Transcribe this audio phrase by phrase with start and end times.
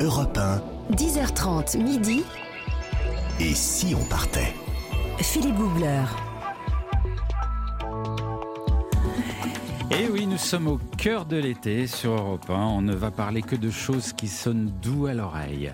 [0.00, 0.94] Europe 1.
[0.94, 2.22] 10h30 midi.
[3.40, 4.52] Et si on partait?
[5.18, 6.04] Philippe Googler.
[9.90, 12.52] Et eh oui, nous sommes au cœur de l'été sur Europe 1.
[12.52, 15.72] On ne va parler que de choses qui sonnent doux à l'oreille.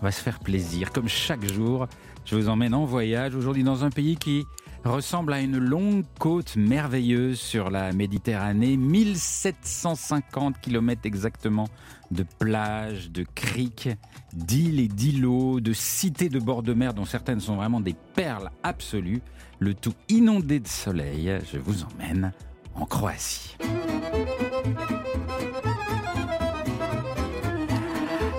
[0.00, 1.86] On va se faire plaisir, comme chaque jour.
[2.24, 4.46] Je vous emmène en voyage aujourd'hui dans un pays qui
[4.84, 8.76] ressemble à une longue côte merveilleuse sur la Méditerranée.
[8.76, 11.68] 1750 km exactement
[12.10, 13.88] de plages, de criques,
[14.32, 18.50] d'îles et d'îlots, de cités de bord de mer dont certaines sont vraiment des perles
[18.62, 19.22] absolues.
[19.58, 21.38] Le tout inondé de soleil.
[21.52, 22.32] Je vous emmène
[22.74, 23.56] en Croatie.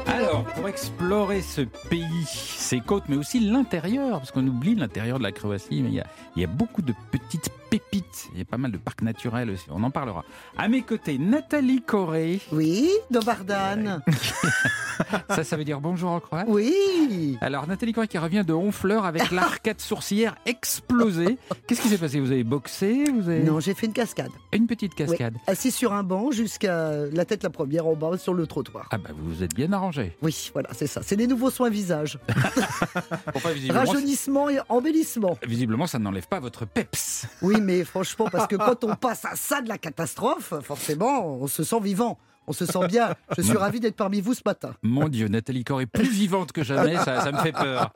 [0.07, 2.25] Alors, pour explorer ce pays,
[2.71, 5.99] ses côtes, mais aussi l'intérieur, parce qu'on oublie l'intérieur de la Croatie, mais il y,
[5.99, 6.07] a,
[6.37, 8.27] il y a beaucoup de petites pépites.
[8.33, 9.65] Il y a pas mal de parcs naturels aussi.
[9.69, 10.25] On en parlera.
[10.57, 12.41] À mes côtés, Nathalie Corée.
[12.51, 14.01] Oui, Dobardan.
[15.29, 17.37] Ça, ça veut dire bonjour en croate Oui.
[17.41, 21.37] Alors, Nathalie Corée qui revient de Honfleur avec l'arcade sourcière explosée.
[21.65, 22.19] Qu'est-ce qui s'est passé?
[22.19, 23.05] Vous avez boxé?
[23.11, 23.41] Vous avez...
[23.41, 24.29] Non, j'ai fait une cascade.
[24.53, 25.05] Une petite Oui.
[25.07, 25.33] cascade.
[25.47, 28.89] Assis sur un banc jusqu'à la tête la première en bas sur le trottoir.
[28.91, 30.15] Ah bah vous vous êtes bien arrangé.
[30.21, 31.01] Oui, voilà, c'est ça.
[31.03, 32.19] C'est des nouveaux soins visage.
[33.69, 35.37] Rajeunissement et embellissement.
[35.47, 37.25] visiblement, ça n'enlève pas votre peps.
[37.41, 41.47] Oui, mais franchement, parce que quand on passe à ça de la catastrophe, forcément, on
[41.47, 42.17] se sent vivant.
[42.47, 43.15] On se sent bien.
[43.37, 44.73] Je suis ravi d'être parmi vous ce matin.
[44.81, 47.91] Mon Dieu, Nathalie Corée plus vivante que jamais, ça, ça me fait peur.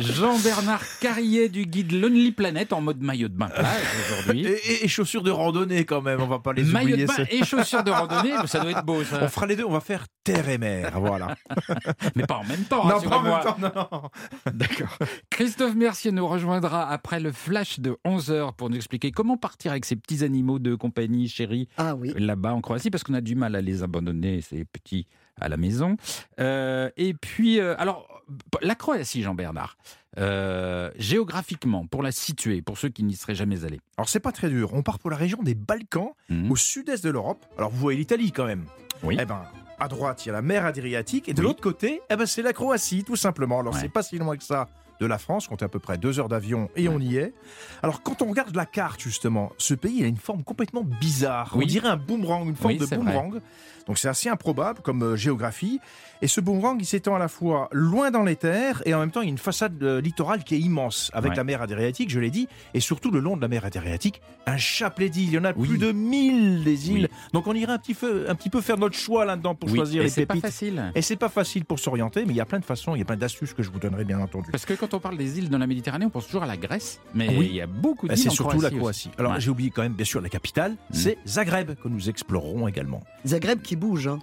[0.00, 4.46] Jean-Bernard Carrier du guide Lonely Planet en mode maillot de bain plage aujourd'hui.
[4.46, 7.06] Et, chaussures de randonnée quand même, on va pas les Maillot de oublier.
[7.06, 7.22] bain ça.
[7.30, 10.06] et chaussures de randonnée, ça doit être beau On fera les deux, on va faire
[10.24, 11.36] terre et mer, voilà.
[12.16, 14.02] Mais pas en même temps, non, pas en même temps, non, non.
[14.52, 14.96] D'accord.
[15.30, 19.84] Christophe Mercier nous rejoindra après le flash de 11h pour nous expliquer comment partir avec
[19.84, 22.12] ces petits animaux de compagnie chéris Ah oui.
[22.16, 25.06] là-bas en Croatie, parce qu'on a du mal à les abandonner, ces petits
[25.40, 25.96] à la maison.
[26.40, 28.06] Euh, et puis, euh, alors,
[28.60, 29.76] la Croatie, Jean-Bernard,
[30.18, 33.80] euh, géographiquement, pour la situer, pour ceux qui n'y seraient jamais allés.
[33.96, 36.50] Alors c'est pas très dur, on part pour la région des Balkans, Mhm.
[36.50, 37.44] au sud-est de l'Europe.
[37.58, 38.64] Alors vous voyez l'Italie quand même.
[39.02, 39.16] Oui.
[39.20, 39.42] Eh ben,
[39.78, 41.46] à droite, il y a la mer Adriatique, et de Oui.
[41.48, 43.60] l'autre côté, eh ben, c'est la Croatie, tout simplement.
[43.60, 43.80] Alors Ouais.
[43.80, 44.68] c'est pas si loin que ça
[45.02, 47.34] de la France, comptez à peu près deux heures d'avion et on y est.
[47.82, 51.50] Alors quand on regarde la carte justement, ce pays il a une forme complètement bizarre.
[51.56, 51.64] Oui.
[51.64, 53.40] On dirait un boomerang, une forme Oui, de boomerang.
[53.88, 55.80] Donc c'est assez improbable comme euh, géographie.
[56.24, 59.10] Et ce boomerang, il s'étend à la fois loin dans les terres et en même
[59.10, 61.36] temps il y a une façade euh, littorale qui est immense avec Ouais.
[61.36, 64.56] la mer Adriatique, je l'ai dit, et surtout le long de la mer Adriatique, un
[64.56, 65.30] chapelet d'îles.
[65.30, 65.66] Il y en a Oui.
[65.66, 67.08] plus de 1000 des îles.
[67.10, 67.16] Oui.
[67.32, 69.74] Donc on irait un petit peu, un petit peu faire notre choix là-dedans pour Oui,
[69.78, 70.46] choisir et les c'est pas pépites.
[70.46, 70.92] facile.
[70.94, 73.02] Et c'est pas facile pour s'orienter, mais il y a plein de façons, il y
[73.02, 74.48] a plein d'astuces que je vous donnerai bien entendu.
[74.52, 76.56] Parce que quand on parle des îles dans la Méditerranée, on pense toujours à la
[76.56, 77.46] Grèce, mais Oui.
[77.50, 79.08] il y a beaucoup Bah, d'îles c'est en surtout la Croatie Croatie.
[79.08, 79.18] aussi.
[79.18, 79.40] Alors Ouais.
[79.40, 83.02] j'ai oublié quand même, bien sûr, la capitale, c'est Zagreb que nous explorerons également.
[83.26, 84.06] Zagreb qui bouge.
[84.08, 84.18] Hein.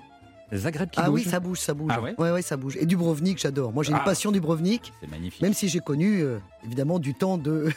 [0.53, 1.31] Zagreb qui Ah oui, bouge.
[1.31, 1.91] ça bouge, ça bouge.
[1.93, 2.75] Ah ouais ouais, ça bouge.
[2.77, 3.71] Et Dubrovnik, j'adore.
[3.71, 4.05] Moi, j'ai une Ah.
[4.05, 5.41] passion Dubrovnik, C'est magnifique.
[5.41, 7.69] même si j'ai connu, euh, évidemment, du temps de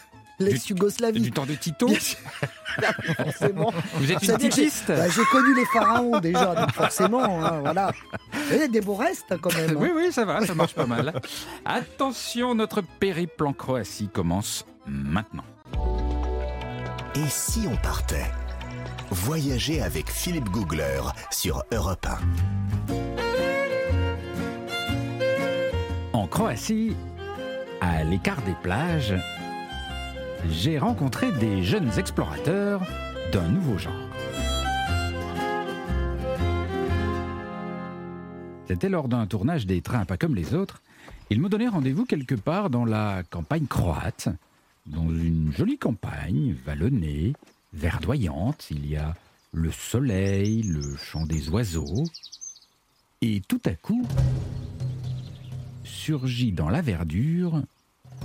[0.42, 1.20] l'ex-Yougoslavie.
[1.20, 1.88] Du temps de Tito
[3.16, 3.72] forcément.
[3.94, 7.92] Vous êtes une titiste bah, j'ai connu les pharaons déjà, donc forcément, hein, voilà.
[8.50, 9.70] Il y a des beaux restes hein, quand même.
[9.70, 9.76] hein.
[9.78, 11.12] Oui, oui, ça va, ça marche pas mal.
[11.64, 15.44] Attention, notre périple en Croatie commence maintenant.
[17.14, 18.31] Et si on partait
[19.10, 21.00] Voyager avec Philippe Googler
[21.31, 22.19] sur Europe 1.
[26.14, 26.97] En Croatie,
[27.82, 29.14] à l'écart des plages,
[30.50, 32.82] j'ai rencontré des jeunes explorateurs
[33.32, 33.92] d'un nouveau genre.
[38.66, 40.82] C'était lors d'un tournage des trains pas comme les autres.
[41.31, 44.28] Ils me donnaient rendez-vous quelque part dans la campagne croate,
[44.86, 47.34] dans une jolie campagne vallonnée,
[47.72, 48.69] verdoyante.
[48.70, 49.14] Il y a
[49.52, 52.04] le soleil, le chant des oiseaux.
[53.20, 54.06] Et tout à coup,
[55.84, 57.62] surgit dans la verdure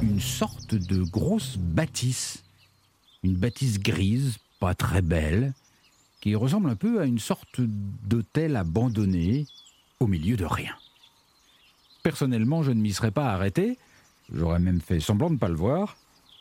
[0.02, 2.44] une sorte de grosse bâtisse.
[3.24, 5.53] Une bâtisse grise, pas très belle,
[6.22, 9.46] qui ressemble un peu à une sorte d'hôtel abandonné
[10.00, 10.75] au milieu de rien.
[12.04, 13.77] Personnellement, je ne m'y serais pas arrêté,
[14.33, 15.98] j'aurais même fait semblant de ne pas le voir,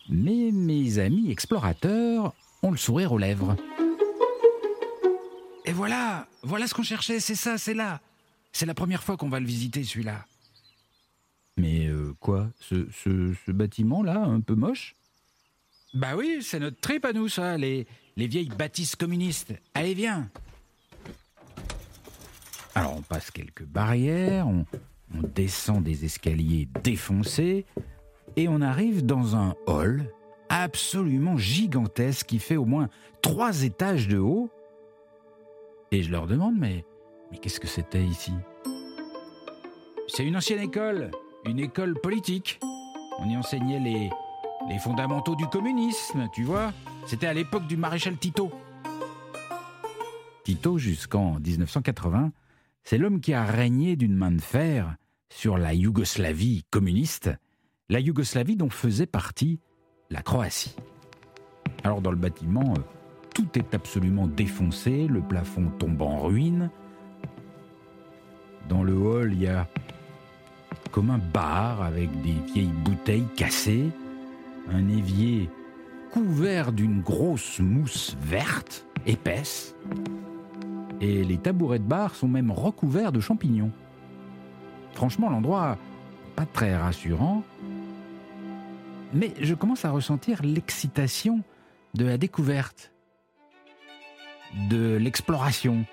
[0.08, 3.56] mais mes amis explorateurs ont le sourire aux lèvres.
[5.64, 8.00] Et voilà, voilà ce qu'on cherchait, c'est ça, c'est là.
[8.52, 10.25] C'est la première fois qu'on va le visiter, celui-là.
[11.56, 14.94] Mais euh, quoi ce, ce- ce bâtiment-là, un peu moche?
[15.94, 17.86] Bah oui, c'est notre trip à nous, ça, les,
[18.16, 19.54] les vieilles bâtisses communistes.
[19.74, 20.28] Allez, viens
[22.74, 24.66] Alors, on passe quelques barrières, on,
[25.14, 27.64] on descend des escaliers défoncés,
[28.36, 30.12] et on arrive dans un hall
[30.50, 32.90] absolument gigantesque qui fait au moins
[33.22, 34.50] trois étages de haut.
[35.90, 36.84] Et je leur demande, mais,
[37.32, 38.32] mais qu'est-ce que c'était ici?
[40.08, 41.10] C'est une ancienne école,
[41.46, 42.60] une école politique.
[43.19, 44.10] On y enseignait les,
[44.78, 46.72] fondamentaux du communisme, tu vois.
[47.06, 48.50] C'était à l'époque du maréchal Tito.
[50.44, 52.32] Tito, jusqu'en 1980,
[52.84, 54.96] c'est l'homme qui a régné d'une main de fer
[55.28, 57.31] sur la Yougoslavie communiste,
[57.88, 59.60] la Yougoslavie dont faisait partie
[60.10, 60.76] la Croatie.
[61.84, 62.81] Alors dans le bâtiment, euh,
[63.34, 66.70] tout est absolument défoncé, le plafond tombe en ruine.
[68.69, 69.69] Dans le hall, il y a
[70.90, 73.90] comme un bar avec des vieilles bouteilles cassées,
[74.72, 75.50] un évier
[76.10, 79.74] couvert d'une grosse mousse verte, épaisse,
[81.00, 83.70] et les tabourets de bar sont même recouverts de champignons.
[84.94, 85.76] Franchement, l'endroit,
[86.34, 87.42] pas très rassurant,
[89.12, 91.42] mais je commence à ressentir l'excitation
[91.94, 92.92] de la découverte,
[94.70, 95.84] de l'exploration.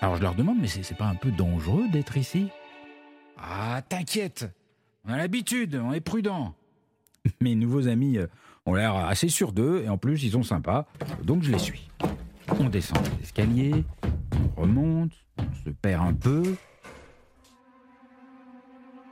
[0.00, 2.48] Alors je leur demande, mais c'est pas un peu dangereux d'être ici?
[3.42, 4.48] Ah, t'inquiète,
[5.04, 6.54] on a l'habitude, on est prudent.
[7.40, 8.26] Mes nouveaux amis euh,
[8.66, 10.86] ont l'air assez sûrs d'eux et en plus ils sont sympas,
[11.24, 11.90] donc je les suis.
[12.60, 13.84] On descend les escaliers,
[14.56, 16.54] on remonte, on se perd un peu.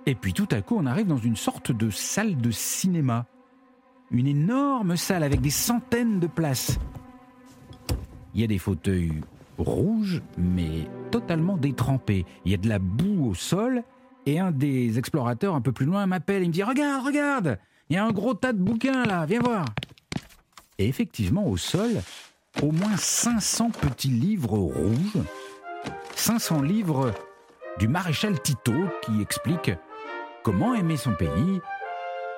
[0.06, 3.26] Et puis tout à coup, on arrive dans une sorte de salle de cinéma.
[4.10, 6.78] Une énorme salle avec des centaines de places.
[8.34, 9.20] Il y a des fauteuils
[9.58, 12.24] rouges, mais totalement détrempés.
[12.44, 13.82] Il y a de la boue au sol,
[14.26, 16.42] et un des explorateurs un peu plus loin m'appelle.
[16.42, 17.58] Il me dit Regarde, regarde
[17.88, 19.64] Il y a un gros tas de bouquins là, viens voir
[20.78, 21.90] Et effectivement, au sol,
[22.62, 25.24] au moins 500 petits livres rouges.
[26.14, 27.12] 500 livres
[27.78, 29.70] du maréchal Tito qui explique
[30.42, 31.60] comment aimer son pays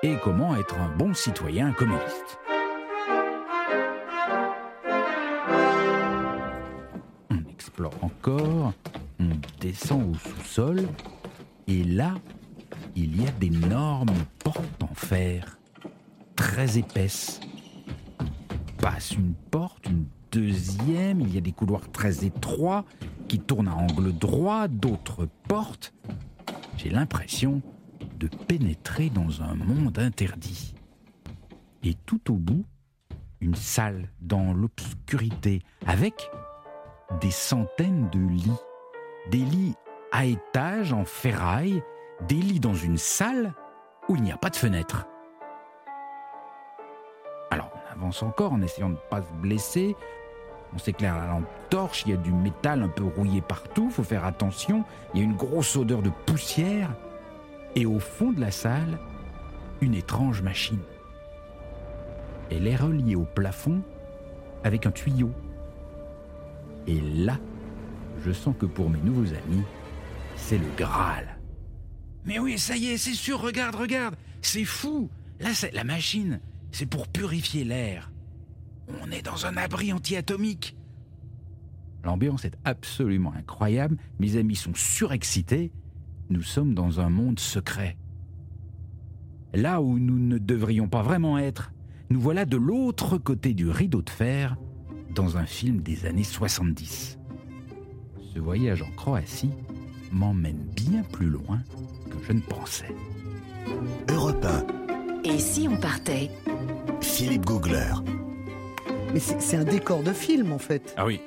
[0.03, 2.39] et comment être un bon citoyen communiste.
[7.29, 8.73] On explore encore,
[9.19, 10.87] on descend au sous-sol,
[11.67, 12.15] et là,
[12.95, 14.13] il y a d'énormes
[14.43, 15.57] portes en fer,
[16.35, 17.39] très épaisses.
[18.77, 22.85] Passe une porte, une deuxième, il y a des couloirs très étroits
[23.27, 25.93] qui tournent à angle droit, d'autres portes.
[26.77, 27.61] J'ai l'impression
[28.19, 30.73] de pénétrer dans un monde interdit.
[31.83, 32.65] Et tout au bout,
[33.41, 36.29] une salle dans l'obscurité, avec
[37.21, 38.51] des centaines de lits.
[39.31, 39.75] Des lits
[40.13, 41.83] à étages en ferraille,
[42.27, 43.55] des lits dans une salle
[44.07, 45.07] où il n'y a pas de fenêtre.
[47.49, 49.95] Alors on avance encore en essayant de ne pas se blesser.
[50.75, 54.03] On s'éclaire la lampe torche, il y a du métal un peu rouillé partout, faut
[54.03, 54.85] faire attention.
[55.13, 56.91] Il y a une grosse odeur de poussière.
[57.75, 58.99] Et au fond de la salle,
[59.81, 60.79] une étrange machine.
[62.51, 63.81] Elle est reliée au plafond
[64.63, 65.31] avec un tuyau.
[66.85, 67.39] Et là,
[68.23, 69.63] je sens que pour mes nouveaux amis,
[70.43, 71.37] c'est le Graal.
[72.25, 75.09] Mais oui, ça y est, c'est sûr, regarde, regarde, c'est fou.
[75.39, 76.41] Là, c'est la machine,
[76.71, 78.11] c'est pour purifier l'air.
[79.01, 80.75] On est dans un abri anti-atomique.
[82.03, 85.71] L'ambiance est absolument incroyable, mes amis sont surexcités,
[86.29, 87.97] nous sommes dans un monde secret.
[89.53, 91.71] Là où nous ne devrions pas vraiment être,
[92.09, 94.57] nous voilà de l'autre côté du rideau de fer,
[95.15, 97.17] dans un film des années 70.
[98.33, 99.51] Ce voyage en Croatie
[100.13, 101.59] m'emmène bien plus loin
[102.09, 102.93] que je ne pensais.
[104.09, 106.29] Europe 1, Et si on partait?
[107.01, 107.93] Philippe Googler.
[109.13, 110.93] Mais c'est un décor de film en fait.
[110.97, 111.21] Ah oui,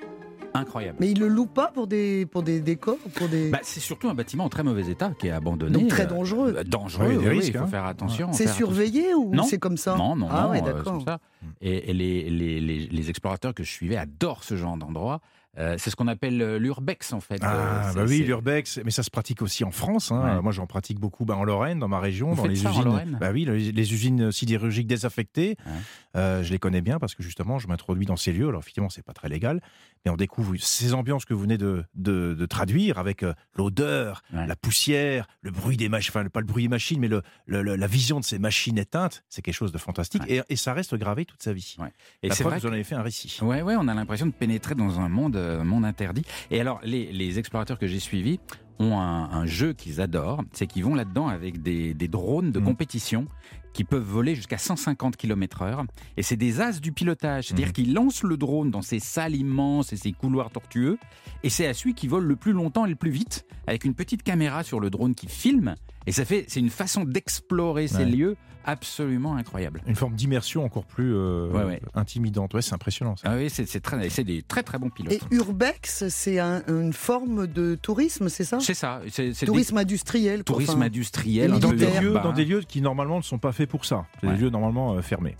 [0.54, 0.98] incroyable.
[1.00, 3.50] Mais il le loue pas pour des, pour des décors pour des...
[3.50, 5.72] Bah, c'est surtout un bâtiment en très mauvais état qui est abandonné.
[5.72, 6.54] Donc très dangereux.
[6.58, 7.68] euh, dangereux, Oui, des oui, risques, il faut hein.
[7.68, 8.32] faire attention.
[8.32, 8.66] c'est attention.
[8.66, 9.44] surveillé ou Non.
[9.44, 11.18] c'est comme ça Non, non, Ah non, ouais, euh, comme ça.
[11.60, 15.20] Et, et les, les, les, les explorateurs que je suivais adorent ce genre d'endroit.
[15.58, 17.38] Euh, c'est ce qu'on appelle euh, l'urbex en fait.
[17.42, 20.12] Ah, Euh, bah oui, l'urbex, mais ça se pratique aussi en France.
[20.12, 20.36] hein.
[20.36, 20.42] Ouais.
[20.42, 23.16] Moi, j'en pratique beaucoup bah, en Lorraine, dans ma région, Vous dans les ça usines.
[23.20, 25.56] Bah oui, les, les usines sidérurgiques désaffectées.
[25.66, 25.72] Ouais.
[26.16, 28.48] Euh, je les connais bien parce que justement, je m'introduis dans ces lieux.
[28.48, 29.60] Alors effectivement, c'est pas très légal,
[30.04, 34.22] mais on découvre ces ambiances que vous venez de, de, de traduire avec euh, l'odeur,
[34.32, 34.46] Ouais.
[34.46, 37.62] la poussière, le bruit des machines, enfin pas le bruit des machines, mais le, le-
[37.62, 39.24] le- la vision de ces machines éteintes.
[39.28, 41.76] C'est quelque chose de fantastique et, et ça reste gravé toute sa vie.
[42.22, 43.38] Et c'est vrai vous en avez fait un récit.
[43.42, 46.22] Ouais, ouais, on a l'impression de pénétrer dans un monde, monde interdit.
[46.50, 48.38] Et alors, les, les explorateurs que j'ai suivis
[48.78, 52.58] ont un, un jeu qu'ils adorent, c'est qu'ils vont là-dedans avec des, des drones de
[52.58, 52.64] Mhm.
[52.66, 53.26] compétition
[53.72, 55.84] qui peuvent voler jusqu'à 150 km/h.
[56.16, 57.72] Et c'est des as du pilotage, c'est-à-dire Mhm.
[57.72, 60.98] qu'ils lancent le drone dans ces salles immenses et ces couloirs tortueux,
[61.42, 63.94] et c'est à celui qui vole le plus longtemps et le plus vite, avec une
[63.94, 65.74] petite caméra sur le drone qui filme
[66.06, 68.04] Et ça fait, c'est une façon d'explorer ces Ouais.
[68.06, 68.36] lieux
[68.68, 69.80] absolument incroyable.
[69.86, 71.80] Une forme d'immersion encore plus euh, Ouais, ouais.
[71.94, 72.52] intimidante.
[72.54, 73.14] Ouais, c'est impressionnant.
[73.16, 73.28] Ça.
[73.30, 75.12] Ah oui, c'est très, c'est des très très bons pilotes.
[75.12, 78.58] Et urbex, c'est un- une forme de tourisme, c'est ça?
[78.60, 80.38] C'est ça, c'est des Tourisme industriel.
[80.42, 80.54] quoi.
[80.54, 83.68] tourisme Enfin, industriel, Dans des, lieux, dans des lieux qui normalement ne sont pas faits
[83.70, 84.06] pour ça.
[84.20, 84.34] C'est Ouais.
[84.34, 85.36] des lieux normalement euh, fermés.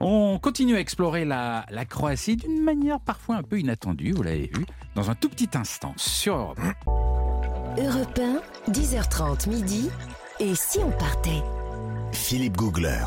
[0.00, 4.50] On continue à explorer la, la Croatie d'une manière parfois un peu inattendue, vous l'avez
[4.52, 4.66] vu,
[4.96, 6.58] dans un tout petit instant sur Europe.
[7.76, 8.20] Europe
[8.68, 9.90] 1, 10h30 midi.
[10.38, 11.42] Et si on partait?
[12.12, 13.04] Philippe Googler.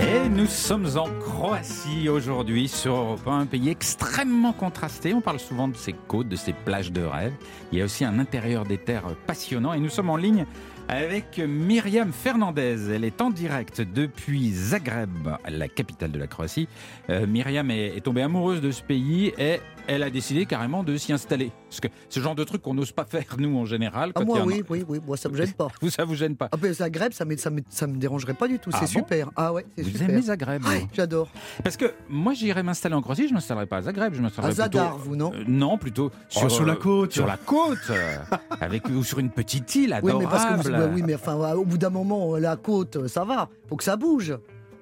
[0.00, 5.12] Et nous sommes en Croatie aujourd'hui sur Europe 1, un pays extrêmement contrasté.
[5.12, 7.32] On parle souvent de ses côtes, de ses plages de rêve.
[7.72, 10.46] Il y a aussi un intérieur des terres passionnant et nous sommes en ligne
[10.88, 12.92] avec Myriam Fernandez.
[12.92, 16.68] Elle est en direct depuis Zagreb, la capitale de la Croatie.
[17.10, 20.96] Euh, Myriam est, est tombée amoureuse de ce pays et elle a décidé carrément de
[20.96, 21.50] s'y installer.
[21.68, 24.10] Parce que ce genre de truc qu'on n'ose pas faire nous en général.
[24.14, 25.68] Ah, quand moi, oui, oui, oui, moi, ça me gêne pas.
[25.80, 28.34] Vous, ça vous gêne pas Ah, ben, Zagreb, ça me, ça, me, ça me dérangerait
[28.34, 28.70] pas du tout.
[28.72, 29.30] Ah C'est bon super.
[29.36, 30.10] Ah ouais, c'est Vous super.
[30.10, 31.28] aimez Zagreb Ouais, vous J'adore.
[31.64, 34.52] Parce que moi, j'irais m'installer en Croatie, je ne m'installerai pas à Zagreb, je m'installerai
[34.52, 34.78] À plutôt...
[34.78, 36.10] Zadar, vous, non Euh, non, plutôt
[36.42, 37.12] Oh, sur la côte.
[37.12, 38.16] Sur la côte, euh,
[38.60, 40.24] avec ou sur une petite île Oui, adorable.
[40.24, 43.48] mais parce que vous- oui, mais enfin, au bout d'un moment, la côte, ça va.
[43.68, 44.36] Faut que ça bouge.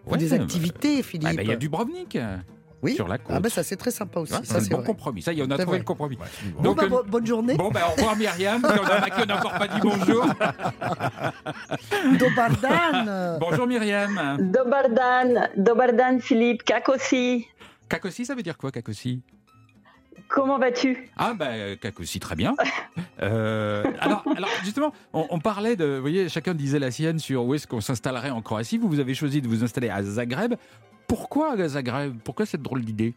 [0.04, 1.28] Faut Ouais, des bah, activités, Philippe.
[1.30, 2.36] Ah, bah, Il y a Dubrovnik euh,
[2.82, 2.94] oui.
[2.94, 3.32] sur la côte.
[3.36, 4.32] Ah ben ça c'est très sympa aussi.
[4.32, 4.86] Ouais, ça c'est le bon vrai.
[4.86, 5.22] compromis.
[5.22, 5.78] Ça y est, on a C'est trouvé vrai.
[5.78, 6.16] le compromis.
[6.56, 7.54] Bon, Donc, bah, euh, bo- bonne journée.
[7.54, 8.64] Bon, ben, au revoir Myriam.
[8.64, 10.26] A qui encore pas dit bonjour.
[12.18, 13.38] Dobar dan.
[13.40, 14.38] Bonjour Myriam.
[14.52, 17.46] Dobar dan, dobar dan Philippe, Kakosi.
[17.88, 19.20] Kakossi, ça veut dire quoi, Kakossi
[20.28, 21.10] Comment vas-tu?
[21.16, 22.54] Ah ben Kakossi, très bien.
[23.20, 27.44] Euh, alors, alors justement, on, on parlait de, vous voyez, chacun disait la sienne sur
[27.44, 28.78] où est-ce qu'on s'installerait en Croatie.
[28.78, 30.54] Vous, vous avez choisi de vous installer à Zagreb.
[31.10, 32.18] Pourquoi à Zagreb?
[32.22, 33.14] Pourquoi cette drôle d'idée?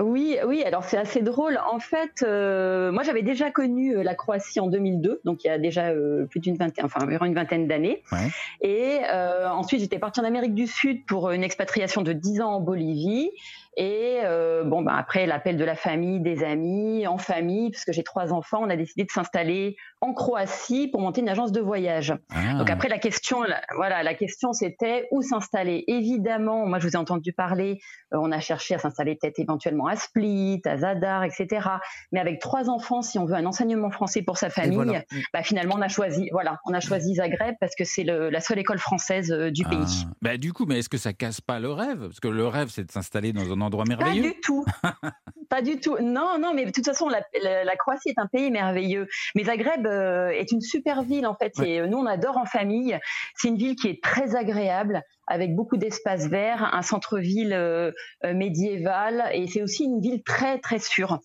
[0.00, 1.58] Oui, oui, alors c'est assez drôle.
[1.72, 5.50] En fait, euh, moi j'avais déjà connu euh, la Croatie en 2002, donc il y
[5.50, 8.04] a déjà euh, plus d'une vingtaine, enfin environ une vingtaine d'années.
[8.12, 8.30] Ouais.
[8.60, 12.52] Et euh, ensuite j'étais partie en Amérique du Sud pour une expatriation de 10 ans
[12.52, 13.32] en Bolivie.
[13.80, 18.02] Et euh, bon, ben après l'appel de la famille, des amis, en famille, puisque j'ai
[18.02, 22.12] trois enfants, on a décidé de s'installer en Croatie pour monter une agence de voyage.
[22.34, 22.54] Ah.
[22.58, 25.84] Donc après la question, la- voilà, la question c'était où s'installer?
[25.86, 27.80] Évidemment, moi je vous ai entendu parler,
[28.12, 31.68] euh, on a cherché à s'installer peut-être éventuellement à Split, à Zadar, etc.
[32.10, 35.04] Mais avec trois enfants, si on veut un enseignement français pour sa famille, voilà.
[35.32, 38.58] bah, finalement on a choisi, voilà, on a choisi Zagreb parce que c'est la seule
[38.58, 39.78] école française euh, du pays.
[40.04, 40.10] Ah.
[40.20, 42.00] Bah, du coup, mais est-ce que ça casse pas le rêve?
[42.00, 44.22] Parce que le rêve, c'est de s'installer dans un endroit Pas merveilleux.
[44.34, 44.64] du tout.
[45.48, 45.96] pas du tout.
[46.00, 49.06] Non, non, mais de toute façon, la, la- la Croatie est un pays merveilleux.
[49.34, 51.52] Mais Zagreb euh, est une super ville, en fait.
[51.64, 52.98] Et euh, nous, on adore en famille.
[53.36, 57.92] C'est une ville qui est très agréable, avec beaucoup d'espaces verts, un centre-ville euh,
[58.24, 59.30] médiéval.
[59.32, 61.20] Et c'est aussi une ville très, très sûre.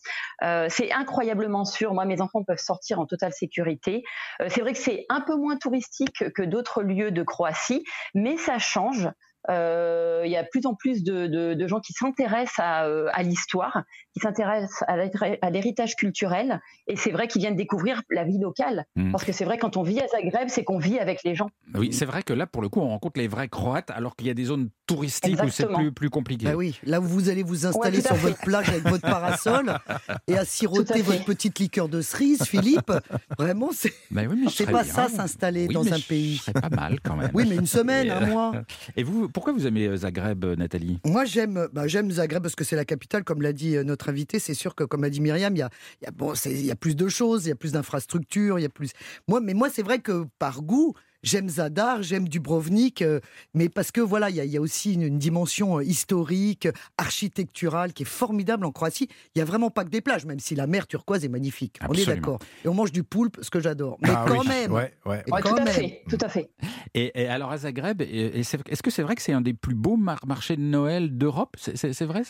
[0.70, 1.94] C'est incroyablement sûr.
[1.94, 4.04] Moi, mes enfants peuvent sortir en totale sécurité.
[4.50, 7.84] C'est vrai que c'est un peu moins touristique que d'autres lieux de Croatie,
[8.14, 9.10] mais ça change.
[9.50, 13.84] Euh, Il y a plus en plus de, gens qui s'intéressent à, euh, à l'histoire,
[14.14, 18.38] qui s'intéressent à l'hé- à l'héritage culturel, et c'est vrai qu'ils viennent découvrir la vie
[18.40, 18.86] locale.
[18.96, 19.12] Mm.
[19.12, 21.50] Parce que c'est vrai quand on vit à Zagreb, c'est qu'on vit avec les gens.
[21.76, 24.28] Oui, c'est vrai que là, pour le coup, on rencontre les vrais Croates, alors qu'il
[24.28, 26.46] y a des zones touristiques où c'est plus, plus compliqué.
[26.46, 28.28] Bah oui, là où vous allez vous installer sur fait.
[28.30, 29.74] votre plage avec votre parasol
[30.28, 32.92] et à siroter à votre petite liqueur de cerise, Philippe,
[33.38, 34.94] vraiment, c'est Bah oui, c'est pas bien.
[34.94, 36.38] ça s'installer Oui, dans un je pays.
[36.38, 37.32] serais pas mal quand même.
[37.34, 38.52] Oui, mais une semaine, un euh, mois.
[38.96, 41.00] Et vous, pourquoi vous aimez euh, Zagreb, euh, Nathalie?
[41.06, 44.40] Moi, j'aime bah, j'aime Zagreb parce que c'est la capitale, comme l'a dit euh, invité.
[44.40, 45.70] C'est sûr que, comme a dit Myriam, il y a,
[46.02, 48.66] y a, bon, y a plus de choses, il y a plus d'infrastructures, il y
[48.66, 48.92] a plus.
[49.28, 50.94] Moi, mais moi, c'est vrai que par goût,
[51.24, 53.20] j'aime Zadar, j'aime Dubrovnik, euh,
[53.54, 55.84] mais parce que voilà, il y a, il y a aussi une, une dimension euh,
[55.84, 56.68] historique,
[56.98, 59.08] architecturale qui est formidable en Croatie.
[59.36, 61.80] Il y a vraiment pas que des plages, même si la mer turquoise est magnifique.
[61.88, 62.40] On est d'accord.
[62.66, 63.98] Et on mange du poulpe, ce que j'adore.
[64.02, 64.72] Mais Ah quand oui, même.
[64.74, 65.24] Ouais, ouais.
[65.28, 66.50] Et Ouais, quand tout à fait, tout à fait.
[66.94, 69.96] et, et alors à Zagreb, est-ce que c'est vrai que c'est un des plus beaux
[69.96, 71.56] mar- marchés de Noël d'Europe?
[71.58, 72.24] C'est vrai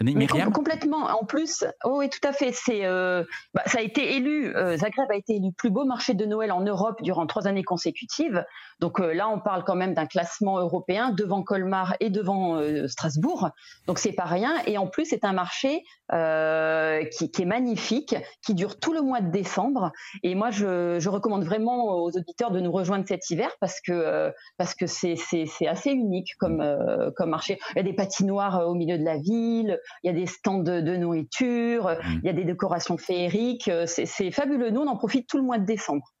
[0.00, 0.52] Myriam?
[0.52, 1.06] complètement.
[1.06, 2.52] En plus, oh oui, tout à fait.
[2.52, 3.24] C'est, euh,
[3.54, 4.54] bah, ça a été élu.
[4.56, 7.64] euh, Zagreb a été élu plus beau marché de Noël en Europe durant trois années
[7.64, 8.44] consécutives.
[8.80, 12.86] Donc euh, là, on parle quand même d'un classement européen devant Colmar et devant euh,
[12.86, 13.50] Strasbourg.
[13.86, 14.54] Donc c'est pas rien.
[14.66, 18.14] Et en plus, c'est un marché euh, qui, qui est magnifique,
[18.44, 19.92] qui dure tout le mois de décembre.
[20.22, 23.92] Et moi, je, je recommande vraiment aux auditeurs de nous rejoindre cet hiver parce que
[23.92, 27.58] euh, parce que c'est c'est c'est assez unique comme euh, comme marché.
[27.74, 29.78] Il y a des patinoires au milieu de la ville.
[30.02, 32.20] Il y a des stands de, de nourriture, Mm.
[32.22, 33.68] il y a des décorations féeriques.
[33.68, 34.70] euh, C'est fabuleux.
[34.70, 36.12] Nous, on en profite tout le mois de décembre.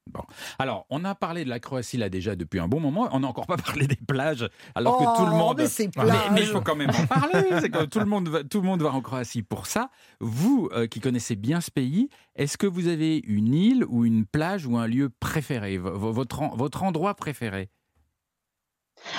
[0.58, 3.08] Alors, on a parlé de la Croatie là déjà depuis un bon moment.
[3.12, 5.62] On n'a encore pas parlé des plages, alors que tout le Oh, monde.
[6.32, 7.44] mais il faut quand même en parler.
[7.60, 9.90] C'est que tout le monde va, tout le monde va en Croatie pour ça.
[10.20, 14.24] Vous euh, qui connaissez bien ce pays, est-ce que vous avez une île ou une
[14.24, 17.68] plage ou un lieu préféré, votre endroit préféré?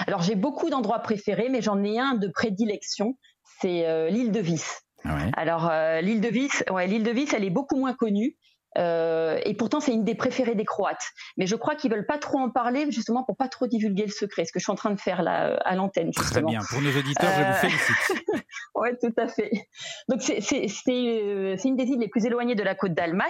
[0.08, 3.15] Alors, j'ai beaucoup d'endroits préférés, mais j'en ai un de prédilection.
[3.61, 4.81] C'est euh, l'île de Vis.
[5.05, 5.31] Ouais.
[5.37, 8.35] Alors, euh, l'île de Vis, ouais, l'île de Vis, elle est beaucoup moins connue.
[8.77, 11.03] euh, et pourtant, c'est une des préférées des Croates.
[11.37, 14.11] Mais je crois qu'ils veulent pas trop en parler, justement, pour pas trop divulguer le
[14.11, 14.45] secret.
[14.45, 16.59] Ce que je suis en train de faire là à l'antenne, Très bien.
[16.69, 17.95] Pour nos auditeurs, je vous félicite.
[18.75, 19.51] Oui, tout à fait.
[20.07, 20.39] Donc, c'est
[20.87, 23.25] euh, une des îles les plus éloignées de la côte d'Almat.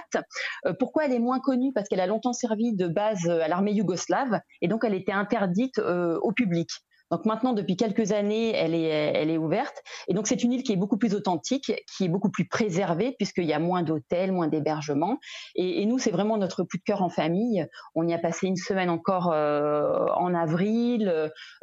[0.78, 1.72] Pourquoi elle est moins connue?
[1.74, 5.78] Parce qu'elle a longtemps servi de base à l'armée yougoslave et donc elle était interdite
[5.78, 6.68] au public.
[7.10, 9.82] Donc maintenant, depuis quelques années, elle est, elle est ouverte.
[10.08, 13.14] Et donc c'est une île qui est beaucoup plus authentique, qui est beaucoup plus préservée,
[13.18, 15.18] puisqu'il y a moins d'hôtels, moins d'hébergements.
[15.54, 17.66] Et, nous, c'est vraiment notre coup de cœur en famille.
[17.94, 21.08] On y a passé une semaine encore euh, en avril.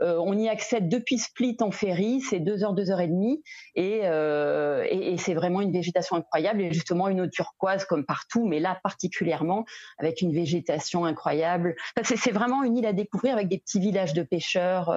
[0.02, 3.42] Euh, on y accède depuis Split en ferry, c'est deux heures, deux heures et demie.
[3.76, 8.46] Et, euh, et, c'est vraiment une végétation incroyable et justement une eau turquoise comme partout,
[8.48, 9.66] mais là particulièrement
[9.98, 11.76] avec une végétation incroyable.
[12.04, 14.92] C'est- vraiment une île à découvrir avec des petits villages de pêcheurs.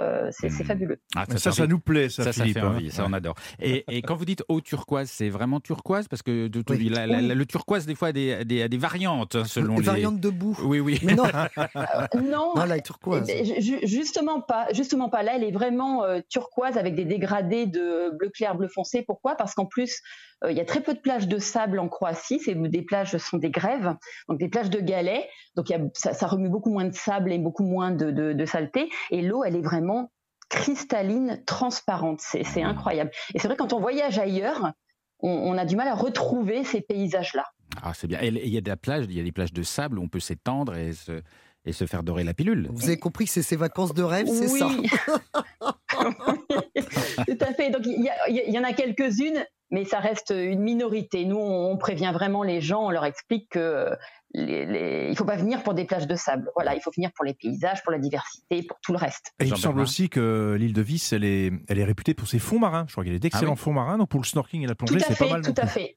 [0.47, 0.99] Euh, c'est fabuleux.
[1.17, 2.59] Ah, Ça, ça, nous plaît, ça, Ça, ça Philippe.
[2.59, 2.69] fait hein.
[2.71, 3.35] envie, ça on adore.
[3.61, 6.09] Et, et quand vous dites eau turquoise, c'est vraiment turquoise?
[6.09, 6.89] Parce que de- Oui.
[6.89, 9.87] la- la- la- le turquoise des fois a des, variantes hein, selon Des les.
[9.87, 10.57] variantes debout.
[10.65, 11.01] Oui, oui.
[11.03, 11.25] Mais non,
[12.15, 13.27] non, non, la turquoise.
[13.59, 15.23] Ju- Justement pas, justement pas.
[15.23, 19.03] Là, elle est vraiment euh, turquoise avec des dégradés de bleu clair, bleu foncé.
[19.03, 19.35] Pourquoi?
[19.35, 20.01] Parce qu'en plus,
[20.45, 22.41] euh, il y a très peu de plages de sable en Croatie.
[22.45, 23.95] C'est des plages sont des grèves,
[24.29, 25.29] donc des plages de galets.
[25.57, 28.11] Donc il y a, ça, ça remue beaucoup moins de sable et beaucoup moins de,
[28.11, 28.89] de, de saleté.
[29.11, 30.11] Et l'eau, elle est vraiment
[30.51, 32.21] cristalline, transparente.
[32.21, 33.11] C'est incroyable.
[33.35, 34.73] Et c'est vrai quand on voyage ailleurs,
[35.21, 37.47] on, on a du mal à retrouver ces paysages-là.
[37.83, 38.21] Ah, c'est bien.
[38.21, 40.09] Et il y a des plages, il y a des plages de sable où on
[40.09, 41.23] peut s'étendre et se,
[41.65, 42.69] et se faire dorer la pilule.
[42.73, 44.67] Vous avez compris que c'est ses vacances de rêve, c'est ça?
[44.67, 44.91] Oui.
[47.27, 47.71] Tout à fait.
[47.71, 51.25] Donc il y, y en a quelques-unes, mais ça reste une minorité.
[51.25, 53.91] Nous, on, on prévient vraiment les gens, on leur explique que
[54.33, 56.51] les, les- il faut pas venir pour des plages de sable.
[56.55, 59.33] Voilà, il faut venir pour les paysages, pour la diversité, pour tout le reste.
[59.41, 62.29] Et il me semble aussi que l'île de Vis, elle est, elle est réputée pour
[62.29, 62.85] ses fonds marins.
[62.89, 63.61] Je crois qu'il y a d'excellents Ah oui.
[63.61, 63.99] fonds marins.
[63.99, 65.43] Donc pour le snorkeling et la plongée, c'est pas mal.
[65.43, 65.97] tout à fait.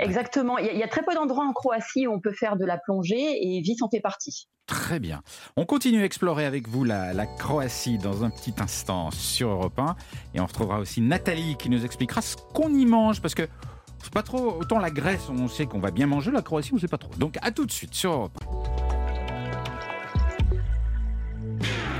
[0.00, 0.58] Exactement.
[0.58, 2.56] Il y, a, il y a très peu d'endroits en Croatie où on peut faire
[2.56, 3.16] de la plongée
[3.56, 4.48] et Vis en fait partie.
[4.66, 5.22] Très bien.
[5.56, 9.78] On continue à explorer avec vous la, la Croatie dans un petit instant sur Europe
[9.78, 9.94] 1.
[10.34, 13.20] Et on retrouvera aussi Nathalie qui nous expliquera ce qu'on y mange.
[13.20, 13.46] Parce que
[14.10, 14.56] pas trop.
[14.60, 16.30] Autant la Grèce, on sait qu'on va bien manger.
[16.30, 17.10] La Croatie, on sait pas trop.
[17.18, 18.30] Donc à tout de suite sur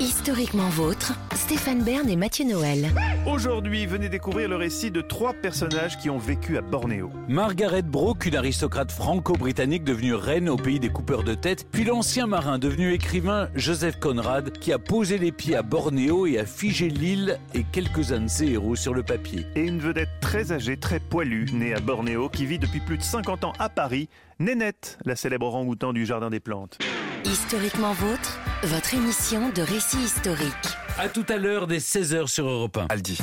[0.01, 2.91] Historiquement vôtre, Stéphane Bern et Mathieu Noël.
[3.25, 7.11] Aujourd'hui, venez découvrir le récit de trois personnages qui ont vécu à Bornéo.
[7.29, 12.27] Margaret Brooke, une aristocrate franco-britannique devenue reine au pays des coupeurs de tête, puis l'ancien
[12.27, 16.89] marin devenu écrivain Joseph Conrad qui a posé les pieds à Bornéo et a figé
[16.89, 19.45] l'île et quelques-uns de ses héros sur le papier.
[19.55, 23.03] Et une vedette très âgée, très poilue, née à Bornéo, qui vit depuis plus de
[23.03, 26.77] 50 ans à Paris, Nénette, la célèbre orang-outan du Jardin des Plantes.
[27.23, 30.51] Historiquement vôtre, votre émission de récits historiques.
[30.97, 32.87] À tout à l'heure des 16h sur Europe 1.
[32.89, 33.17] Aldi.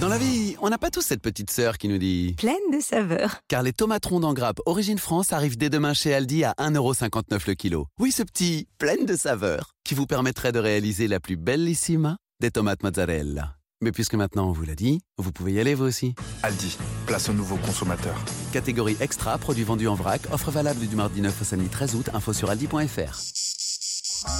[0.00, 2.80] Dans la vie, on n'a pas tous cette petite sœur qui nous dit pleine de
[2.80, 3.40] saveurs.
[3.48, 7.46] Car les tomates rondes en grappe Origine France arrivent dès demain chez Aldi à 1,59€
[7.46, 7.86] le kilo.
[8.00, 12.50] Oui, ce petit pleine de saveurs qui vous permettrait de réaliser la plus bellissima des
[12.50, 13.56] tomates mozzarella.
[13.84, 16.14] Mais puisque maintenant on vous l'a dit, vous pouvez y aller vous aussi.
[16.42, 18.14] Aldi, place au nouveau consommateur.
[18.50, 22.08] Catégorie extra, produits vendus en vrac, offre valable du mardi 9 au samedi 13 août,
[22.14, 23.20] info sur aldi.fr.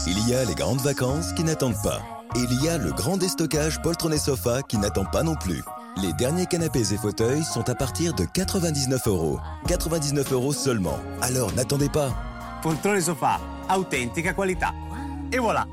[0.07, 2.01] Il y a les grandes vacances qui n'attendent pas.
[2.37, 5.63] Et il y a le grand déstockage poltron et sofa qui n'attend pas non plus.
[6.01, 9.41] Les derniers canapés et fauteuils sont à partir de 99 euros.
[9.69, 10.99] 99 euros seulement.
[11.21, 12.15] Alors n'attendez pas.
[12.63, 14.73] Poltrone sofa, autentica qualità.
[15.31, 15.67] Et voilà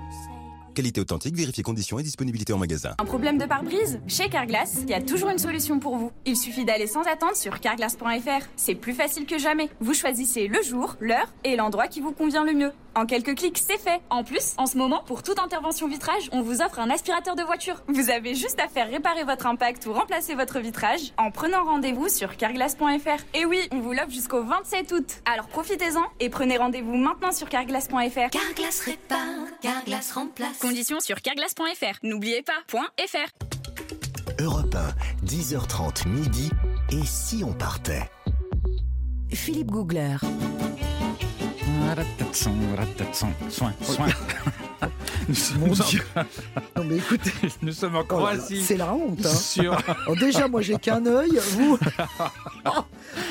[0.73, 2.91] Qualité authentique, vérifiez conditions et disponibilité en magasin.
[2.97, 6.11] Un problème de pare-brise Chez Carglass, il y a toujours une solution pour vous.
[6.25, 8.45] Il suffit d'aller sans attendre sur carglass.fr.
[8.55, 9.69] C'est plus facile que jamais.
[9.81, 12.71] Vous choisissez le jour, l'heure et l'endroit qui vous convient le mieux.
[12.93, 14.01] En quelques clics, c'est fait.
[14.09, 17.43] En plus, en ce moment, pour toute intervention vitrage, on vous offre un aspirateur de
[17.43, 17.81] voiture.
[17.87, 22.09] Vous avez juste à faire réparer votre impact ou remplacer votre vitrage en prenant rendez-vous
[22.09, 23.23] sur carglass.fr.
[23.33, 25.21] Et oui, on vous l'offre jusqu'au 27 août.
[25.25, 28.29] Alors profitez-en et prenez rendez-vous maintenant sur carglass.fr.
[28.29, 29.19] Carglass répare,
[29.61, 30.57] Carglass remplace.
[30.59, 31.97] Conditions sur carglass.fr.
[32.03, 32.77] N'oubliez pas,
[33.07, 34.41] .fr.
[34.41, 36.49] Europe 1, 10h30 midi.
[36.91, 38.09] Et si on partait?
[39.31, 40.17] Philippe Googler.
[41.87, 44.07] Ratatson, ratatson, soin, soin.
[45.59, 46.01] Mon Dieu.
[46.75, 48.61] Non mais écoutez, Nous sommes en Croatie.
[48.63, 49.19] c'est la honte.
[50.19, 51.39] déjà, moi j'ai qu'un œil.
[51.51, 51.77] Vous,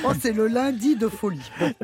[0.05, 1.41] oh, c'est le lundi de folie.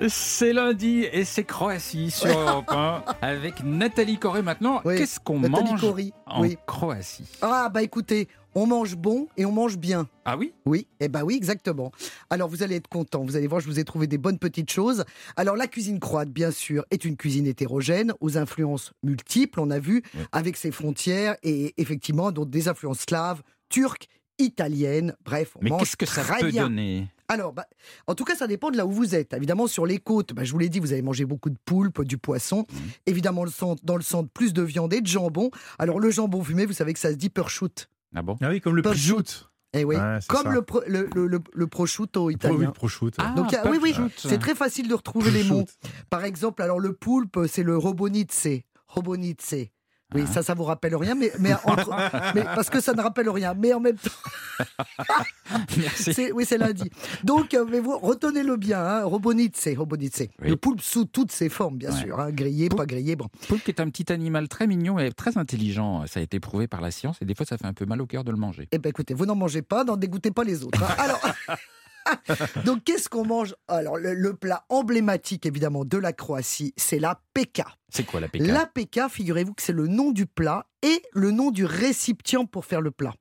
[0.08, 4.80] C'est lundi et c'est Croatie sur Europe 1 avec Nathalie Corée maintenant.
[4.84, 6.58] Qu'est-ce qu'on mange Corrie, en oui.
[6.66, 10.08] Croatie Ah bah écoutez, on mange bon et on mange bien.
[10.24, 10.52] Ah oui?
[10.64, 11.92] Oui, eh ben oui, exactement.
[12.30, 14.72] Alors vous allez être content, vous allez voir, je vous ai trouvé des bonnes petites
[14.72, 15.04] choses.
[15.36, 19.78] Alors la cuisine croate, bien sûr, est une cuisine hétérogène, aux influences multiples, on a
[19.78, 25.70] vu, avec ses frontières, et effectivement, donc des influences slaves, turques, italiennes, bref, on Mais
[25.70, 26.64] mange qu'est-ce que ça peut bien.
[26.64, 27.08] donner?
[27.28, 27.66] Alors, bah,
[28.06, 29.34] en tout cas, ça dépend de là où vous êtes.
[29.34, 32.02] Évidemment, sur les côtes, bah, je vous l'ai dit, vous avez mangé beaucoup de poulpe,
[32.02, 32.60] du poisson.
[32.70, 32.76] Mmh.
[33.06, 35.50] Évidemment, le centre, dans le centre, plus de viande et de jambon.
[35.78, 37.86] Alors, le jambon fumé, vous savez que ça se dit prosciutto.
[38.16, 39.14] Ah bon Ah oui, comme le Prosciutto.
[39.22, 39.46] prosciutto.
[39.74, 40.50] Eh oui, Ouais, comme ça.
[40.50, 42.70] le, pro- le, le, le- le prosciutto Oui, italien.
[42.70, 43.22] prosciutto.
[43.22, 44.28] Ah, Donc, oui, oui, prosciutto.
[44.28, 45.64] c'est très facile de retrouver les mots.
[45.64, 45.88] Prosciutto.
[46.08, 48.48] Par exemple, alors le poulpe, c'est le robonitze.
[48.88, 49.66] Robonitze.
[50.14, 50.32] Oui, Ah.
[50.32, 51.90] ça, ça vous rappelle rien, mais, mais, entre-
[52.34, 53.54] mais parce que ça ne rappelle rien.
[53.54, 54.10] Mais en même temps,
[55.78, 56.14] Merci.
[56.14, 56.90] c'est- oui, c'est lundi.
[57.24, 60.28] Donc, euh, mais vous retenez-le bien, hein, robonitze, robonitze.
[60.42, 60.48] Oui.
[60.50, 62.00] Le poulpe sous toutes ses formes, bien Ouais.
[62.00, 63.26] sûr, hein, grillé, pas grillé, bon.
[63.48, 66.06] Poulpe est un petit animal très mignon et très intelligent.
[66.06, 68.00] Ça a été prouvé par la science et des fois ça fait un peu mal
[68.00, 68.68] au cœur de le manger.
[68.72, 70.82] Eh ben, écoutez, vous n'en mangez pas, n'en dégoûtez pas les autres.
[70.82, 70.94] hein.
[70.98, 71.20] Alors.
[72.64, 73.54] Donc, qu'est-ce qu'on mange?
[73.68, 77.66] Alors, le, le plat emblématique, évidemment, de la Croatie, c'est la peka.
[77.88, 81.30] C'est quoi la pécane La peka, figurez-vous que c'est le nom du plat et le
[81.30, 83.14] nom du récipient pour faire le plat.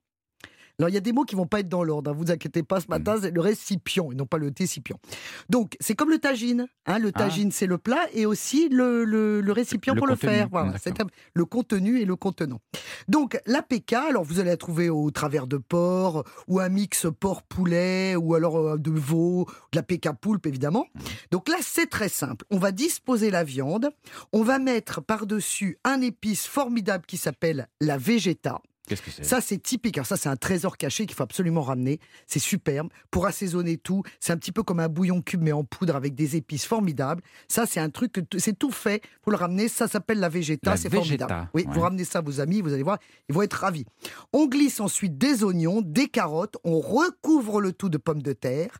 [0.78, 2.62] Alors, il y a des mots qui vont pas être dans l'ordre, hein, vous inquiétez
[2.62, 4.98] pas, ce matin, c'est le récipient et non pas le técipient.
[5.48, 6.66] Donc, c'est comme le tagine.
[6.86, 7.18] hein, le Ah.
[7.20, 10.48] tagine, c'est le plat et aussi le, le- le récipient Le pour contenu, le faire.
[10.50, 10.74] Voilà,
[11.34, 12.60] le contenu et le contenant.
[13.08, 17.06] Donc, la peka, alors vous allez la trouver au travers de porc ou un mix
[17.18, 20.86] porc-poulet ou alors euh, de veau, de la peka poulpe, évidemment.
[20.94, 21.00] Mmh.
[21.32, 22.44] Donc là, c'est très simple.
[22.50, 23.88] On va disposer la viande.
[24.32, 28.60] On va mettre par-dessus un épice formidable qui s'appelle la végéta.
[28.86, 29.98] Qu'est-ce que c'est Ça, c'est typique.
[29.98, 31.98] Alors ça, c'est un trésor caché qu'il faut absolument ramener.
[32.26, 32.88] C'est superbe.
[33.10, 36.14] Pour assaisonner tout, c'est un petit peu comme un bouillon cube, mais en poudre avec
[36.14, 37.22] des épices formidables.
[37.48, 39.02] Ça, c'est un truc, que t- c'est tout fait.
[39.22, 40.76] Pour le ramener, ça s'appelle la végéta.
[40.76, 41.50] C'est végéta, formidable.
[41.54, 41.74] Oui, ouais.
[41.74, 43.84] vous ramenez ça à vos amis, vous allez voir, ils vont être ravis.
[44.32, 46.56] On glisse ensuite des oignons, des carottes.
[46.64, 48.78] On recouvre le tout de pommes de terre.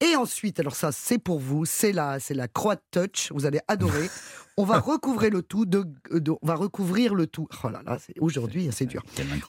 [0.00, 3.30] Et ensuite, alors ça, c'est pour vous, c'est la, c'est la croate touch.
[3.32, 4.10] Vous allez adorer.
[4.56, 7.48] On va recouvrir le tout de, de- on va recouvrir le tout.
[7.64, 9.02] Oh là là, aujourd'hui, c'est dur.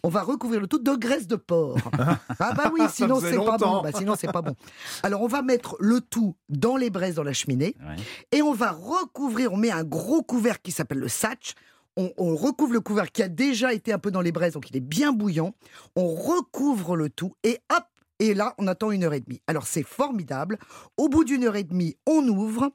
[0.03, 1.77] On va recouvrir le tout de graisse de porc.
[2.39, 3.81] ah bah oui, sinon c'est pas bon.
[3.83, 4.55] Bah, sinon c'est pas bon.
[5.03, 7.95] Alors on va mettre le tout dans les braises dans la cheminée Ouais.
[8.31, 9.53] et on va recouvrir.
[9.53, 11.53] On met un gros couvercle qui s'appelle le satch.
[11.97, 14.69] On, on recouvre le couvercle qui a déjà été un peu dans les braises, donc
[14.69, 15.53] il est bien bouillant.
[15.95, 17.83] On recouvre le tout et hop.
[18.19, 19.41] Et là, on attend une heure et demie.
[19.45, 20.57] Alors c'est formidable.
[20.97, 22.71] Au bout d'une heure et demie, on ouvre,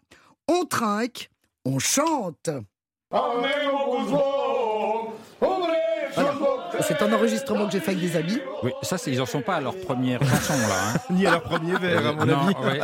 [0.49, 1.30] on trinque,
[1.65, 2.51] on chante.
[6.15, 6.35] Voilà.
[6.83, 8.39] C'est un enregistrement que j'ai fait avec des amis.
[8.63, 10.93] Oui, ça, ils en sont pas à leur première chanson là.
[10.95, 10.99] hein.
[11.11, 12.55] Ni à leur premier verre, à mon Non, avis.
[12.57, 12.81] ouais.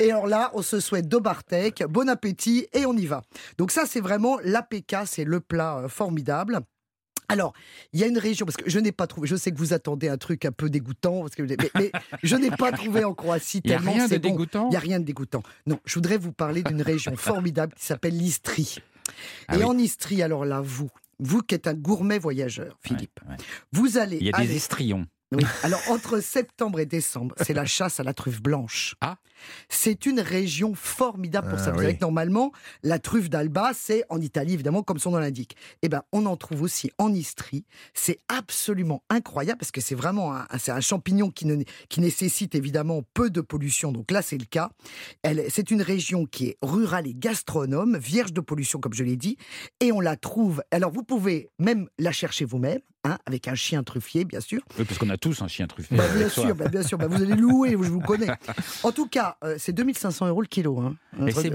[0.00, 3.22] Et alors là, on se souhaite de Bartek, bon appétit et on y va.
[3.58, 6.60] Donc ça, c'est vraiment l'APK, c'est le plat euh, formidable.
[7.28, 7.52] Alors,
[7.92, 9.72] il y a une région, parce que je n'ai pas trouvé, je sais que vous
[9.74, 13.12] attendez un truc un peu dégoûtant, parce que, mais, mais je n'ai pas trouvé en
[13.14, 14.30] Croatie Il y a tellement rien de c'est bon.
[14.30, 15.42] dégoûtant Il n'y a rien de dégoûtant.
[15.66, 18.78] Non, je voudrais vous parler d'une région formidable qui s'appelle l'Istrie.
[19.48, 19.64] Ah et oui.
[19.64, 23.36] en Istrie, alors là, vous, vous qui êtes un gourmet voyageur, Philippe, Ouais, ouais.
[23.72, 24.16] vous allez...
[24.20, 25.06] Il y a aller- des estrions.
[25.32, 25.44] Oui.
[25.62, 28.94] Alors, entre septembre et décembre, c'est la chasse à la truffe blanche.
[29.00, 29.16] Ah.
[29.68, 31.70] C'est une région formidable pour Ah, ça.
[31.70, 31.84] Vous oui.
[31.84, 32.50] savez que normalement,
[32.82, 35.54] la truffe d'Alba, c'est en Italie, évidemment, comme son nom l'indique.
[35.82, 37.64] Eh ben, on en trouve aussi en Istrie.
[37.94, 42.54] C'est absolument incroyable parce que c'est vraiment un, c'est un champignon qui, ne, qui nécessite
[42.56, 43.92] évidemment peu de pollution.
[43.92, 44.70] Donc là, c'est le cas.
[45.22, 49.16] Elle, c'est une région qui est rurale et gastronome, vierge de pollution, comme je l'ai
[49.16, 49.36] dit.
[49.80, 50.62] Et on la trouve.
[50.72, 54.60] Alors, vous pouvez même la chercher vous-même, hein, avec un chien truffier, bien sûr.
[54.78, 55.96] Oui, parce qu'on a tous un chien truffé.
[55.96, 56.98] Bah, avec bien sûr, bah, bien sûr.
[56.98, 58.28] Bah, vous allez louer, je vous connais.
[58.82, 60.78] En tout cas, euh, c'est 2500 euros le kilo.
[60.80, 60.96] Hein.
[61.34, 61.50] C'est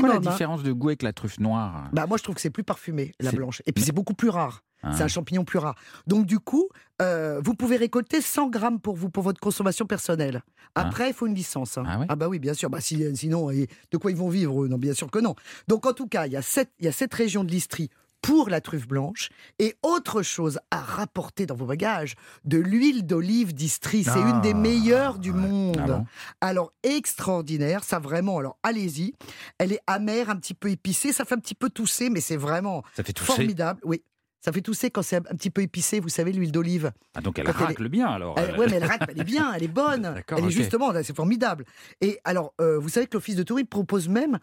[0.00, 0.20] quoi la hein.
[0.20, 3.12] différence de goût avec la truffe noire Bah, moi, je trouve que c'est plus parfumé,
[3.20, 3.62] la blanche.
[3.66, 4.62] Et puis, c'est beaucoup plus rare.
[4.82, 4.92] Hein.
[4.96, 5.74] C'est un champignon plus rare.
[6.06, 6.68] Donc, du coup,
[7.02, 10.42] euh, vous pouvez récolter 100 grammes pour vous, pour votre consommation personnelle.
[10.74, 11.76] Après, il faut une licence.
[11.76, 11.84] hein.
[11.86, 12.06] Ah ouais?
[12.16, 12.70] Bah oui, bien sûr.
[12.70, 15.34] Bah, si- sinon, de quoi ils vont vivre Non, bien sûr que non.
[15.68, 17.90] Donc, en tout cas, il y a cette, il y a cette région de l'Istrie
[18.22, 23.54] pour la truffe blanche et autre chose à rapporter dans vos bagages de l'huile d'olive
[23.54, 24.04] d'Istrie.
[24.04, 25.78] C'est Ah, une des meilleures du monde.
[25.82, 26.06] Ah bon?
[26.40, 28.38] Alors extraordinaire, ça vraiment.
[28.38, 29.12] Alors allez-y,
[29.58, 32.36] elle est amère, un petit peu épicée, ça fait un petit peu tousser, mais c'est
[32.36, 33.80] vraiment Ça fait formidable.
[33.84, 34.02] Oui,
[34.42, 36.00] ça fait tousser quand c'est un petit peu épicé.
[36.00, 36.92] Vous savez l'huile d'olive.
[37.14, 38.38] Ah, donc elle Quand elle racle bien alors.
[38.38, 40.22] Elle- ouais, mais elle rate, elle est bien, elle est bonne.
[40.28, 41.64] Elle est justement, c'est formidable.
[42.00, 44.38] Et alors, euh, vous savez que l'office de tourisme propose même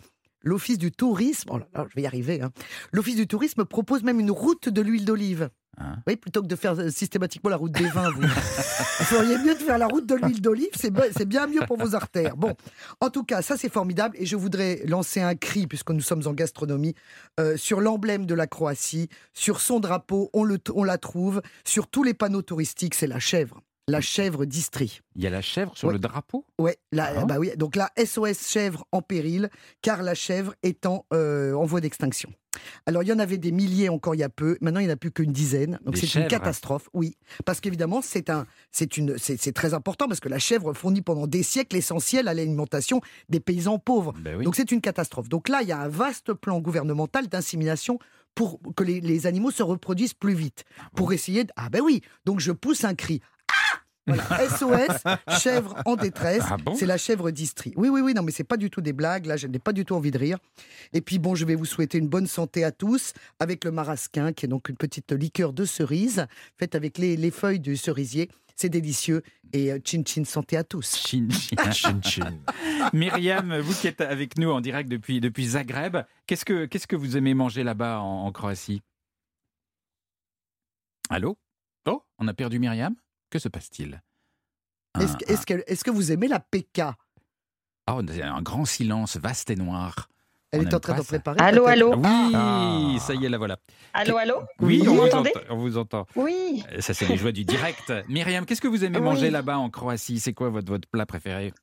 [0.47, 2.51] l'Office du tourisme, oh là là, je vais y arriver, hein.
[2.91, 5.49] l'Office du tourisme propose même une route de l'huile d'olive.
[5.79, 5.97] Hein?
[6.07, 8.21] Oui, plutôt que de faire euh, systématiquement la route des vins, vous.
[8.21, 11.93] vous feriez mieux de faire la route de l'huile d'olive, c'est bien mieux pour vos
[11.93, 12.35] artères.
[12.35, 12.55] Bon,
[12.99, 16.23] en tout cas, ça c'est formidable et je voudrais lancer un cri, puisque nous sommes
[16.25, 16.95] en gastronomie,
[17.39, 21.87] euh, sur l'emblème de la Croatie, sur son drapeau, on, le, on la trouve, sur
[21.87, 23.61] tous les panneaux touristiques, c'est la chèvre.
[23.89, 24.99] La chèvre d'Istrie.
[25.15, 25.93] Il y a la chèvre sur Ouais.
[25.93, 26.45] le drapeau?
[26.59, 27.23] Ouais, Ah.
[27.23, 29.49] bah oui, donc la SOS chèvre en péril,
[29.81, 32.29] car la chèvre étant euh, en voie d'extinction.
[32.85, 34.91] Alors il y en avait des milliers encore il y a peu, maintenant il n'y
[34.91, 37.15] en a plus qu'une dizaine, donc c'est une catastrophe, oui.
[37.45, 41.27] Parce qu'évidemment c'est un, c'est une, c'est très important parce que la chèvre fournit pendant
[41.27, 44.13] des siècles l'essentiel à l'alimentation des paysans pauvres.
[44.19, 44.43] Ben oui.
[44.43, 45.29] Donc c'est une catastrophe.
[45.29, 47.99] Donc là il y a un vaste plan gouvernemental d'insémination
[48.35, 51.43] pour que les, les animaux se reproduisent plus vite, pour essayer.
[51.45, 51.51] De...
[51.55, 53.21] Ah ben oui, donc je pousse un cri.
[54.07, 56.43] Voilà, SOS, chèvre en détresse.
[56.49, 56.75] Ah bon?
[56.75, 57.73] C'est la chèvre d'Istrie.
[57.75, 59.25] Oui, oui, oui, non, mais c'est pas du tout des blagues.
[59.25, 60.37] Là, je n'ai pas du tout envie de rire.
[60.93, 64.33] Et puis, bon, je vais vous souhaiter une bonne santé à tous avec le marasquin,
[64.33, 66.25] qui est donc une petite liqueur de cerise
[66.57, 68.29] faite avec les, les feuilles du cerisier.
[68.55, 69.21] C'est délicieux.
[69.53, 70.95] Et euh, chin chin santé à tous.
[71.07, 71.71] Chin, chin.
[71.71, 72.33] Chin, chin.
[72.93, 76.97] Myriam, vous qui êtes avec nous en direct depuis, depuis Zagreb, qu'est-ce que, qu'est-ce que
[76.97, 78.81] vous aimez manger là-bas en, en Croatie?
[81.09, 81.37] Allô?
[81.85, 82.95] Oh, on a perdu Myriam?
[83.29, 84.01] Que se passe-t-il?
[84.95, 86.95] Un- Est-ce que, est-ce que- est-ce que vous aimez la PK un-
[87.89, 90.09] oh, un grand silence, vaste et noir.
[90.51, 91.07] Elle On est en train de ça.
[91.07, 91.37] préparer.
[91.41, 91.95] Allô, peut-être allô?
[91.97, 92.95] Oui, Ah.
[92.99, 93.57] ça y est, la voilà.
[93.93, 94.35] Allô, allô?
[94.61, 95.31] Oui, Vous on, vous m'entendez?
[95.35, 96.07] entend, on vous entend.
[96.15, 96.63] Oui.
[96.79, 97.91] Ça, c'est les joies du direct.
[98.07, 99.03] Myriam, qu'est-ce que vous aimez Oui.
[99.03, 100.19] manger là-bas en Croatie?
[100.21, 101.53] C'est quoi votre, votre plat préféré?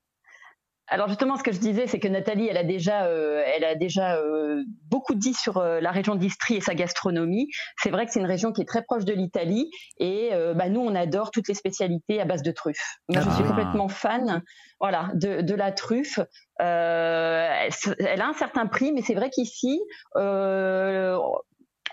[0.88, 3.74] Alors justement, ce que je disais, c'est que Nathalie, elle a déjà, euh, elle a
[3.74, 7.48] déjà euh, beaucoup dit sur euh, la région d'Istrie et sa gastronomie.
[7.82, 10.68] C'est vrai que c'est une région qui est très proche de l'Italie et euh, bah,
[10.68, 12.98] nous, on adore toutes les spécialités à base de truffes.
[13.08, 13.34] Moi, je Ah.
[13.34, 14.42] suis complètement fan,
[14.78, 16.18] voilà, de, de la truffe.
[16.60, 19.80] Euh, elle, elle a un certain prix, mais c'est vrai qu'ici.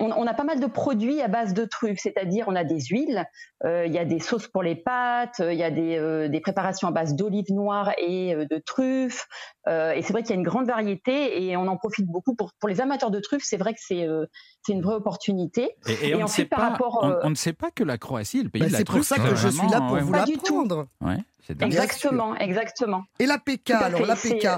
[0.02, 2.80] On, on a pas mal de produits à base de truffes, c'est-à-dire on a des
[2.82, 3.26] huiles,
[3.64, 6.28] euh, il y a des sauces pour les pâtes, euh, il y a des, euh,
[6.28, 9.28] des préparations à base d'olives noires et euh, de truffes.
[9.68, 12.36] Euh, et c'est vrai qu'il y a une grande variété et on en profite beaucoup.
[12.36, 14.26] Pour, pour les amateurs de truffes, c'est vrai que c'est euh,
[14.66, 15.70] c'est une vraie opportunité.
[15.88, 17.54] Et, et Et on, ne ensuite, sait par pas, rapport, on, euh, on ne sait
[17.54, 19.48] pas que la Croatie est le pays Bah, de la c'est pour ça que je
[19.48, 20.64] suis là pour ouais, vous du tout.
[20.64, 20.88] l'apprendre.
[21.02, 21.18] Ouais,
[21.60, 23.04] Exactement, exactement.
[23.20, 24.58] Et la PK, Tout à alors fait, la c'est, PK, euh,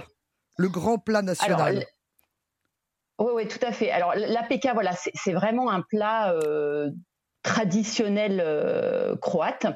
[0.58, 1.86] le grand plat national.
[3.20, 3.92] Oui, oui, tout à fait.
[3.92, 6.90] Alors, l'APK, voilà, c'est vraiment un plat euh,
[7.44, 9.68] traditionnel euh, croate.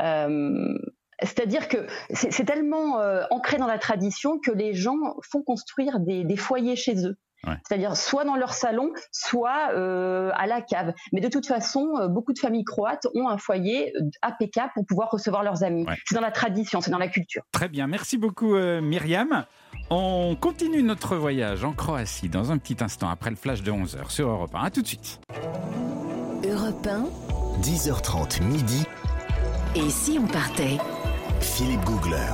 [0.00, 0.78] Euh,
[1.22, 2.98] C'est-à-dire que c'est tellement
[3.30, 7.16] ancré dans la tradition que les gens font construire des foyers chez eux.
[7.46, 7.56] Ouais.
[7.66, 10.92] C'est-à-dire soit dans leur salon, soit euh, à la cave.
[11.12, 14.86] Mais de toute façon, euh, beaucoup de familles croates ont un foyer euh, APK pour
[14.86, 15.84] pouvoir recevoir leurs amis.
[15.86, 15.96] Ouais.
[16.06, 17.42] C'est dans la tradition, c'est dans la culture.
[17.52, 19.44] Très bien, merci beaucoup euh, Myriam.
[19.90, 24.10] On continue notre voyage en Croatie dans un petit instant après le flash de 11h
[24.10, 24.64] sur Europe 1.
[24.64, 25.20] A tout de suite.
[26.44, 27.04] Europe 1,
[27.60, 28.84] 10h30 midi,
[29.74, 30.78] et si on partait?
[31.40, 32.32] Philippe Googler.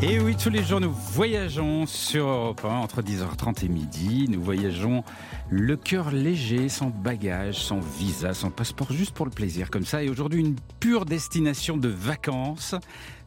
[0.00, 4.26] Et oui, tous les jours, nous voyageons sur Europe 1 entre 10h30 et midi.
[4.28, 5.04] Nous voyageons
[5.50, 10.02] le cœur léger, sans bagage, sans visa, sans passeport, juste pour le plaisir, comme ça.
[10.02, 12.74] Et aujourd'hui, une pure destination de vacances,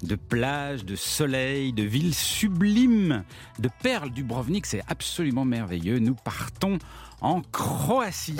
[0.03, 3.23] de plages, de soleil, de villes sublimes,
[3.59, 4.65] de perles du Brovnik.
[4.65, 5.99] C'est absolument merveilleux.
[5.99, 6.79] Nous partons
[7.21, 8.37] en Croatie.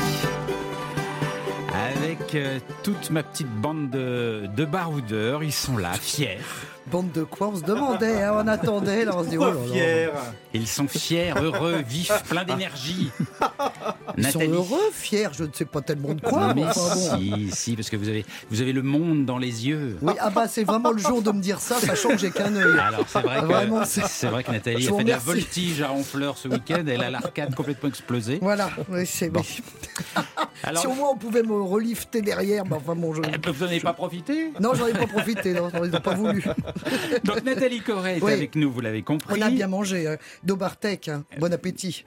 [1.76, 6.40] Avec euh, toute ma petite bande de, de baroudeurs, ils sont là, fiers.
[6.88, 7.50] Bande de quoi?
[7.50, 10.12] On se demandait, hein, on attendait, là on se dit oh là là.
[10.56, 13.12] Ils sont fiers, heureux, vifs, pleins d'énergie.
[14.18, 16.48] Ils sont heureux, fiers, je ne sais pas tellement de quoi.
[16.48, 17.18] Non, mais enfin bon.
[17.20, 19.98] si, si, parce que vous avez, vous avez le monde dans les yeux.
[20.02, 22.56] Oui, ah bah c'est vraiment le jour de me dire ça, sachant que j'ai qu'un
[22.56, 22.80] œil.
[22.80, 25.82] Alors c'est vrai que Vraiment, c'est- vrai que Nathalie Je a fait de la voltige
[25.82, 26.84] à Honfleur ce week-end.
[26.88, 28.40] Elle a l'arcade complètement explosée.
[28.42, 29.42] Voilà, oui, c'est Bon.
[30.64, 33.22] Alors, Si au moins on pouvait me relifter derrière, bah, enfin bon, je...
[33.22, 34.52] eh, vous n'en avez pas profité?
[34.60, 36.44] Non, j'en ai pas profité, non, ils n'ont pas voulu.
[37.24, 38.32] Donc Nathalie Corret est Oui.
[38.34, 39.38] avec nous, vous l'avez compris.
[39.38, 41.24] On a bien mangé, euh, Dobartek, hein.
[41.40, 42.06] bon appétit.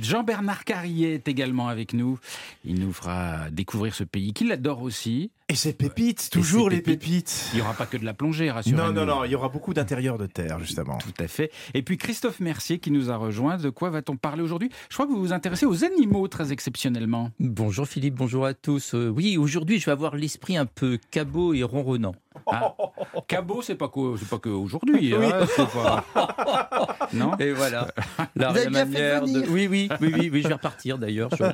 [0.00, 2.18] Jean-Bernard Carrier est également avec nous.
[2.64, 5.30] Il nous fera découvrir ce pays qu'il adore aussi.
[5.48, 7.50] Et ces pépites, toujours ces les pépites.
[7.52, 8.82] Il n'y aura pas que de la plongée, rassurez-nous.
[8.82, 10.96] Non, non, non, il y aura beaucoup d'intérieur de terre, justement.
[10.98, 11.50] Tout à fait.
[11.74, 13.56] Et puis Christophe Mercier qui nous a rejoint.
[13.58, 14.70] De quoi va-t-on parler aujourd'hui?
[14.88, 17.30] Je crois que vous vous intéressez aux animaux très exceptionnellement.
[17.38, 18.94] Bonjour Philippe, bonjour à tous.
[18.94, 22.14] Euh, oui, aujourd'hui, je vais avoir l'esprit un peu cabot et ronronnant.
[22.50, 22.74] Ah,
[23.28, 25.12] Cabot, c'est pas que, c'est pas que aujourd'hui.
[25.14, 27.88] hein, pas- Non Et voilà.
[28.36, 29.32] La, Vous avez la bien fait manière de de.
[29.40, 29.48] venir.
[29.52, 31.28] Oui, oui, oui, oui, oui, je vais repartir d'ailleurs.
[31.32, 31.44] Je,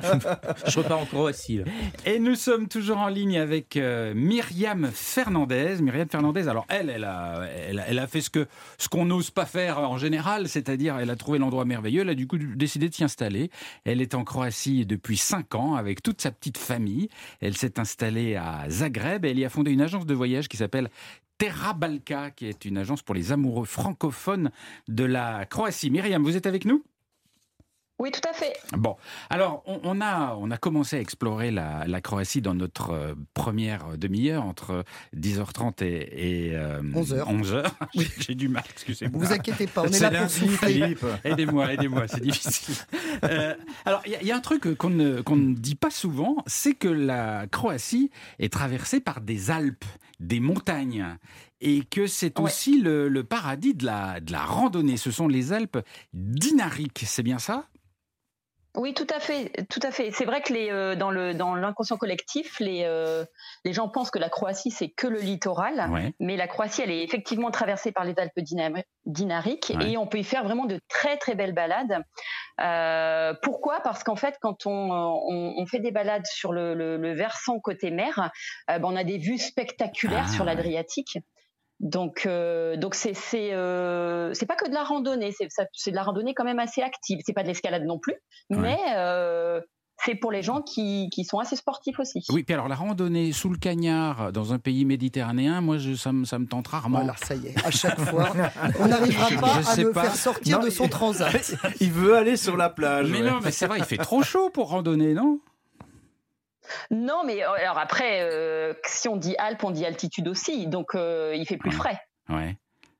[0.71, 1.57] je repars en Croatie.
[1.57, 1.63] là.
[2.05, 5.77] Et nous sommes toujours en ligne avec euh, Myriam Fernandez.
[5.81, 9.45] Myriam Fernandez, alors elle, elle a, elle, a- fait ce que ce qu'on n'ose pas
[9.45, 12.93] faire en général, c'est-à-dire elle a trouvé l'endroit merveilleux, elle a du coup décidé de
[12.93, 13.49] s'y installer.
[13.85, 17.09] Elle est en Croatie depuis 5 ans avec toute sa petite famille.
[17.41, 20.57] Elle s'est installée à Zagreb et elle y a fondé une agence de voyage qui
[20.57, 20.89] s'appelle
[21.37, 24.51] Terra Balka, qui est une agence pour les amoureux francophones
[24.87, 25.89] de la Croatie.
[25.89, 26.83] Myriam, vous êtes avec nous?
[27.99, 28.53] Oui, tout à fait.
[28.77, 28.95] Bon,
[29.29, 33.13] alors on, on a, on a commencé à explorer la, la Croatie dans notre euh,
[33.33, 34.85] première demi-heure entre
[35.15, 37.25] 10h30 et, et, euh, 11h.
[37.43, 37.65] 11h.
[38.19, 39.19] J'ai du mal, excusez-moi.
[39.21, 40.73] Vous inquiétez pas, on est C'est là pour souffler.
[40.73, 41.05] Philippe.
[41.25, 42.75] Aidez-moi, aidez-moi, c'est difficile.
[43.25, 43.53] Euh,
[43.85, 45.91] alors, il y a- il y, a un truc qu'on ne, qu'on ne dit pas
[45.91, 49.83] souvent, c'est que la Croatie est traversée par des Alpes,
[50.21, 51.05] des montagnes.
[51.61, 54.95] Et que c'est aussi le, le paradis de la, de la randonnée.
[54.95, 55.79] Ce sont les Alpes
[56.13, 57.65] dinariques, c'est bien ça?
[58.75, 60.11] Oui, tout à fait, tout à fait.
[60.11, 63.25] C'est vrai que les, euh, dans le dans l'inconscient collectif, les euh,
[63.65, 66.13] les gens pensent que la Croatie c'est que le littoral, Ouais.
[66.19, 68.39] mais la Croatie elle est effectivement traversée par les Alpes
[69.05, 69.91] dinariques Ouais.
[69.91, 72.03] et on peut y faire vraiment de très très belles balades.
[72.61, 73.79] Euh, pourquoi?
[73.81, 77.59] Parce qu'en fait, quand on, on, on fait des balades sur le, le, le versant
[77.59, 78.29] côté mer,
[78.67, 81.17] ben, on a des vues spectaculaires Ah, sur l'Adriatique.
[81.79, 85.91] Donc, euh, donc c'est c'est euh, c'est pas que de la randonnée, c'est ça- c'est
[85.91, 87.19] de la randonnée quand même assez active.
[87.25, 88.15] C'est pas de l'escalade non plus,
[88.49, 89.61] mais euh,
[90.03, 92.19] c'est pour les gens qui, qui sont assez sportifs aussi.
[92.31, 96.11] Oui, puis alors la randonnée sous le cagnard dans un pays méditerranéen, moi je, ça,
[96.11, 96.99] me, ça me tente rarement.
[96.99, 98.29] Voilà, ça y est, à chaque fois,
[98.79, 100.01] on n'arrivera pas Je à me pas.
[100.03, 101.53] faire sortir Non, de son transat.
[101.79, 103.09] Il veut aller sur la plage.
[103.09, 103.29] Mais ouais.
[103.29, 105.39] non, mais c'est vrai, il fait trop chaud pour randonner, non?
[106.91, 110.95] Non, mais euh, alors après, euh, si on dit Alpes, on dit altitude aussi, donc
[110.95, 111.99] euh, il fait plus frais.
[112.29, 112.57] Ouais.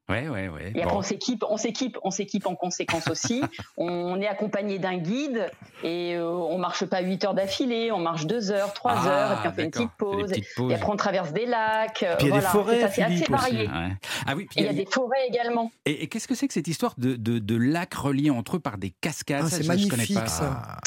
[0.10, 0.72] Ouais, ouais, ouais.
[0.74, 1.00] Et après, Bon.
[1.02, 3.44] on s'équipe, on s'équipe, on s'équipe en conséquence aussi.
[3.78, 5.52] on est accompagné d'un guide
[5.84, 9.32] et euh, on marche pas 8 heures d'affilée, on marche 2 heures, 3 Ah, heures,
[9.34, 10.32] et puis on fait une petite pause.
[10.34, 11.94] Et après, on traverse des lacs.
[11.94, 13.68] Puis il y a des voilà, forêts, c'est assez varié.
[13.68, 13.90] Ouais.
[14.26, 15.72] Ah oui, puis Et il y a des forêts également.
[15.86, 18.60] Et, et qu'est-ce que c'est que cette histoire de, de, de lacs reliés entre eux
[18.60, 19.44] par des cascades?
[19.46, 20.26] Ah, Ça, c'est je- je connais magnifique pas.
[20.26, 20.78] ça.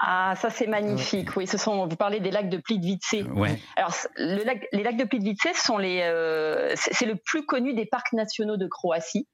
[0.00, 1.36] Ah, ça c'est magnifique.
[1.36, 1.86] Oui, ce sont.
[1.88, 3.24] Vous parlez des lacs de Plitvice.
[3.34, 3.58] Ouais.
[3.76, 6.00] Alors, le lac- les lacs de Plitvice sont les.
[6.04, 9.26] euh, c'est le plus connu des parcs nationaux de Croatie.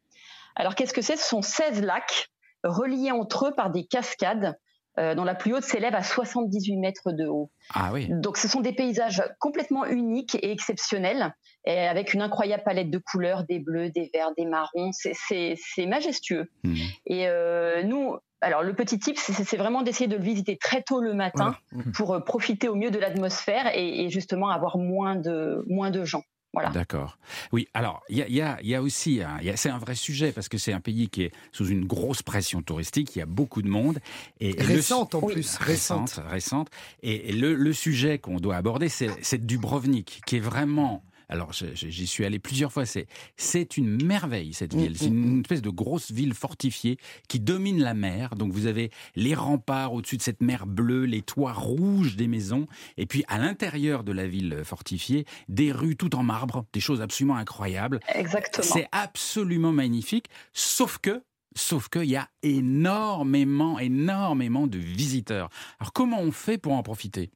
[0.57, 1.17] Alors, qu'est-ce que c'est?
[1.17, 2.29] Ce sont 16 lacs
[2.63, 4.57] reliés entre eux par des cascades.
[4.97, 7.51] euh, dont la plus haute s'élève à 78 mètres de haut.
[7.75, 8.07] Ah oui.
[8.09, 11.35] Donc, ce sont des paysages complètement uniques et exceptionnels,
[11.67, 14.93] et avec une incroyable palette de couleurs, des bleus, des verts, des marrons.
[14.93, 16.49] C'est- C'est c'est majestueux.
[16.63, 16.77] Mhm.
[17.07, 21.01] Et euh, nous, alors le petit tip, c'est vraiment d'essayer de le visiter très tôt
[21.01, 21.93] le matin Mhm.
[21.93, 26.05] pour euh, profiter au mieux de l'atmosphère et, et justement avoir moins de, moins de
[26.05, 26.23] gens.
[26.53, 26.69] Voilà.
[26.69, 27.19] D'accord.
[27.51, 29.79] Oui, alors, il y a, il y a- il y a aussi, a- c'est un
[29.79, 33.19] vrai sujet parce que c'est un pays qui est sous une grosse pression touristique, il
[33.19, 33.99] y a beaucoup de monde.
[34.39, 36.11] Et, et le- Récente en plus, récente.
[36.11, 36.69] récente, récente.
[37.03, 41.03] Et le, le sujet qu'on doit aborder, c'est Dubrovnik, qui est vraiment.
[41.29, 42.87] Alors, j'y suis allé plusieurs fois.
[42.87, 43.07] C'est
[43.37, 44.97] c'est une merveille cette ville.
[44.97, 48.37] C'est une espèce de grosse ville fortifiée qui domine la mer.
[48.37, 52.67] Donc, vous avez les remparts au-dessus de cette mer bleue, les toits rouges des maisons,
[52.97, 57.01] et puis à l'intérieur de la ville fortifiée, des rues tout en marbre, des choses
[57.01, 58.01] absolument incroyables.
[58.15, 58.67] Exactement.
[58.67, 61.23] C'est absolument magnifique, sauf que
[61.57, 65.49] Sauf qu'il y a énormément, énormément de visiteurs.
[65.79, 67.31] Alors comment on fait pour en profiter?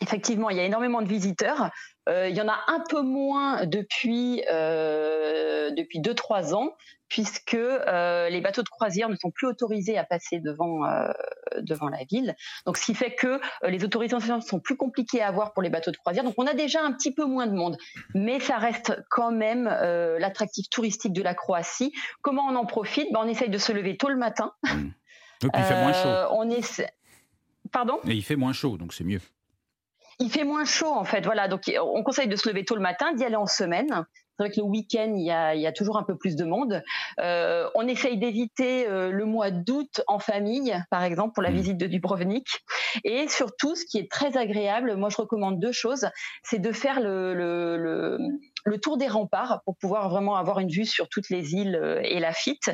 [0.00, 1.70] Effectivement, il y a énormément de visiteurs.
[2.08, 6.72] Euh, il y en a un peu moins depuis euh, depuis deux trois ans,
[7.08, 11.10] puisque euh, les bateaux de croisière ne sont plus autorisés à passer devant euh,
[11.58, 12.34] devant la ville.
[12.66, 15.90] Donc, ce qui fait que les autorisations sont plus compliquées à avoir pour les bateaux
[15.90, 16.24] de croisière.
[16.24, 17.76] Donc, on a déjà un petit peu moins de monde,
[18.14, 19.64] mais ça reste quand même
[20.18, 21.92] l'attractif touristique de la Croatie.
[22.22, 23.12] Comment on en profite?
[23.12, 24.52] Ben, On essaye de se lever tôt le matin.
[24.64, 26.08] Et puis il fait moins chaud.
[26.32, 26.90] On essa-
[27.72, 27.98] Pardon?
[28.08, 29.20] Et il fait moins chaud, donc c'est mieux.
[30.20, 31.48] Il fait moins chaud en fait, voilà.
[31.48, 34.04] Donc on conseille de se lever tôt le matin, d'y aller en semaine.
[34.40, 36.34] C'est vrai que le week-end, il y a, il y a toujours un peu plus
[36.34, 36.82] de monde.
[37.20, 41.76] Euh, on essaye d'éviter euh, le mois d'août en famille, par exemple, pour la visite
[41.76, 42.46] de Dubrovnik.
[43.04, 46.08] Et surtout, ce qui est très agréable, moi je recommande deux choses,
[46.42, 48.18] c'est de faire le, le, le,
[48.64, 52.00] le tour des remparts pour pouvoir vraiment avoir une vue sur toutes les îles euh,
[52.02, 52.70] et Lafitte.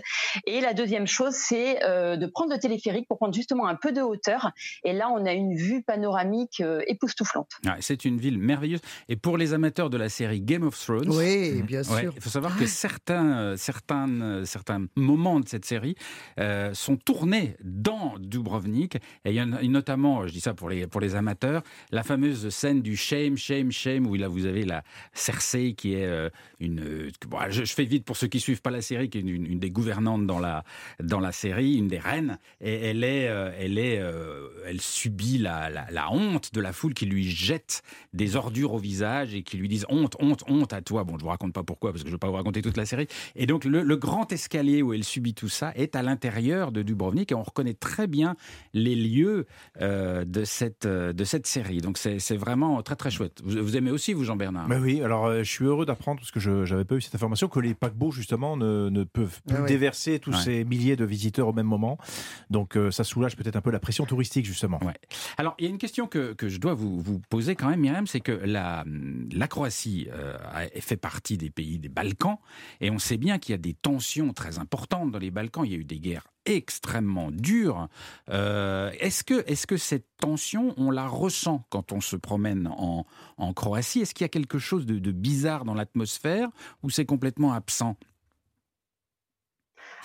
[0.47, 3.93] Et la deuxième chose, c'est euh, de prendre le téléphérique pour prendre justement un peu
[3.93, 4.51] de hauteur.
[4.85, 7.51] Et là, on a une vue panoramique euh, époustouflante.
[7.67, 8.81] Ah, c'est une ville merveilleuse.
[9.09, 12.13] Et pour les amateurs de la série Game of Thrones, Oui, bien Ouais, sûr.
[12.17, 15.95] il faut savoir que certains, certains, certains moments de cette série
[16.41, 18.97] euh, sont tournés dans Dubrovnik.
[19.25, 22.03] Et il y en a notamment, je dis ça pour les, pour les amateurs, la
[22.03, 26.31] fameuse scène du shame, shame, shame, où là vous avez la Cersei qui est euh,
[26.61, 26.81] une.
[26.81, 27.11] euh,
[27.51, 30.27] je, fais vite pour ceux qui suivent pas la série, qui est une, des gouvernantes
[30.27, 30.65] dans la
[31.01, 34.03] dans la série, une des reines, et elle est, euh, elle est,
[34.67, 39.35] elle subit la, la, honte de la foule qui lui jette des ordures au visage
[39.35, 41.05] et qui lui disent honte, honte, honte à toi.
[41.05, 42.87] Bon, je vous raconte pas pourquoi parce que je vais pas vous raconter toute la
[42.87, 43.07] série.
[43.35, 47.33] Et donc le, grand escalier où elle subit tout ça est à l'intérieur de Dubrovnik
[47.33, 48.37] et on reconnaît très bien
[48.75, 49.47] les lieux
[49.81, 51.79] de cette de cette série.
[51.79, 53.41] Donc c'est vraiment très très chouette.
[53.45, 54.69] Vous, vous aimez aussi vous Jean-Bernard?
[54.69, 57.49] Ben oui, alors je suis heureux d'apprendre, parce que je n'avais pas eu cette information,
[57.49, 59.69] que les paquebots, justement, ne, ne peuvent plus Ah ouais.
[59.69, 60.43] déverser tous Ouais.
[60.43, 61.99] ces milliers de visiteurs au même moment.
[62.51, 64.79] Donc euh, ça soulage peut-être un peu la pression touristique, justement.
[64.85, 64.95] Ouais.
[65.39, 67.81] Alors, il y a une question que, que je dois vous, vous poser quand même,
[67.81, 68.85] Myriam, c'est que la,
[69.33, 70.37] la Croatie euh,
[70.81, 72.37] fait partie des pays des Balkans,
[72.81, 75.65] et on sait bien qu'il y a des tensions très importantes dans les Balkans.
[75.67, 77.89] Il y a eu des guerres extrêmement dures.
[78.31, 83.05] Euh, est-ce que, est-ce que cette tension, on la ressent quand on se promène en,
[83.55, 84.01] Croatie?
[84.01, 86.49] Est-ce qu'il y a quelque chose de, de bizarre dans l'atmosphère
[86.83, 87.97] ou c'est complètement absent?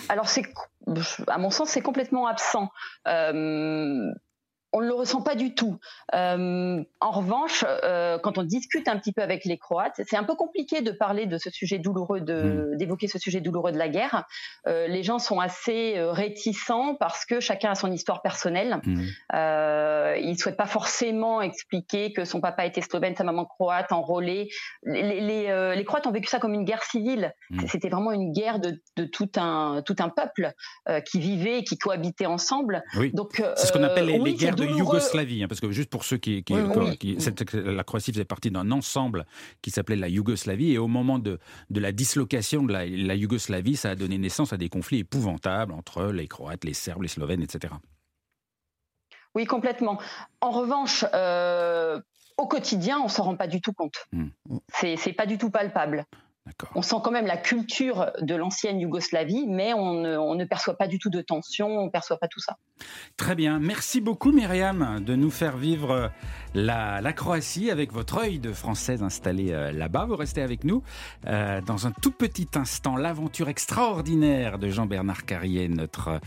[0.09, 0.43] Alors, c'est,
[1.27, 2.69] à mon sens, c'est complètement absent.
[3.07, 4.11] Euh,
[4.73, 5.77] on ne le ressent pas du tout.
[6.15, 10.23] Euh, en revanche, euh, quand on discute un petit peu avec les Croates, c'est un
[10.23, 13.89] peu compliqué de parler de ce sujet douloureux, de, d'évoquer ce sujet douloureux de la
[13.89, 14.25] guerre.
[14.67, 18.81] Euh, les gens sont assez euh, réticents parce que chacun a son histoire personnelle.
[19.33, 24.49] Euh, il souhaite pas forcément expliquer que son papa était slovène, sa maman croate, enrôlée.
[24.83, 27.33] Les, les, les, euh, les Croates ont vécu ça comme une guerre civile.
[27.49, 27.67] Mm.
[27.67, 30.53] C'était vraiment une guerre de, de tout un tout un peuple
[30.89, 32.83] euh, qui vivait et qui cohabitait ensemble.
[32.97, 33.11] Oui.
[33.13, 34.77] Donc C'est ce qu'on appelle les, oui, les guerres de.
[34.77, 36.97] Yougoslavie, hein, parce que juste pour ceux qui, qui, Oui, oui, oui.
[36.97, 39.25] qui- cette- la Croatie faisait partie d'un ensemble
[39.61, 41.39] qui s'appelait la Yougoslavie, et au moment de,
[41.69, 45.73] de la dislocation de la, la Yougoslavie, ça a donné naissance à des conflits épouvantables
[45.73, 47.73] entre les Croates, les Serbes, les Slovènes, etc.
[49.35, 49.99] Oui, complètement.
[50.41, 52.01] En revanche, euh,
[52.37, 54.05] au quotidien, on s'en rend pas du tout compte.
[54.73, 56.05] C'est c'est pas du tout palpable.
[56.73, 60.75] On sent quand même la culture de l'ancienne Yougoslavie, mais on ne, on ne perçoit
[60.75, 62.57] pas du tout de tension, on ne perçoit pas tout ça.
[63.15, 66.07] Très bien, merci beaucoup Myriam de nous faire vivre euh,
[66.55, 70.05] la, la Croatie avec votre œil de Française installé euh, là-bas.
[70.05, 70.81] Vous restez avec nous
[71.27, 72.95] euh, dans un tout petit instant.
[72.95, 76.19] L'aventure extraordinaire de Jean-Bernard Carrier, notre,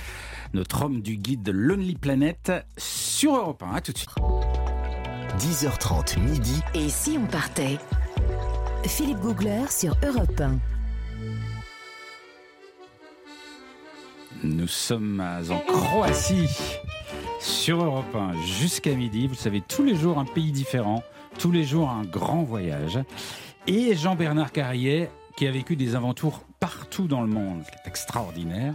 [0.52, 3.74] notre homme du guide de Lonely Planet sur Europe 1.
[3.74, 4.14] À tout de suite.
[5.38, 6.62] 10h30 midi.
[6.74, 7.78] Et si on partait?
[8.86, 10.58] Philippe Googler sur Europe 1.
[14.42, 16.50] Nous sommes en Croatie
[17.40, 19.26] sur Europe 1 jusqu'à midi.
[19.26, 21.02] Vous savez, tous les jours un pays différent,
[21.38, 22.98] tous les jours un grand voyage.
[23.66, 28.74] Et Jean-Bernard Carrier, qui a vécu des aventures partout dans le monde, qui est extraordinaire,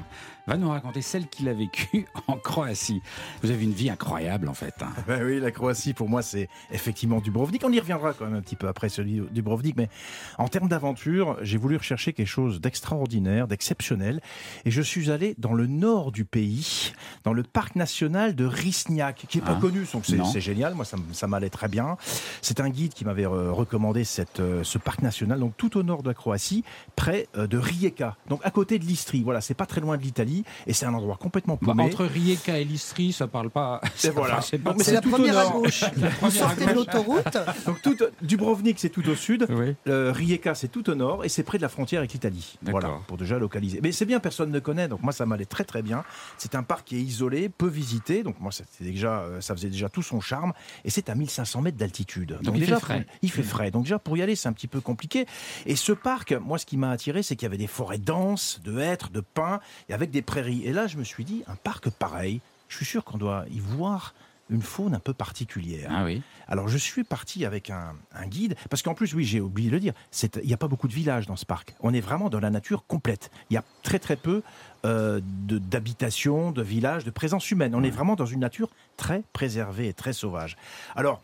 [0.49, 3.01] va nous raconter celle qu'il a vécue en Croatie.
[3.43, 4.73] Vous avez une vie incroyable en fait.
[4.81, 4.89] hein.
[5.07, 7.63] Ben oui, la Croatie, pour moi, c'est effectivement Dubrovnik.
[7.65, 9.89] On y reviendra quand même un petit peu après celui du Dubrovnik, mais
[10.37, 14.21] en termes d'aventure, j'ai voulu rechercher quelque chose d'extraordinaire, d'exceptionnel,
[14.65, 16.93] et je suis allé dans le nord du pays,
[17.23, 20.85] dans le parc national de Risnjak, qui est pas Ah, connu, donc c'est génial, moi
[20.85, 21.97] ça, m'allait très bien.
[22.41, 25.83] C'est un guide qui m'avait euh, recommandé cette, euh, ce parc national, donc tout au
[25.83, 26.63] nord de la Croatie,
[26.95, 29.21] près euh, de Rijeka, donc à côté de l'Istrie.
[29.23, 31.83] Voilà, c'est pas très loin de l'Italie, et c'est un endroit complètement Bah, paumé.
[31.83, 33.81] entre Rijeka et Listri, ça parle pas.
[33.95, 34.35] ça voilà.
[34.35, 35.81] parle- c'est C'est la première à gauche.
[35.97, 37.37] La Vous sortez de l'autoroute?
[37.65, 39.45] Donc tout, Dubrovnik, c'est tout au sud.
[39.49, 39.75] Oui.
[39.87, 41.25] Euh, Rijeka, c'est tout au nord.
[41.25, 42.57] Et c'est près de la frontière avec l'Italie.
[42.63, 43.79] Voilà, pour déjà localiser.
[43.81, 44.87] Mais c'est bien, personne ne connaît.
[44.87, 46.03] Donc moi, ça m'allait très très bien.
[46.37, 48.23] C'est un parc qui est isolé, peu visité.
[48.23, 50.53] Donc moi, déjà, euh, ça faisait déjà tout son charme.
[50.85, 52.37] Et c'est à 1500 mètres d'altitude.
[52.43, 53.05] Donc il déjà, fait frais.
[53.21, 53.71] il fait frais.
[53.71, 55.25] Donc déjà, pour y aller, c'est un petit peu compliqué.
[55.65, 58.59] Et ce parc, moi, ce qui m'a attiré, c'est qu'il y avait des forêts denses,
[58.63, 59.59] de hêtres, de pins,
[59.89, 60.63] et avec des prairies.
[60.65, 63.59] Et là, je me suis dit, un parc pareil, je suis sûr qu'on doit y
[63.59, 64.13] voir
[64.51, 65.91] une faune un peu particulière.
[65.93, 66.23] Ah oui.
[66.47, 69.75] Alors je suis parti avec un, un guide, parce qu'en plus, oui, j'ai oublié de
[69.75, 71.75] le dire, c'est- il n'y a pas beaucoup de villages dans ce parc.
[71.81, 73.29] On est vraiment dans la nature complète.
[73.51, 74.41] Il y a très très peu
[74.85, 77.75] euh, de- d'habitations, de, villages, de présence humaine.
[77.75, 78.69] On est vraiment dans une nature
[78.99, 80.57] très préservée et très sauvage.
[80.95, 81.21] Alors,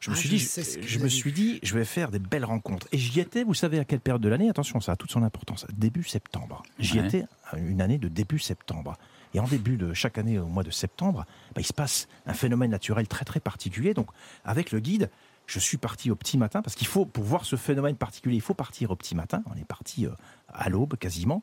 [0.00, 2.10] je me Ah, suis je dit, je vous me avez suis dit, je vais faire
[2.10, 2.86] des belles rencontres.
[2.92, 4.50] Et j'y étais, vous savez à quelle période de l'année?
[4.50, 5.66] Attention, ça a toute son importance.
[5.72, 6.62] Début septembre.
[6.78, 7.06] J'y Ouais.
[7.06, 7.24] étais
[7.56, 8.96] une année de début septembre.
[9.34, 12.34] Et en début de chaque année, au mois de septembre, bah, il se passe un
[12.34, 13.94] phénomène naturel très très particulier.
[13.94, 14.08] Donc,
[14.44, 15.10] avec le guide,
[15.46, 18.40] je suis parti au petit matin parce qu'il faut, pour voir ce phénomène particulier, il
[18.42, 19.42] faut partir au petit matin.
[19.46, 20.10] On est parti euh,
[20.52, 21.42] à l'aube quasiment.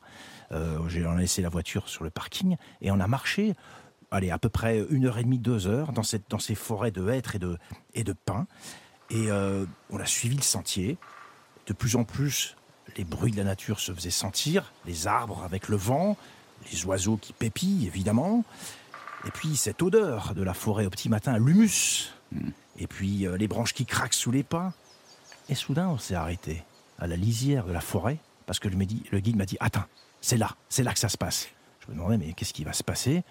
[0.52, 3.54] Euh, J'ai on a laissé la voiture sur le parking et on a marché.
[4.14, 6.92] Allez, à peu près une heure et demie, deux heures dans, cette, dans ces forêts
[6.92, 7.58] de hêtres et de,
[7.94, 8.46] et de pins.
[9.10, 10.98] Et euh, on a suivi le sentier.
[11.66, 12.54] De plus en plus,
[12.96, 16.16] les bruits de la nature se faisaient sentir, les arbres avec le vent,
[16.70, 18.44] les oiseaux qui pépillent, évidemment.
[19.26, 22.12] Et puis cette odeur de la forêt au petit matin, l'humus.
[22.78, 24.74] Et puis euh, les branches qui craquent sous les pas.
[25.48, 26.62] Et soudain, on s'est arrêté.
[27.00, 29.86] à la lisière de la forêt, parce que le guide m'a dit Attends,
[30.20, 31.48] c'est là, c'est là que ça se passe.
[31.80, 33.24] Je me demandais, mais qu'est-ce qui va se passer?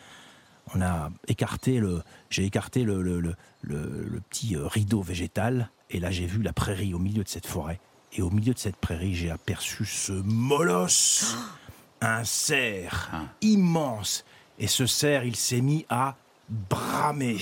[0.75, 2.01] On a écarté le.
[2.29, 6.41] J'ai écarté le, le- le- le- le petit euh, rideau végétal, et là j'ai vu
[6.41, 7.79] la prairie au milieu de cette forêt.
[8.13, 11.35] Et au milieu de cette prairie, j'ai aperçu ce molosse,
[12.01, 13.11] un cerf
[13.41, 14.23] immense.
[14.59, 16.15] Et ce cerf, il s'est mis à
[16.49, 17.37] bramer.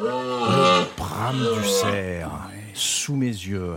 [0.00, 2.30] Le brame du cerf,
[2.74, 3.76] sous mes yeux.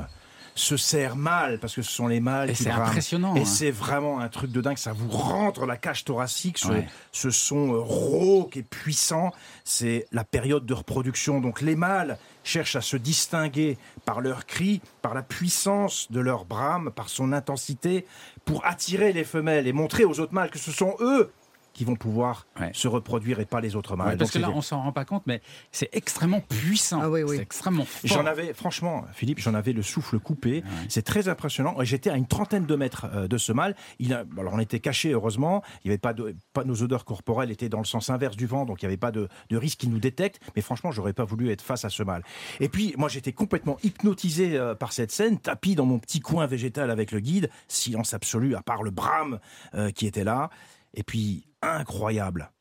[0.53, 3.45] Ce cerf mâle, parce que ce sont les mâles Et qui c'est impressionnant, Et hein.
[3.45, 4.77] c'est vraiment un truc de dingue.
[4.77, 6.57] Ça vous rentre la cage thoracique.
[6.57, 6.87] Ce, Ouais.
[7.11, 9.31] ce son euh, rauque et puissant,
[9.63, 11.39] c'est la période de reproduction.
[11.39, 16.45] Donc les mâles cherchent à se distinguer par leur cri, par la puissance de leur
[16.45, 18.05] brame, par son intensité,
[18.45, 21.31] pour attirer les femelles et montrer aux autres mâles que ce sont eux
[21.73, 24.09] qui vont pouvoir se reproduire et pas les autres mâles.
[24.09, 25.41] Ouais, parce que là, on s'en rend pas compte, mais
[25.71, 27.01] c'est extrêmement puissant.
[27.27, 28.01] C'est extrêmement fort.
[28.03, 30.63] J'en avais, franchement, Philippe, j'en avais le souffle coupé.
[30.89, 31.79] C'est très impressionnant.
[31.81, 33.75] Et J'étais à une trentaine de mètres euh, de ce mâle.
[33.99, 35.61] Il a, alors, on était cachés, heureusement.
[35.83, 38.47] Il y avait pas de, pas nos odeurs corporelles étaient dans le sens inverse du
[38.47, 40.39] vent, donc il n'y avait pas de, de risque qu'il nous détecte.
[40.55, 42.23] Mais franchement, j'aurais pas voulu être face à ce mâle.
[42.59, 46.45] Et puis, moi, j'étais complètement hypnotisé euh, par cette scène, tapis dans mon petit coin
[46.45, 47.49] végétal avec le guide.
[47.67, 49.39] Silence absolu, à part le brame
[49.75, 50.49] euh, qui était là.
[50.93, 52.51] Et puis, incroyable.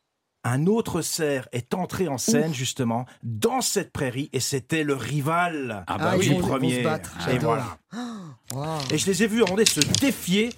[0.42, 5.84] Un autre cerf est entré en scène justement dans cette prairie et c'était le rival
[5.86, 6.78] Ah bah du oui, premier.
[6.78, 7.76] se battre, et voilà.
[8.90, 10.50] Et je les ai vus ronder se défier.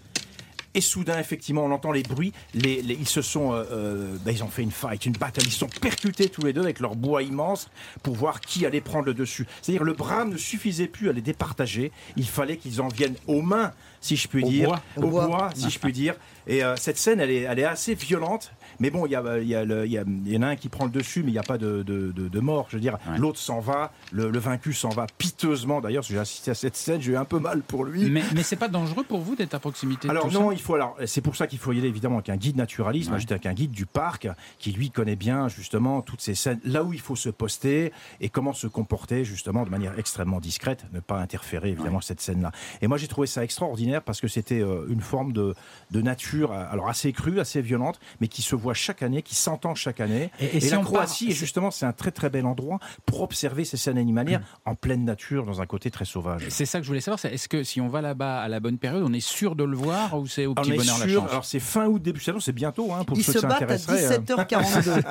[0.74, 2.32] Et soudain, effectivement, on entend les bruits.
[2.54, 5.44] Les, les- ils se sont, euh, euh, ben, ils ont fait une fight, une bataille.
[5.46, 7.68] Ils se sont percutés tous les deux avec leur bois immense
[8.02, 9.46] pour voir qui allait prendre le dessus.
[9.60, 11.92] C'est-à-dire, le brame ne suffisait plus à les départager.
[12.16, 14.82] Il fallait qu'ils en viennent aux mains, si je puis Au dire, bois.
[14.96, 15.26] au Au bois.
[15.26, 16.14] bois, si je puis dire.
[16.46, 18.50] Et euh, cette scène, elle est, elle est assez violente.
[18.83, 20.49] Mais bon, il y, a, y, a le- il y a- il y en a
[20.49, 22.66] un qui prend le dessus, mais il n'y a pas de, de- de- de mort.
[22.68, 25.80] Je veux dire, l'autre s'en va, le, le vaincu s'en va piteusement.
[25.80, 28.11] D'ailleurs, j'ai assisté à cette scène, j'ai eu un peu mal pour lui.
[28.11, 30.61] Mais, mais c'est pas dangereux pour vous d'être à proximité de tout non, ça il
[30.61, 33.11] faut alors c'est pour ça qu'il faut y aller évidemment avec un guide naturaliste.
[33.12, 34.26] Avec un guide du parc
[34.59, 38.28] qui lui connaît bien justement toutes ces scènes, là où il faut se poster et
[38.30, 42.51] comment se comporter justement de manière extrêmement discrète, ne pas interférer évidemment cette scène-là.
[42.80, 45.55] Et moi j'ai trouvé ça extraordinaire parce que c'était euh, une forme de,
[45.93, 49.34] de nature euh, alors assez crue, assez violente, mais qui se voit chaque année, qui
[49.34, 50.30] s'entend chaque année.
[50.40, 52.78] Et- et si la on Croatie, part- est justement, c'est un très très bel endroit
[53.06, 56.46] pour observer ces scènes animalières en pleine nature, dans un côté très sauvage.
[56.48, 57.18] C'est ça que je voulais savoir.
[57.18, 59.64] c'est Est-ce que si on va là-bas à la bonne période, on est sûr de
[59.64, 62.20] le voir ou c'est au petit bonheur la sûr, chance alors c'est fin août, début
[62.20, 64.04] septembre, c'est bientôt hein, pour Ils ceux se ça battent à intéresserait.
[64.04, 64.18] euh.
[64.18, 65.02] 17h42.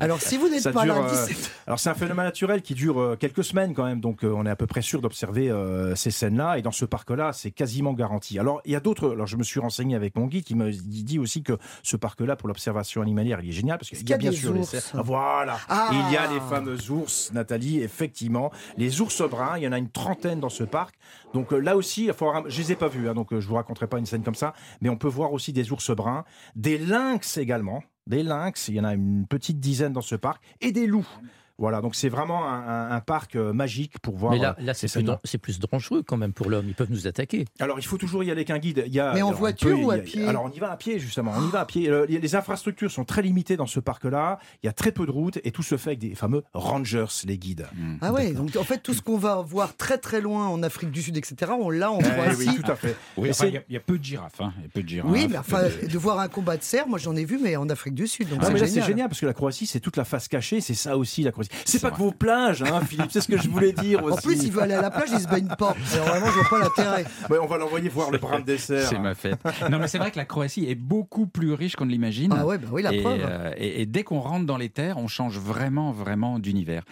[0.00, 2.62] Alors, si vous n'êtes pas là dure, à euh, 17 alors c'est un phénomène naturel
[2.62, 5.00] qui dure euh, quelques semaines quand même, donc euh, on est à peu près sûr
[5.00, 6.58] d'observer euh, ces scènes-là.
[6.58, 8.38] Et dans ce parc-là, c'est quasiment garanti.
[8.38, 9.10] Alors il y a d'autres.
[9.12, 12.36] Alors je me suis renseigné avec mon guide qui me dit aussi que ce parc-là
[12.36, 14.92] pour l'observation animalière, il est génial parce qu'il y a bien sûr les cerfs.
[14.94, 15.58] Ah, Voilà.
[15.68, 15.90] Ah.
[15.92, 17.80] Il y a les fameux ours, Nathalie.
[17.80, 19.56] Effectivement, les ours bruns.
[19.56, 20.94] Il y en a une trentaine dans ce parc.
[21.34, 23.40] Donc euh, là aussi, il faut avoir je les ai pas vus, hein, donc euh,
[23.40, 24.54] je vous raconterai pas une scène comme ça.
[24.80, 26.24] Mais on peut voir aussi des ours bruns,
[26.56, 27.82] des lynx également.
[28.06, 31.06] Des lynx, il y en a une petite dizaine dans ce parc, et des loups.
[31.60, 34.32] Voilà, donc c'est vraiment un, un- un parc euh, magique pour voir.
[34.32, 35.02] Mais là, euh, là ces c'est
[35.38, 36.64] plus, plus dangereux quand même pour l'homme.
[36.66, 37.44] Ils peuvent nous attaquer.
[37.60, 38.82] Alors, il faut toujours y aller avec un guide.
[38.86, 40.72] Il y a, Mais en voiture peut- ou à a- pied Alors, on y va
[40.72, 41.32] à pied, justement.
[41.36, 41.88] On y va à pied.
[41.88, 44.38] Euh, Les infrastructures sont très limitées dans ce parc-là.
[44.62, 47.04] Il y a très peu de routes et tout se fait avec des fameux rangers,
[47.26, 47.66] les guides.
[48.00, 50.90] Ah ouais, donc en fait, tout ce qu'on va voir très très loin en Afrique
[50.90, 52.48] du Sud, etc., on l'a en Eh Croatie.
[52.48, 52.96] oui, tout à fait.
[53.18, 54.40] Oui, enfin, il y a- il y, a peu de girafes.
[54.40, 54.52] hein.
[54.58, 55.10] Il y a peu de girafes.
[55.12, 57.68] Oui, mais enfin, de voir un combat de cerfs, moi j'en ai vu, mais en
[57.68, 58.28] Afrique du Sud.
[58.30, 58.86] Donc Ah, c'est mais là, c'est génial.
[58.88, 61.49] génial parce que la Croatie, c'est toute la face cachée, c'est ça aussi la Croatie.
[61.64, 64.18] C'est pas que vos plages, hein, Philippe, c'est ce que je voulais dire aussi.
[64.18, 65.74] En plus, il veut aller à la plage, il se baigne pas.
[65.94, 67.04] Alors vraiment, je vois pas l'intérêt.
[67.28, 68.88] Ouais, on va l'envoyer voir le brame dessert.
[68.88, 69.38] C'est ma fête.
[69.70, 72.34] Non, mais c'est vrai que la Croatie est beaucoup plus riche qu'on ne l'imagine.
[72.36, 73.20] Ah ouais, bah oui, la et, preuve.
[73.22, 76.82] euh, et, et dès qu'on rentre dans les terres, on change vraiment, vraiment d'univers.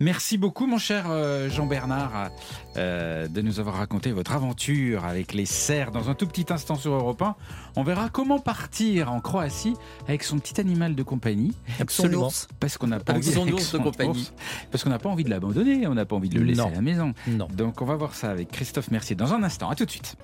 [0.00, 2.30] Merci beaucoup, mon cher euh, Jean-Bernard,
[2.76, 5.92] euh, de nous avoir raconté votre aventure avec les cerfs.
[5.92, 7.36] Dans un tout petit instant sur Europe 1,
[7.76, 9.74] on verra comment partir en Croatie
[10.08, 11.52] avec son petit animal de compagnie.
[11.80, 12.30] Absolument.
[12.58, 14.30] Parce qu'on n'a pas Avec son avec ours de son compagnie.
[14.70, 16.68] parce qu'on n'a pas envie de l'abandonner, on n'a pas envie de le laisser Non.
[16.68, 17.14] à la maison.
[17.28, 17.48] Non.
[17.52, 19.68] Donc on va voir ça avec Christophe Mercier dans un instant.
[19.70, 20.16] À tout de suite.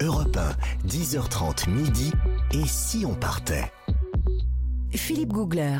[0.00, 2.12] Europe 1, 10h30 midi.
[2.52, 3.70] Et si on partait?
[4.92, 5.78] Philippe Googler.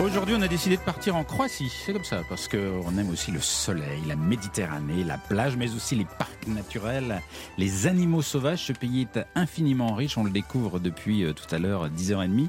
[0.00, 1.68] Aujourd'hui, on a décidé de partir en Croatie.
[1.68, 5.94] C'est comme ça, parce qu'on aime aussi le soleil, la Méditerranée, la plage, mais aussi
[5.94, 7.20] les parcs naturels,
[7.58, 8.64] les animaux sauvages.
[8.64, 10.16] Ce pays est infiniment riche.
[10.16, 12.48] On le découvre depuis euh, tout à l'heure, 10h30.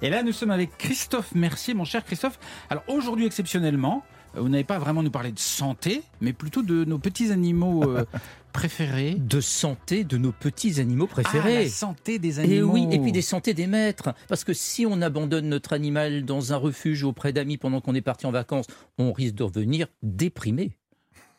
[0.00, 2.38] Et là, nous sommes avec Christophe Mercier, mon cher Christophe.
[2.70, 4.04] Alors aujourd'hui, exceptionnellement,
[4.36, 7.82] euh, vous n'avez pas vraiment nous parler de santé, mais plutôt de nos petits animaux
[7.82, 8.04] euh,
[8.52, 11.64] préférés De santé de nos petits animaux Ah, préférés.
[11.64, 12.72] la santé des Et animaux.
[12.74, 14.14] oui, et puis des santé des maîtres.
[14.28, 18.00] Parce que si on abandonne notre animal dans un refuge auprès d'amis pendant qu'on est
[18.02, 18.66] parti en vacances,
[18.98, 20.76] on risque de revenir déprimé.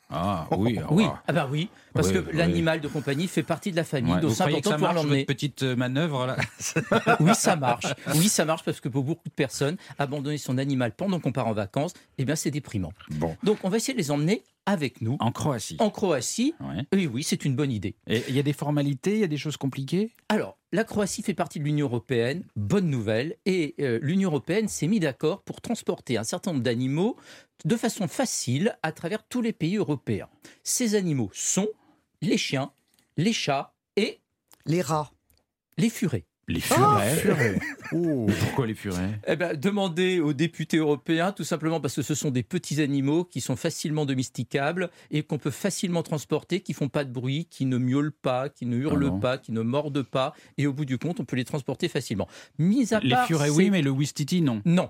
[0.09, 1.23] Ah oui, ah, Oui, ah.
[1.27, 2.25] ah bah oui, parce Oui, que oui.
[2.33, 4.93] l'animal de compagnie fait partie de la famille, Ouais, donc c'est important ça de pouvoir
[4.93, 5.25] marche, l'emmener.
[5.25, 6.37] petite euh, manœuvre là?
[7.19, 7.85] Oui, ça marche.
[8.15, 11.47] Oui, ça marche parce que pour beaucoup de personnes, abandonner son animal pendant qu'on part
[11.47, 12.93] en vacances, eh bien, c'est déprimant.
[13.11, 13.35] Bon.
[13.43, 15.77] Donc, on va essayer de les emmener avec nous En Croatie.
[15.79, 16.53] en Croatie.
[16.61, 16.85] Ouais.
[16.93, 17.95] Oui, oui, c'est une bonne idée.
[18.07, 20.11] Et il y a des formalités, il y a des choses compliquées?
[20.29, 24.87] Alors, la Croatie fait partie de l'Union européenne, bonne nouvelle, et euh, l'Union européenne s'est
[24.87, 27.15] mis d'accord pour transporter un certain nombre d'animaux
[27.63, 30.27] de façon facile à travers tous les pays européens.
[30.63, 31.69] Ces animaux sont
[32.21, 32.71] les chiens,
[33.17, 34.19] les chats et
[34.65, 35.11] Les rats.
[35.77, 36.25] les furets.
[36.47, 37.59] Les Ah, furets.
[37.95, 39.19] Oh, pourquoi les furets?
[39.27, 43.23] Eh ben, demandez aux députés européens, tout simplement parce que ce sont des petits animaux
[43.23, 47.65] qui sont facilement domesticables et qu'on peut facilement transporter, qui font pas de bruit, qui
[47.65, 50.85] ne miaulent pas, qui ne hurlent Ah pas, qui ne mordent pas, et au bout
[50.85, 52.27] du compte, on peut les transporter facilement.
[52.57, 54.61] Mis à Les part furets, oui, mais le Wistiti, non.
[54.65, 54.89] Non.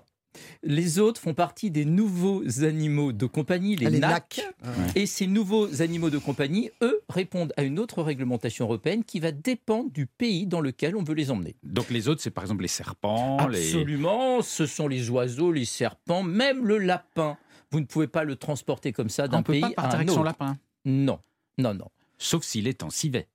[0.64, 4.42] Les autres font partie des nouveaux animaux de compagnie, les, Ah, les NAC.
[4.64, 4.96] NAC.
[4.96, 9.32] Et ces nouveaux animaux de compagnie, eux, répondent à une autre réglementation européenne qui va
[9.32, 11.56] dépendre du pays dans lequel on veut les emmener.
[11.64, 13.58] Donc les autres, c'est par exemple les serpents, les...
[13.60, 17.38] Absolument, ce sont les oiseaux, les serpents, même le lapin.
[17.72, 19.96] Vous ne pouvez pas le transporter comme ça d'un ne peut pays pas à partir
[20.00, 20.58] avec son lapin.
[20.86, 21.20] Non,
[21.58, 21.88] non, non.
[22.18, 23.28] Sauf s'il est en civet.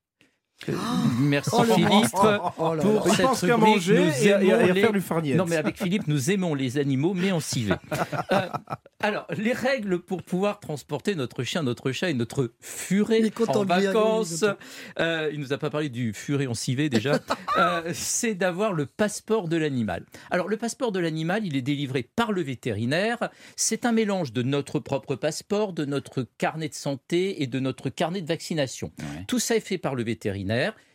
[0.68, 0.72] Euh,
[1.20, 2.14] Merci Oh, Philippe.
[2.58, 3.74] Oh là pour cette pense qu'à rubrique.
[3.74, 5.34] manger Nous et et faire du.
[5.34, 7.74] Non mais avec Philippe, nous aimons les animaux, mais en civet.
[8.32, 8.46] Euh,
[9.00, 14.44] alors, les règles pour pouvoir transporter notre chien, notre chat et notre furet en vacances,
[14.98, 17.20] euh, il nous a pas parlé du furet en civet déjà,
[17.58, 20.04] euh, c'est d'avoir le passeport de l'animal.
[20.30, 23.30] Alors, le passeport de l'animal, il est délivré par le vétérinaire.
[23.56, 27.88] C'est un mélange de notre propre passeport, de notre carnet de santé et de notre
[27.88, 28.92] carnet de vaccination.
[28.98, 29.24] Ouais.
[29.26, 30.47] Tout ça est fait par le vétérinaire.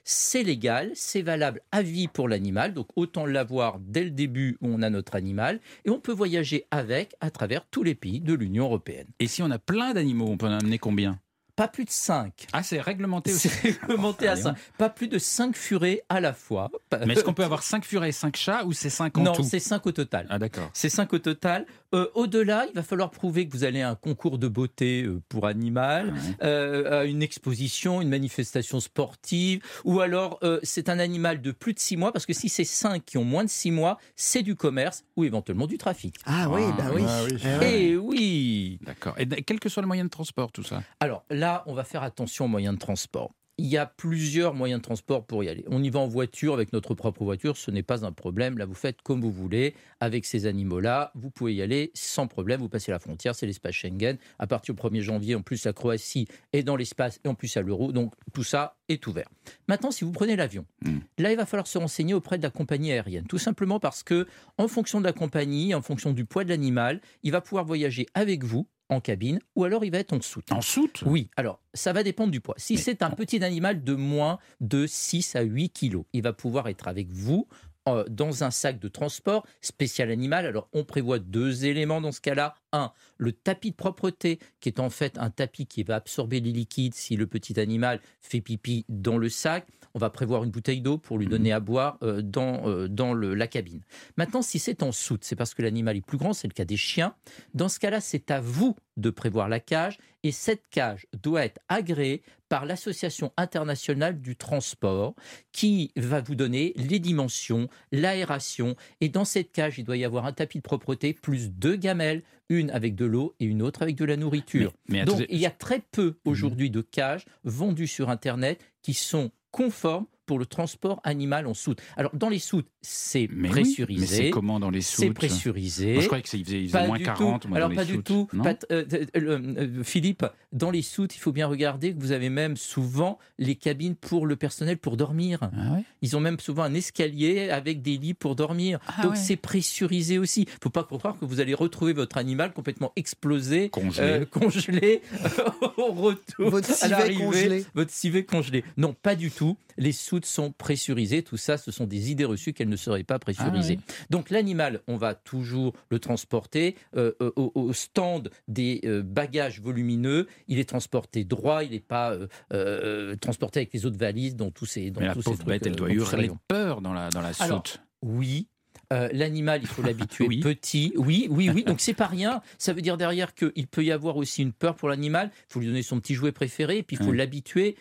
[0.05, 4.67] C'est légal, c'est valable à vie pour l'animal, donc autant l'avoir dès le début où
[4.67, 8.33] on a notre animal, et on peut voyager avec à travers tous les pays de
[8.33, 9.07] l'Union européenne.
[9.19, 11.19] Et si on a plein d'animaux, on peut en amener combien?
[11.55, 12.47] Pas plus de 5.
[12.51, 13.47] Ah, c'est réglementé aussi.
[13.49, 14.55] C'est remonté à Allez, 5.
[14.77, 16.71] Pas plus de 5 furets à la fois.
[17.05, 19.33] Mais est-ce qu'on peut avoir 5 furets et 5 chats ou c'est 5 en Non,
[19.33, 20.25] tout c'est 5 au total.
[20.31, 20.71] Ah d'accord.
[20.73, 21.67] C'est 5 au total.
[21.93, 25.21] Euh, Au-delà, il va falloir prouver que vous allez à un concours de beauté euh,
[25.29, 31.39] pour animal, euh, à une exposition, une manifestation sportive, ou alors euh, c'est un animal
[31.41, 33.69] de plus de 6 mois, parce que si c'est 5 qui ont moins de 6
[33.69, 36.15] mois, c'est du commerce ou éventuellement du trafic.
[36.25, 37.03] Ah oui, bah oui.
[37.07, 37.37] Ah oui.
[37.43, 37.79] Eh ouais.
[37.83, 39.13] Eh oui D'accord.
[39.19, 40.81] Et quel que soit le moyen de transport, tout ça?
[40.99, 43.31] Alors là, on va faire attention aux moyens de transport.
[43.59, 45.63] Il y a plusieurs moyens de transport pour y aller.
[45.67, 48.57] On y va en voiture avec notre propre voiture, ce n'est pas un problème.
[48.57, 51.11] Là, vous faites comme vous voulez avec ces animaux-là.
[51.13, 52.61] Vous pouvez y aller sans problème.
[52.61, 54.17] Vous passez la frontière, c'est l'espace Schengen.
[54.39, 57.55] À partir du 1er janvier, en plus, la Croatie est dans l'espace et en plus,
[57.55, 57.91] à l'euro.
[57.91, 59.29] Donc, tout ça est ouvert.
[59.67, 60.99] Maintenant, si vous prenez l'avion, Hmm.
[61.19, 63.27] là, il va falloir se renseigner auprès de la compagnie aérienne.
[63.27, 64.25] Tout simplement parce que,
[64.57, 68.07] en fonction de la compagnie, en fonction du poids de l'animal, il va pouvoir voyager
[68.15, 70.51] avec vous en cabine ou alors il va être en soute.
[70.51, 71.03] En soute?
[71.05, 72.55] Oui, alors ça va dépendre du poids.
[72.57, 76.67] Si c'est un petit animal de moins de 6 à 8 kilos, il va pouvoir
[76.67, 77.47] être avec vous
[77.87, 80.45] euh, dans un sac de transport spécial animal.
[80.45, 82.55] Alors on prévoit deux éléments dans ce cas-là.
[82.75, 86.51] Un, le tapis de propreté, qui est en fait un tapis qui va absorber les
[86.51, 89.67] liquides si le petit animal fait pipi dans le sac.
[89.93, 93.13] On va prévoir une bouteille d'eau pour lui donner à boire euh, dans, euh, dans
[93.13, 93.81] le- la cabine.
[94.17, 96.65] Maintenant, si c'est en soute, c'est parce que l'animal est plus grand, c'est le cas
[96.65, 97.13] des chiens.
[97.53, 101.59] Dans ce cas-là, c'est à vous de prévoir la cage et cette cage doit être
[101.69, 105.15] agréée par l'Association internationale du transport
[105.51, 110.25] qui va vous donner les dimensions, l'aération et dans cette cage, il doit y avoir
[110.25, 113.95] un tapis de propreté plus deux gamelles, une avec de l'eau et une autre avec
[113.95, 114.73] de la nourriture.
[114.89, 118.93] Mais- mais Donc il y a très peu aujourd'hui de cages vendues sur internet qui
[118.93, 121.81] sont conformes pour le transport animal en soute.
[121.97, 123.99] Alors dans les soutes, c'est oui, pressurisé.
[124.01, 125.93] mais c'est comment dans les C'est soutes pressurisé.
[125.93, 127.47] Moi, je croyais que il faisait, il faisait Pas moins du 40 tout.
[127.47, 128.05] moi, Alors dans pas les du soutes.
[128.05, 128.27] tout.
[128.33, 132.57] Euh, euh, euh, Philippe, dans les soutes, il faut bien regarder que vous avez même
[132.57, 135.39] souvent les cabines pour le personnel pour dormir.
[135.55, 135.83] Ah ouais?
[136.01, 138.79] Ils ont même souvent un escalier avec des lits pour dormir.
[138.87, 139.17] Ah Donc ouais.
[139.17, 140.47] c'est pressurisé aussi.
[140.61, 144.07] Faut pas croire que vous allez retrouver votre animal complètement explosé, Congelé.
[144.07, 145.01] euh, congelé
[145.77, 147.23] au retour Votre à civet l'arrivée.
[147.23, 147.65] congelé.
[147.73, 148.63] Votre civet congelé.
[148.77, 149.57] Non, pas du tout.
[149.77, 151.23] Les soutes sont pressurisées.
[151.23, 153.79] Tout ça, ce sont des idées reçues qu'elles ne seraient pas pressurisées.
[153.87, 159.01] Ah Donc l'animal, on va toujours le transporter euh, euh, au, au stand des euh,
[159.03, 160.27] bagages volumineux.
[160.47, 161.63] Il est transporté droit.
[161.63, 165.07] Il n'est pas euh, euh, transporté avec les autres valises dans tous ces dans Mais
[165.07, 167.21] la tous ces pauvre trucs, bête, elle euh, doit ces hurler peur dans la, dans
[167.21, 167.81] la Alors, soute.
[168.01, 168.47] Oui.
[168.91, 170.93] Euh, L'animal, il faut l'habituer petit.
[170.97, 171.63] Oui, oui, oui.
[171.63, 172.41] Donc c'est pas rien.
[172.59, 175.31] Ça veut dire derrière qu'il peut y avoir aussi une peur pour l'animal.
[175.49, 177.17] Il faut lui donner son petit jouet préféré, et puis il faut Ouais.
[177.17, 177.75] l'habituer.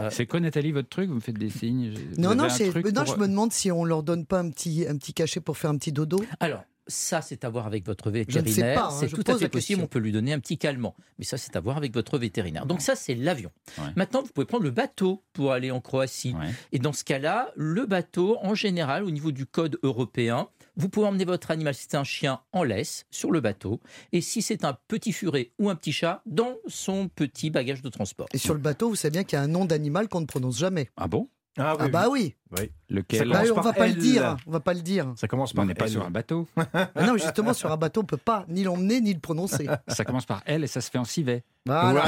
[0.00, 1.08] Euh, C'est quoi, Nathalie, votre truc?
[1.08, 4.02] Vous me faites des signes Non, non, non, pour- je me demande si on leur
[4.02, 6.18] donne pas un petit, un petit cachet pour faire un petit dodo.
[6.40, 8.86] Alors, ça, c'est à voir avec votre vétérinaire.
[8.86, 9.82] hein, c'est tout à fait possible.
[9.82, 10.96] On peut lui donner un petit calmant.
[11.18, 12.66] Mais ça, c'est à voir avec votre vétérinaire.
[12.66, 13.50] Donc, ça, c'est l'avion.
[13.78, 13.84] Ouais.
[13.94, 16.32] Maintenant, vous pouvez prendre le bateau pour aller en Croatie.
[16.34, 16.50] Ouais.
[16.72, 21.06] Et dans ce cas-là, le bateau, en général, au niveau du code européen, vous pouvez
[21.06, 23.80] emmener votre animal, si c'est un chien, en laisse sur le bateau.
[24.12, 27.88] Et si c'est un petit furet ou un petit chat, dans son petit bagage de
[27.88, 28.26] transport.
[28.32, 30.26] Et sur le bateau, vous savez bien qu'il y a un nom d'animal qu'on ne
[30.26, 30.90] prononce jamais.
[30.96, 31.28] Ah bon?
[31.58, 32.34] Ah, Ah bah oui.
[32.58, 32.70] Oui.
[32.88, 33.94] Lequel Bah, on va pas L.
[33.94, 34.24] le dire.
[34.26, 34.36] hein.
[34.46, 35.12] On va pas le dire.
[35.16, 36.48] Ça commence On par n'est pas sur un bateau.
[36.96, 39.68] Non, justement, sur un bateau, on peut pas ni l'emmener ni le prononcer.
[39.88, 41.44] Ça commence par L et ça se fait en civet.
[41.66, 42.02] Voilà.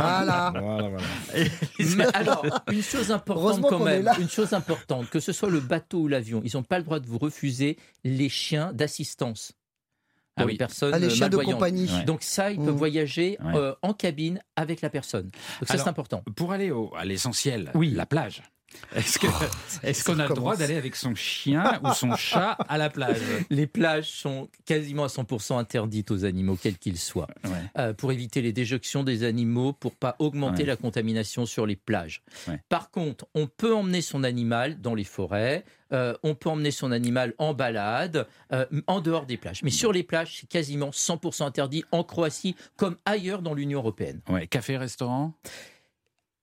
[0.00, 0.52] Voilà.
[1.80, 4.16] Voilà, alors, une chose importante Heureusement quand même, là.
[4.18, 7.00] une chose importante, que ce soit le bateau ou l'avion, ils n'ont pas le droit
[7.00, 9.52] de vous refuser les chiens d'assistance.
[10.40, 10.56] Ah oui.
[10.60, 11.90] Ah, les chiens de compagnie.
[11.92, 12.04] Ouais.
[12.04, 12.78] Donc ça, ils peuvent Mm.
[12.78, 13.56] voyager Ouais.
[13.56, 15.24] euh, en cabine avec la personne.
[15.60, 16.22] Donc ça, c'est important.
[16.36, 17.90] Pour aller au, à l'essentiel, Oui.
[17.90, 18.42] la plage.
[19.82, 23.18] Est-ce qu'on a le droit d'aller avec son chien ou son chat à la plage?
[23.50, 27.50] Les plages sont quasiment à 100% interdites aux animaux, quels qu'ils soient, Ouais.
[27.78, 30.68] euh, pour éviter les déjections des animaux, pour pas augmenter Ouais.
[30.68, 32.22] la contamination sur les plages.
[32.46, 32.62] Ouais.
[32.68, 36.92] Par contre, on peut emmener son animal dans les forêts, euh, on peut emmener son
[36.92, 39.62] animal en balade, euh, en dehors des plages.
[39.62, 44.20] Mais sur les plages, c'est quasiment 100% interdit en Croatie comme ailleurs dans l'Union européenne.
[44.28, 45.34] Ouais, Café, restaurant?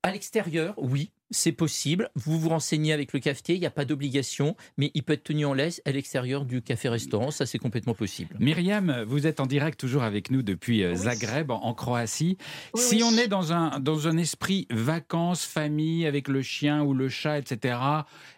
[0.04, 2.10] À l'extérieur, oui, c'est possible.
[2.16, 5.24] Vous vous renseignez avec le cafetier, il n'y a pas d'obligation, mais il peut être
[5.24, 8.36] tenu en laisse à l'extérieur du café-restaurant, ça c'est complètement possible.
[8.40, 12.38] Myriam, vous êtes en direct toujours avec nous depuis euh, Zagreb, en, Croatie.
[12.74, 13.04] Oui, si oui.
[13.04, 17.40] on est dans un, dans un esprit vacances, famille, avec le chien ou le chat,
[17.40, 17.78] etc.,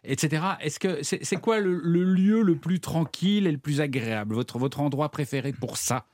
[0.03, 3.81] etc., est-ce que c'est c'est quoi le, le lieu le plus tranquille et le plus
[3.81, 6.05] agréable votre, votre endroit préféré pour ça?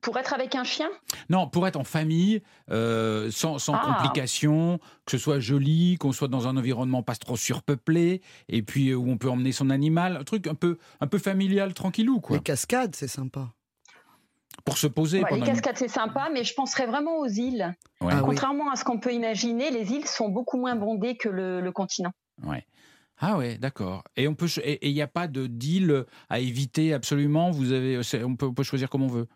[0.00, 0.88] Pour être avec un chien?
[1.28, 2.40] Non, pour être en famille,
[2.70, 3.84] euh, sans, sans Ah.
[3.98, 8.90] complications, que ce soit joli, qu'on soit dans un environnement pas trop surpeuplé, et puis
[8.90, 12.20] euh, où on peut emmener son animal, un truc un peu, un peu familial, tranquillou,
[12.20, 12.36] quoi.
[12.36, 13.48] Les cascades, c'est sympa.
[14.64, 17.74] Pour se poser Ouais, Les une- cascades, c'est sympa, mais je penserais vraiment aux îles.
[18.00, 18.08] Ouais.
[18.12, 18.22] Ah oui.
[18.24, 21.72] Contrairement à ce qu'on peut imaginer, les îles sont beaucoup moins bondées que le, le
[21.72, 22.12] continent.
[22.44, 22.64] Ouais.
[23.20, 24.04] Ah ouais, d'accord.
[24.16, 24.46] Et on peut
[24.82, 27.50] il n'y a pas de deal à éviter absolument?
[27.50, 29.26] Vous avez, c'est- on peut, on peut choisir comme on veut?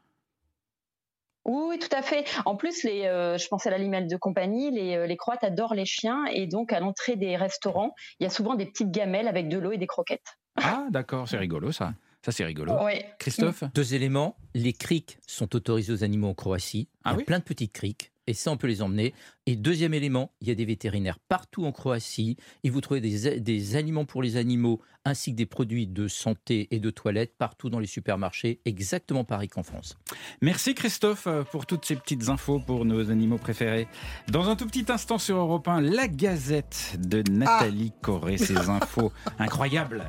[1.44, 2.24] Oui, oui, tout à fait.
[2.44, 5.74] En plus, les, euh, je pensais à l'animal de compagnie, les, euh, les Croates adorent
[5.74, 9.26] les chiens et donc à l'entrée des restaurants, il y a souvent des petites gamelles
[9.26, 10.38] avec de l'eau et des croquettes.
[10.56, 11.94] Ah d'accord, c'est rigolo ça.
[12.24, 12.72] Ça c'est rigolo.
[13.18, 13.64] Christophe.
[13.74, 16.88] Deux éléments, les criques sont autorisés aux animaux en Croatie.
[17.02, 17.24] Ah il y a oui?
[17.24, 18.11] plein de petites criques.
[18.26, 19.14] Et ça, on peut les emmener.
[19.46, 22.36] Et deuxième élément, il y a des vétérinaires partout en Croatie.
[22.62, 26.68] Et vous trouvez des, des aliments pour les animaux, ainsi que des produits de santé
[26.70, 29.98] et de toilette partout dans les supermarchés, exactement pareil qu'en France.
[30.40, 33.88] Merci Christophe euh, pour toutes ces petites infos pour nos animaux préférés.
[34.28, 39.12] Dans un tout petit instant sur Europe 1, la Gazette de Nathalie Corré, ces infos
[39.38, 40.04] incroyables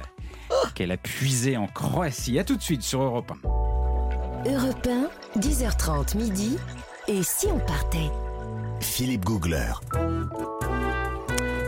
[0.76, 2.38] qu'elle a puisées en Croatie.
[2.40, 3.32] À tout de suite sur Europe
[4.46, 4.52] 1.
[4.52, 4.88] Europe
[5.36, 6.58] 1, 10h30 midi.
[7.08, 8.10] Et si on partait
[8.80, 9.72] Philippe Googler.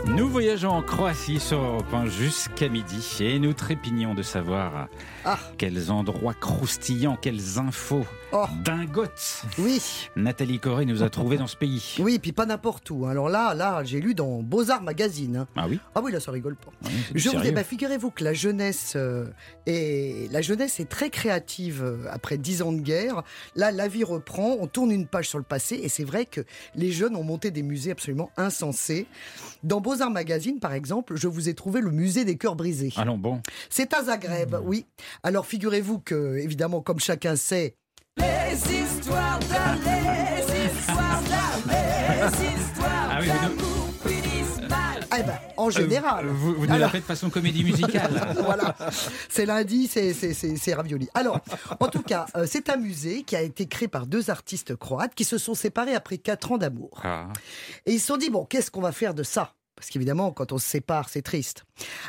[0.06, 4.88] Nous voyageons en Croatie sur Europe 1 jusqu'à midi et nous trépignons de savoir
[5.24, 5.38] Ah.
[5.58, 8.06] quels endroits croustillants, quelles infos
[8.38, 8.46] Oh.
[8.64, 9.80] dingotes Oui.
[10.14, 11.94] Nathalie Corré nous a trouvé dans ce pays.
[12.00, 13.06] Oui, puis pas n'importe où.
[13.06, 15.36] Alors là, là, j'ai lu dans Beaux-Arts Magazine.
[15.36, 15.46] hein.
[15.56, 16.70] Ah oui Ah oui, là, ça rigole pas.
[16.84, 17.52] Ouais, c'est du Je vous dis, sérieux.
[17.54, 19.26] bah, figurez-vous que la jeunesse, euh,
[19.66, 23.22] est, la jeunesse est très créative euh, après dix ans de guerre.
[23.54, 26.42] Là, la vie reprend, on tourne une page sur le passé, et c'est vrai que
[26.74, 29.06] les jeunes ont monté des musées absolument insensés.
[29.62, 32.92] Dans Beaux-Arts Magazine, par exemple, je vous ai trouvé le musée des cœurs brisés.
[32.96, 33.40] Ah non, bon.
[33.70, 34.60] C'est à Zagreb, Hmm.
[34.64, 34.84] oui.
[35.22, 37.74] Alors figurez-vous que, évidemment, comme chacun sait,
[38.56, 45.06] Les histoires d'amour, les histoires d'amour, les histoires oui, vous nous- d'amour finissent mal.
[45.18, 46.26] eh ben, en général.
[46.26, 48.34] Euh, Vous, vous nous la Alors- faites façon comédie musicale.
[48.44, 48.74] voilà,
[49.28, 51.06] c'est lundi, c'est- c'est c'est- c'est ravioli.
[51.12, 51.40] Alors,
[51.80, 55.14] en tout cas, euh, c'est un musée qui a été créé par deux artistes croates
[55.14, 57.02] qui se sont séparés après quatre ans d'amour.
[57.04, 57.28] Ah.
[57.84, 59.52] Et ils se sont dit, bon, qu'est-ce qu'on va faire de ça?
[59.74, 61.64] Parce qu'évidemment, quand on se sépare, c'est triste.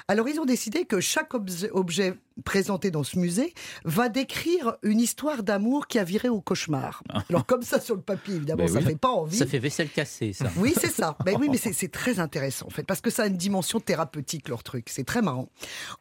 [0.08, 2.14] Alors, ils ont décidé que chaque obje- objet
[2.46, 3.54] présenté dans ce musée
[3.86, 7.04] va décrire une histoire d'amour qui a viré au cauchemar.
[7.30, 8.86] Alors comme ça sur le papier, évidemment, Ben ça oui.
[8.86, 9.38] fait pas envie.
[9.38, 10.48] Ça fait vaisselle cassée, ça.
[10.58, 11.18] Oui, c'est ça.
[11.26, 14.50] Ben oui, mais c'est très intéressant en fait, parce que ça a une dimension thérapeutique
[14.50, 14.90] leur truc.
[14.90, 15.50] C'est très marrant.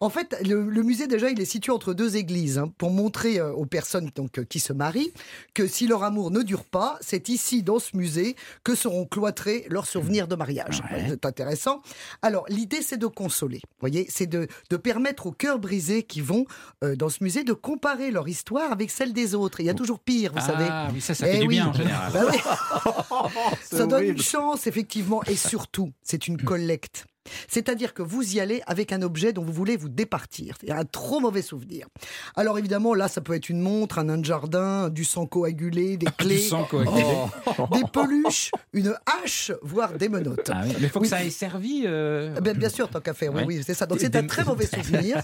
[0.01, 3.39] En fait, le, le musée déjà, il est situé entre deux églises hein, pour montrer
[3.39, 5.13] euh, aux personnes donc euh, qui se marient
[5.55, 9.67] que si leur amour ne dure pas, c'est ici dans ce musée que seront cloîtrés
[9.69, 10.83] leurs souvenirs de mariage.
[11.09, 11.83] C'est intéressant.
[12.23, 13.59] Alors l'idée, c'est de consoler.
[13.65, 16.45] Vous voyez, c'est de, de permettre aux cœurs brisés qui vont
[16.85, 19.61] euh, dans ce musée de comparer leur histoire avec celle des autres.
[19.61, 20.67] Il y a toujours pire, vous Ah, savez.
[20.95, 21.55] oui, ça, ça Eh fait du oui.
[21.57, 22.13] bien en général.
[22.13, 22.39] Bah oui.
[23.63, 24.13] Ça donne horrible.
[24.19, 25.23] une chance, effectivement.
[25.25, 27.07] Et surtout, c'est une collecte.
[27.49, 30.57] C'est-à-dire que vous y allez avec un objet dont vous voulez vous départir.
[30.61, 31.87] C'est-à-dire un trop mauvais souvenir.
[32.35, 35.97] Alors évidemment, là, ça peut être une montre, un nain de jardin, du sang coagulé,
[35.97, 37.05] des clés, sang coagulé.
[37.59, 37.67] Oh.
[37.73, 40.51] des peluches, une hache, voire des menottes.
[40.53, 41.05] Ah oui, Mais il faut Oui.
[41.09, 41.83] que ça ait servi.
[41.87, 43.87] euh, Eh Ben, bien sûr, tant qu'à faire, oui, oui, c'est ça.
[43.87, 45.23] Donc c'est un très mauvais souvenir.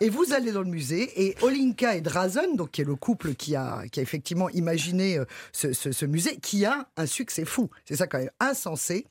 [0.00, 3.34] Et vous allez dans le musée et Olinka et Drazen, donc qui est le couple
[3.34, 7.44] qui a, qui a effectivement imaginé euh, ce, ce- ce musée, qui a un succès
[7.44, 7.68] fou.
[7.84, 9.06] C'est ça quand même insensé.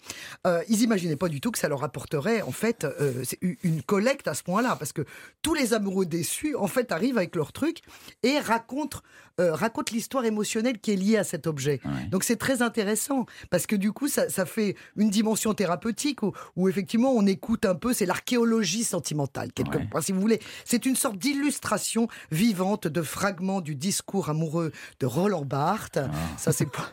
[0.47, 3.23] Euh, ils imaginaient pas du tout que ça leur apporterait en fait euh,
[3.63, 5.03] une collecte à ce point-là, parce que
[5.41, 7.79] tous les amoureux déçus en fait arrivent avec leur truc
[8.23, 8.99] et racontent
[9.39, 11.81] euh, racontent l'histoire émotionnelle qui est liée à cet objet.
[12.11, 16.33] Donc c'est très intéressant parce que du coup ça, ça fait une dimension thérapeutique où,
[16.55, 20.39] où effectivement on écoute un peu, c'est l'archéologie sentimentale quelque part, si vous voulez.
[20.65, 25.99] C'est une sorte d'illustration vivante de fragments du discours amoureux de Roland Barthes.
[26.37, 26.85] Ça c'est pour,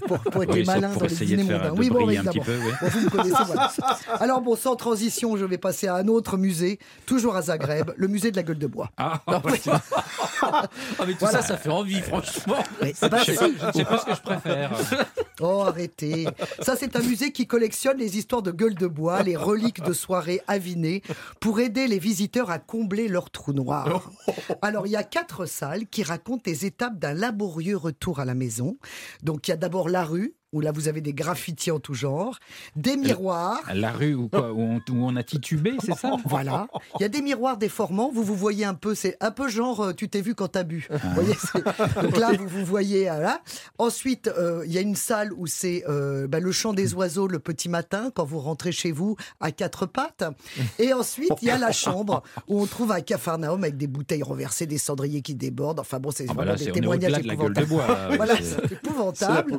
[0.00, 0.54] pour, pour- être Ah.
[0.54, 1.74] Oui, malins pour dans les dîners mondains.
[1.76, 2.42] Oui, bon, évidemment.
[2.44, 2.72] peu, oui.
[2.80, 3.72] Bon, vous me connaissez, voilà.
[4.20, 8.08] Alors bon, sans transition, je vais passer à un autre musée, toujours à Zagreb, le
[8.08, 8.90] musée de la gueule de bois.
[8.96, 9.20] Ah,
[10.42, 10.68] Ah,
[11.06, 12.56] mais tout ça, ça fait envie, franchement.
[12.80, 14.72] Mais c'est pas- Je sais pas- je ne sais pas ce que je préfère.
[15.40, 16.28] Oh, arrêtez.
[16.60, 19.92] Ça, c'est un musée qui collectionne les histoires de gueule de bois, les reliques de
[19.92, 21.02] soirées avinées,
[21.40, 24.12] pour aider les visiteurs à combler leur trou noir.
[24.62, 28.34] Alors, il y a quatre salles qui racontent les étapes d'un laborieux retour à la
[28.34, 28.76] maison.
[29.24, 31.94] Donc, il y a d'abord la rue, où là, vous avez des graffitis en tout
[31.94, 32.38] genre,
[32.76, 33.60] des miroirs.
[33.74, 36.12] La rue où, quoi, où, on, où on a titubé, c'est ça?
[36.26, 36.66] Voilà.
[36.98, 38.10] Il y a des miroirs déformants.
[38.12, 40.62] Vous vous voyez un peu, c'est un peu genre euh, tu t'es vu quand t'as
[40.62, 40.86] bu.
[40.90, 41.34] Vous voyez,
[42.02, 43.08] donc là, vous vous voyez.
[43.10, 43.40] euh, Là.
[43.78, 47.26] Ensuite, euh, il y a une salle où c'est euh, bah, le chant des oiseaux
[47.28, 50.24] le petit matin quand vous rentrez chez vous à quatre pattes.
[50.78, 54.22] Et ensuite, il y a la chambre où on trouve un capharnaüm avec des bouteilles
[54.22, 55.80] renversées, des cendriers qui débordent.
[55.80, 57.66] Enfin bon, c'est Ah bah des témoignages de épouvantables.
[57.68, 59.58] bois, là, oui, voilà, c'est- c'est épouvantable.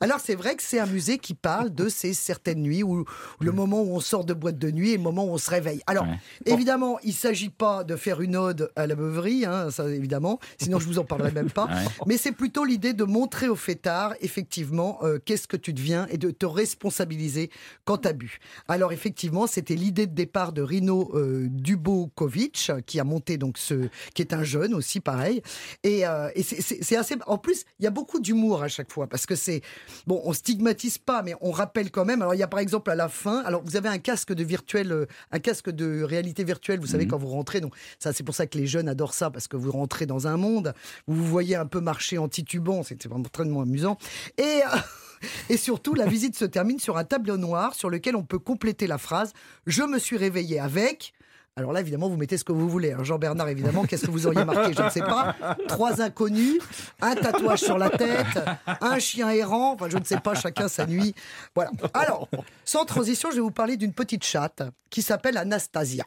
[0.00, 3.04] Alors c'est vrai que c'est un musée qui parle de ces certaines nuits où
[3.40, 5.50] le moment où on sort de boîte de nuit et le moment où on se
[5.50, 5.80] réveille.
[5.86, 6.06] Alors
[6.46, 10.78] évidemment, il s'agit pas de faire une ode à la beuverie, hein, ça évidemment, sinon
[10.78, 11.68] je vous en parlerai même pas.
[11.70, 11.84] Ouais.
[12.06, 16.18] Mais c'est plutôt l'idée de montrer au fêtard effectivement euh, qu'est-ce que tu deviens et
[16.18, 17.50] de te responsabiliser
[17.84, 18.38] quand tu as bu.
[18.68, 23.88] Alors effectivement, c'était l'idée de départ de Rino euh, Dubokovic qui a monté donc ce
[24.14, 25.42] qui est un jeune aussi pareil
[25.82, 28.68] et, euh, et c'est- c'est c'est assez en plus il y a beaucoup d'humour à
[28.68, 29.60] chaque fois parce que c'est
[30.06, 32.90] bon on stigmatise pas mais on rappelle quand même alors il y a par exemple
[32.90, 36.44] à la fin alors vous avez un casque de virtuel euh, un casque de réalité
[36.44, 37.10] virtuelle vous savez Mhm.
[37.10, 39.56] quand vous rentrez donc ça c'est pour ça que les jeunes adorent ça parce que
[39.56, 40.74] vous rentrez dans un monde
[41.06, 43.96] où vous voyez un peu marcher en titubant c'est c'est vraiment très amusant
[44.38, 44.78] et euh,
[45.50, 48.86] et surtout, la visite se termine sur un tableau noir sur lequel on peut compléter
[48.86, 49.32] la phrase
[49.66, 51.12] Je me suis réveillé avec.
[51.60, 52.92] Alors là, évidemment, vous mettez ce que vous voulez.
[52.92, 55.36] Alors Jean-Bernard, évidemment, qu'est-ce que vous auriez marqué Je ne sais pas.
[55.68, 56.58] Trois inconnus,
[57.02, 58.40] un tatouage sur la tête,
[58.80, 59.74] un chien errant.
[59.74, 61.14] Enfin, je ne sais pas, chacun sa nuit.
[61.54, 61.70] Voilà.
[61.92, 62.28] Alors,
[62.64, 66.04] sans transition, je vais vous parler d'une petite chatte qui s'appelle Anastasia.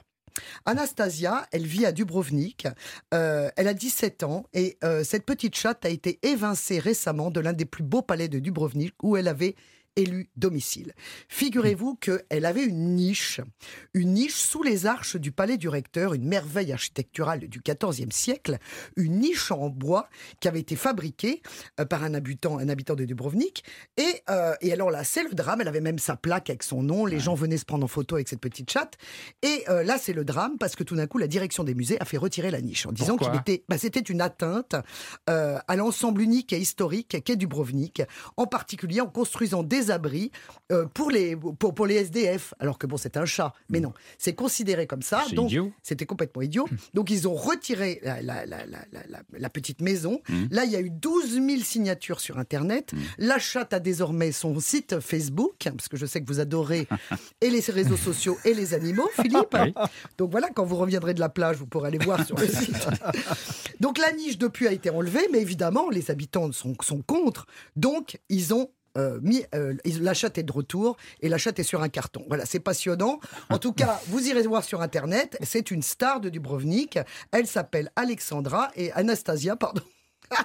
[0.66, 2.68] Anastasia, elle vit à Dubrovnik.
[3.14, 7.40] Euh, elle a 17 ans et euh, cette petite chatte a été évincée récemment de
[7.40, 9.56] l'un des plus beaux palais de Dubrovnik où elle avait
[9.96, 10.94] élu domicile.
[11.28, 13.42] Figurez-vous qu'elle avait une niche,
[13.94, 18.58] une niche sous les arches du palais du recteur, une merveille architecturale du XIVe siècle,
[18.96, 21.42] une niche en bois qui avait été fabriquée
[21.80, 23.64] euh, par un habitant, un habitant de Dubrovnik.
[23.98, 25.62] Et, euh, et alors là, c'est le drame.
[25.62, 27.06] Elle avait même sa plaque avec son nom.
[27.06, 28.98] Les gens venaient se prendre en photo avec cette petite chatte.
[29.42, 32.00] Et euh, là, c'est le drame parce que tout d'un coup, la direction des musées
[32.00, 34.76] a fait retirer la niche en disant était, bah, c'était une atteinte
[35.30, 38.02] euh, à l'ensemble unique et historique qu'est Dubrovnik,
[38.38, 40.32] en particulier en construisant des abris
[40.72, 42.54] euh, pour, les, pour, pour les SDF.
[42.60, 45.24] Alors que bon, c'est un chat, mais non, c'est considéré comme ça.
[45.34, 45.72] Donc, idiot.
[45.82, 46.68] C'était complètement idiot.
[46.94, 50.22] Donc, ils ont retiré la, petite maison.
[50.28, 50.44] Mmh.
[50.52, 52.92] Là, il y a eu 12 000 signatures sur Internet.
[53.18, 56.88] La chatte a désormais son site Facebook, parce que je sais que vous adorez
[57.42, 59.56] et les réseaux sociaux et les animaux, Philippe.
[59.62, 59.74] Oui.
[60.18, 62.88] Donc voilà, quand vous reviendrez de la plage, vous pourrez aller voir sur le site.
[63.80, 67.46] Donc la niche depuis a été enlevée, mais évidemment, les habitants sont, sont contre.
[67.76, 71.64] Donc, ils ont euh, mis, euh, la chatte est de retour et la chatte est
[71.64, 72.24] sur un carton.
[72.28, 73.20] Voilà, c'est passionnant.
[73.50, 75.38] En tout cas, vous irez voir sur Internet.
[75.42, 77.00] C'est une star de Dubrovnik.
[77.32, 79.82] Elle s'appelle Alexandra et Anastasia, pardon.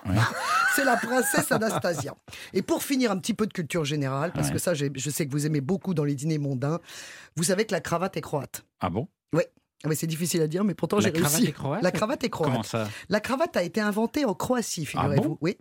[0.77, 2.15] C'est la princesse Anastasia.
[2.53, 4.53] Et pour finir, un petit peu de culture générale, parce Ouais.
[4.55, 6.79] que ça, je sais que vous aimez beaucoup dans les dîners mondains.
[7.37, 8.65] Vous savez que la cravate est croate.
[8.81, 9.09] Ah bon?
[9.33, 9.43] Oui.
[9.85, 11.49] Ah, mais c'est difficile à dire, mais pourtant La j'ai cravate réussi.
[11.51, 12.51] est croate La cravate est croate.
[12.51, 12.89] Comment ça?
[13.09, 15.23] La cravate a été inventée en Croatie, figurez-vous.
[15.23, 15.39] Ah bon?
[15.41, 15.57] oui.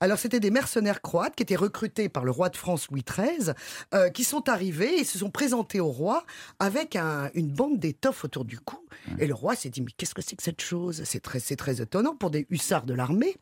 [0.00, 3.52] Alors c'était des mercenaires croates qui étaient recrutés par le roi de France Louis XIII,
[3.94, 6.22] euh, qui sont arrivés et se sont présentés au roi
[6.58, 8.76] avec un- une bande d'étoffe autour du cou.
[9.18, 11.02] Et le roi s'est dit mais qu'est-ce que c'est que cette chose?
[11.06, 13.36] C'est très, c'est très étonnant pour des hussards de l'armée.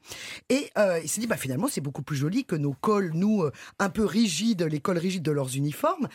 [0.48, 3.42] Et euh, il s'est dit bah finalement c'est beaucoup plus joli que nos cols, nous
[3.42, 3.50] euh,
[3.80, 6.06] un peu rigides, les cols rigides de leurs uniformes.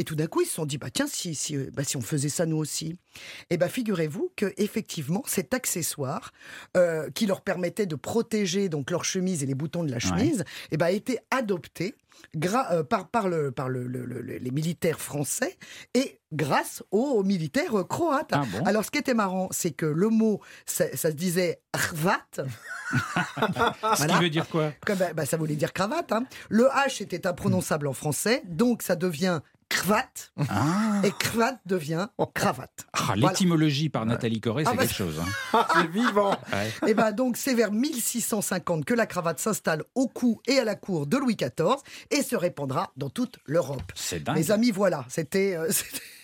[0.00, 1.96] Et tout d'un coup, ils se sont dit, bah tiens, si, si, euh, bah, si
[1.98, 2.96] on faisait ça nous aussi.
[3.50, 6.32] Et bah figurez-vous que effectivement, cet accessoire
[6.76, 10.44] euh, qui leur permettait de protéger donc leur chemise et les boutons de la chemise,
[10.70, 11.94] et bah, a été adopté
[12.44, 15.58] euh, par, par, le, par le- le- le- les militaires français
[15.94, 18.28] et grâce aux militaires croates.
[18.32, 18.64] Ah bon?
[18.64, 22.24] Alors, ce qui était marrant, c'est que le mot, ça, ça se disait hrvat.
[23.96, 24.72] Ce qui veut dire quoi?
[24.86, 26.12] Comme, bah, bah, ça voulait dire cravate.
[26.12, 26.24] hein.
[26.48, 29.40] Le H était imprononçable en français, donc ça devient
[29.70, 30.32] cravate.
[30.50, 31.00] Ah.
[31.04, 32.86] Et cravate devient cravate.
[32.92, 33.28] Ah, Voilà.
[33.28, 35.18] L'étymologie par Nathalie Corée, Ah c'est bah, quelque chose.
[35.54, 35.66] hein.
[35.74, 36.36] C'est vivant.
[36.52, 36.90] Ouais.
[36.90, 40.74] Et ben donc c'est vers 1650 que la cravate s'installe au cou et à la
[40.74, 41.76] cour de Louis XIV
[42.10, 43.92] et se répandra dans toute l'Europe.
[43.94, 44.36] C'est dingue.
[44.36, 45.70] Mes amis, voilà, c'était euh,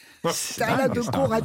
[0.88, 1.00] de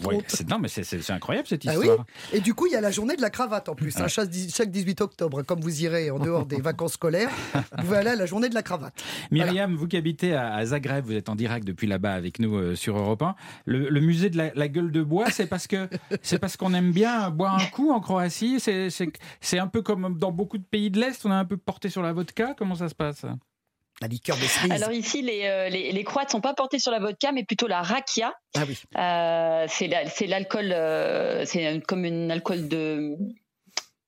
[0.07, 0.17] Ouais,
[0.49, 2.05] Non, mais c'est- incroyable cette Ah oui histoire.
[2.33, 3.95] Et du coup, il y a la journée de la cravate en plus.
[3.99, 7.61] hein, chaque, dix- chaque 18 octobre, comme vous irez en dehors des vacances scolaires, vous
[7.83, 8.93] pouvez aller à la journée de la cravate.
[9.31, 12.75] Myriam, vous qui habitez à, Zagreb, vous êtes en direct depuis là-bas avec nous euh,
[12.75, 13.35] sur Europe 1.
[13.65, 15.87] Le, le musée de la, la gueule de bois, c'est parce que
[16.21, 18.59] c'est parce qu'on aime bien boire un coup en Croatie?
[18.59, 18.89] C'est-
[19.59, 22.01] un peu comme dans beaucoup de pays de l'Est, on est un peu porté sur
[22.01, 22.55] la vodka?
[22.57, 23.25] Comment ça se passe?
[24.01, 24.71] La liqueur de cerise.
[24.71, 27.67] Alors ici, les, euh, les, les Croates sont pas portés sur la vodka, mais plutôt
[27.67, 28.33] la rakia.
[28.55, 28.77] Ah oui.
[28.97, 33.15] Euh, c'est la- c'est l'alcool, euh, c'est comme un alcool de.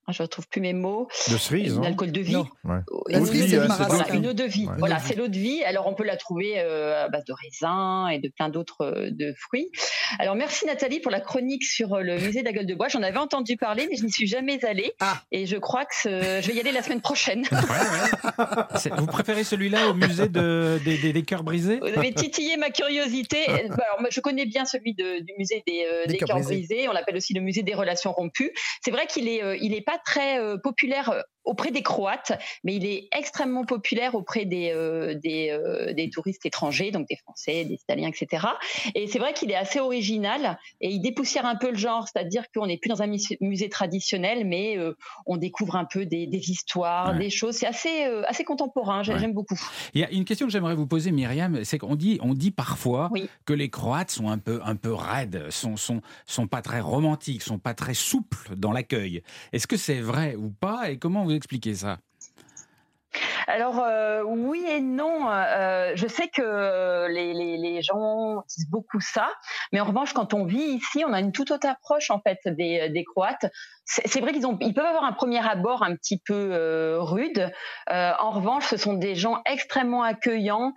[0.05, 1.07] Ah, je retrouve plus mes mots.
[1.31, 2.33] De cerise, Un non alcool de vie.
[2.33, 2.45] Non.
[2.65, 2.79] Ouais.
[3.19, 4.67] De cerise, vie, c'est voilà, une eau de vie.
[4.67, 4.75] Ouais.
[4.77, 5.63] Voilà, c'est l'eau de vie.
[5.63, 9.09] Alors on peut la trouver euh, à base de raisins et de plein d'autres euh,
[9.11, 9.69] de fruits.
[10.19, 12.89] Alors merci Nathalie pour la chronique sur euh, le musée de la gueule de bois.
[12.89, 14.91] J'en avais entendu parler, mais je n'y suis jamais allée.
[14.99, 15.21] Ah.
[15.31, 17.43] Et je crois que je vais y aller la semaine prochaine.
[18.97, 22.69] Vous préférez celui-là au musée de- des, des- des cœurs brisés Vous avez titillé ma
[22.69, 23.37] curiosité.
[23.47, 26.27] Bah, Alors, moi, je connais bien celui de- du musée des, euh, Des des cœurs
[26.29, 26.55] cœurs brisés.
[26.67, 26.89] brisés.
[26.89, 28.51] On l'appelle aussi le musée des relations rompues.
[28.83, 32.31] C'est vrai qu'il est, euh, il est pas très euh, populaire euh, auprès des Croates,
[32.63, 37.17] mais il est extrêmement populaire auprès des, euh, des, euh, des touristes étrangers, donc des
[37.17, 38.47] Français, des Italiens, etc.
[38.95, 42.43] Et c'est vrai qu'il est assez original et il dépoussière un peu le genre, c'est-à-dire
[42.55, 46.27] qu'on n'est plus dans un mus- musée traditionnel, mais euh, on découvre un peu des,
[46.27, 47.19] des histoires, Ouais.
[47.19, 47.55] des choses.
[47.55, 49.03] C'est assez, assez contemporain.
[49.05, 49.19] Ouais.
[49.19, 49.59] J'aime beaucoup.
[49.93, 52.51] Il y a une question que j'aimerais vous poser, Myriam, c'est qu'on dit, on dit
[52.51, 53.29] parfois Oui.
[53.45, 57.41] que les Croates sont un peu, un peu raides, sont, sont, sont pas très romantiques,
[57.41, 59.21] sont pas très souples dans l'accueil.
[59.51, 61.99] Est-ce que c'est vrai ou pas Et comment vous expliquez ça?
[63.47, 65.29] Alors euh, oui et non.
[65.29, 69.29] Euh, je sais que les, les, les gens disent beaucoup ça,
[69.71, 72.39] mais en revanche, quand on vit ici, on a une toute autre approche en fait
[72.45, 73.45] des, des Croates.
[73.85, 77.51] C'est vrai qu'ils ont, ils peuvent avoir un premier abord un petit peu euh, rude.
[77.89, 80.73] En revanche, ce sont des gens extrêmement accueillants,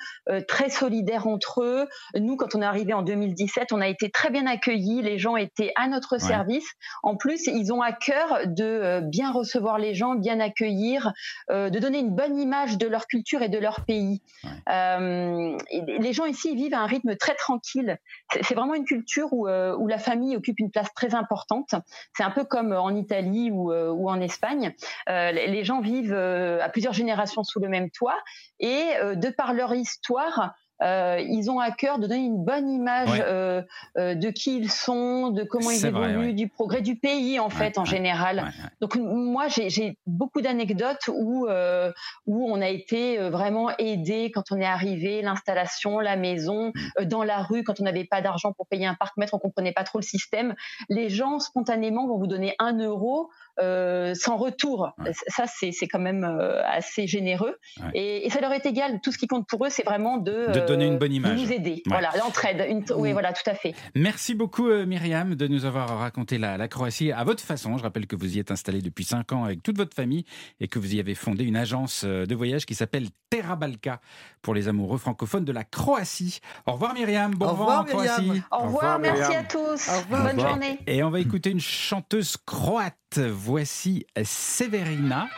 [0.49, 1.89] très solidaires entre eux.
[2.19, 5.03] Nous, quand on est arrivé en 2017, on a été très bien accueillis.
[5.03, 6.19] Les gens étaient à notre Ouais.
[6.19, 6.67] service.
[7.03, 11.13] En plus, ils ont à cœur de bien recevoir les gens, bien accueillir,
[11.51, 14.23] de donner une bonne image de leur culture et de leur pays.
[14.69, 17.99] Euh, les gens ici ils vivent à un rythme très tranquille.
[18.43, 21.75] C'est vraiment une culture où, euh, où la famille occupe une place très importante.
[22.17, 24.75] C'est un peu comme en Italie ou, euh, ou en Espagne.
[25.09, 28.19] Euh, les gens vivent à plusieurs générations sous le même toit
[28.59, 28.85] et
[29.15, 33.23] de par leur histoire, euh, ils ont à cœur de donner une bonne image Ouais.
[33.25, 33.63] euh,
[33.99, 36.33] euh, de qui ils sont, de comment ils vrai, évoluent, ouais.
[36.33, 38.53] du progrès du pays en fait en général.
[38.81, 41.93] Donc moi j'ai beaucoup d'anecdotes où euh,
[42.27, 47.05] où on a été euh, vraiment aidé quand on est arrivé, l'installation, la maison, euh,
[47.05, 49.85] dans la rue quand on n'avait pas d'argent pour payer un parc-mètre, on comprenait pas
[49.85, 50.55] trop le système.
[50.89, 54.93] Les gens spontanément vont vous donner un euro euh, sans retour.
[54.99, 55.13] Ouais.
[55.29, 57.91] Ça c'est c'est quand même euh, assez généreux Ouais.
[57.95, 59.01] et, et ça leur est égal.
[59.03, 61.41] Tout ce qui compte pour eux c'est vraiment de De donner une bonne de image.
[61.41, 61.71] nous aider.
[61.75, 61.83] Ouais.
[61.87, 62.65] Voilà l'entraide.
[62.69, 63.75] Une- Oui voilà tout à fait.
[63.95, 67.77] Merci beaucoup euh, Myriam de nous avoir raconté la, la Croatie à votre façon.
[67.79, 70.25] Je rappelle que vous y êtes installé depuis 5 ans avec toute votre famille
[70.61, 74.01] et que vous y avez fondé une agence euh, de voyage qui s'appelle Terra Balka
[74.43, 76.41] pour les amoureux francophones de la Croatie.
[76.67, 78.23] Au revoir Myriam, bon Au vent revoir, en Croatie.
[78.23, 78.43] Myriam.
[78.51, 79.41] Au revoir, merci Myriam.
[79.45, 79.59] à tous.
[79.89, 80.07] Au revoir.
[80.09, 80.49] Bonne Au revoir.
[80.51, 80.79] journée.
[80.87, 82.95] Et on va écouter une chanteuse croate.
[83.19, 85.29] Voici Severina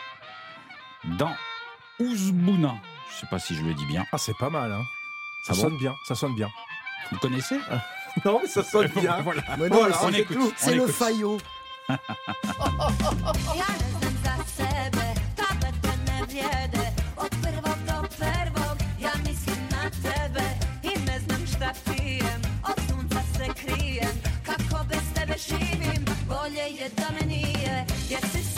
[1.17, 1.33] dans
[1.99, 2.75] Uzbuna.
[3.13, 4.05] Je sais pas si je le dis bien.
[4.11, 4.83] Ah, c'est pas mal, hein.
[5.45, 6.49] Ça Ah bon sonne bien, ça sonne bien.
[7.11, 7.59] Vous connaissez
[8.25, 9.21] Non, mais ça sonne bien.
[9.21, 9.43] Voilà.
[9.57, 11.37] Mais non, Voilà, mais on c'est écoute, le faillot.
[26.29, 28.48] bolje je da me nije Jer si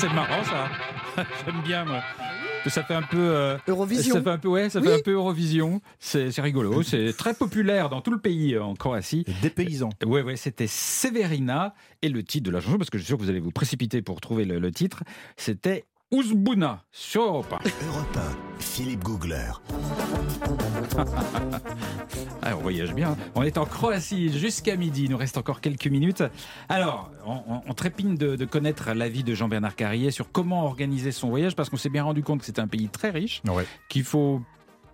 [0.00, 0.68] C'est marrant ça.
[1.46, 2.00] J'aime bien moi.
[2.66, 4.14] Ça fait un peu euh, Eurovision.
[4.16, 4.86] Ça fait un peu ouais, ça Oui.
[4.86, 5.80] fait un peu Eurovision.
[5.98, 6.82] C'est rigolo.
[6.82, 9.24] C'est très populaire dans tout le pays euh, en Croatie.
[9.42, 9.88] Des paysans.
[10.04, 13.16] Ouais ouais, c'était Severina et le titre de la chanson parce que je suis sûr
[13.18, 15.02] que vous allez vous précipiter pour trouver le, le titre.
[15.36, 17.86] C'était Uzbuna sur Europe 1.
[17.86, 18.20] Europe 1,
[18.60, 19.52] Philippe Googler.
[22.42, 23.16] Ah, on voyage bien.
[23.34, 25.04] On est en Croatie jusqu'à midi.
[25.04, 26.22] Il nous reste encore quelques minutes.
[26.70, 31.12] Alors, on, on- on trépigne de, de connaître l'avis de Jean-Bernard Carrier sur comment organiser
[31.12, 33.42] son voyage parce qu'on s'est bien rendu compte que c'est un pays très riche,
[33.90, 34.40] qu'il faut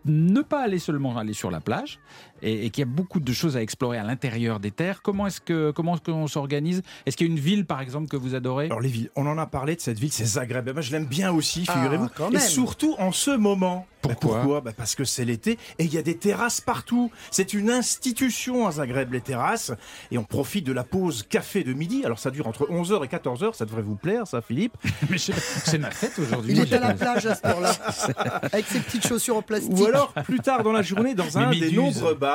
[0.05, 1.99] ne pas aller seulement aller sur la plage
[2.43, 5.03] et, et qu'il y a beaucoup de choses à explorer à l'intérieur des terres.
[5.03, 6.83] Comment est-ce que comment est-ce qu'on s'organise?
[7.07, 8.67] Est-ce qu'il y a une ville par exemple que vous adorez?
[8.67, 10.69] Alors les villes, on en a parlé de cette ville, c'est Zagreb.
[10.69, 12.09] Et moi, je l'aime bien aussi, Ah, figurez-vous.
[12.15, 13.87] quand et surtout en ce moment.
[14.03, 14.37] Pourquoi?
[14.37, 14.61] Pourquoi?
[14.61, 17.11] Bah, Parce que c'est l'été et il y a des terrasses partout.
[17.33, 19.73] C'est une institution à Zagreb, les terrasses.
[20.13, 22.03] Et on profite de la pause café de midi.
[22.05, 23.55] Alors ça dure entre 11h et 14h.
[23.55, 24.75] Ça devrait vous plaire, ça, Philippe
[25.11, 26.53] Mais c'est ma fête aujourd'hui.
[26.53, 27.73] Il est à la plage à cette heure-là,
[28.53, 29.77] avec ses petites chaussures en plastique.
[29.77, 32.26] Ou alors, plus tard dans la journée, dans un des nombreux bars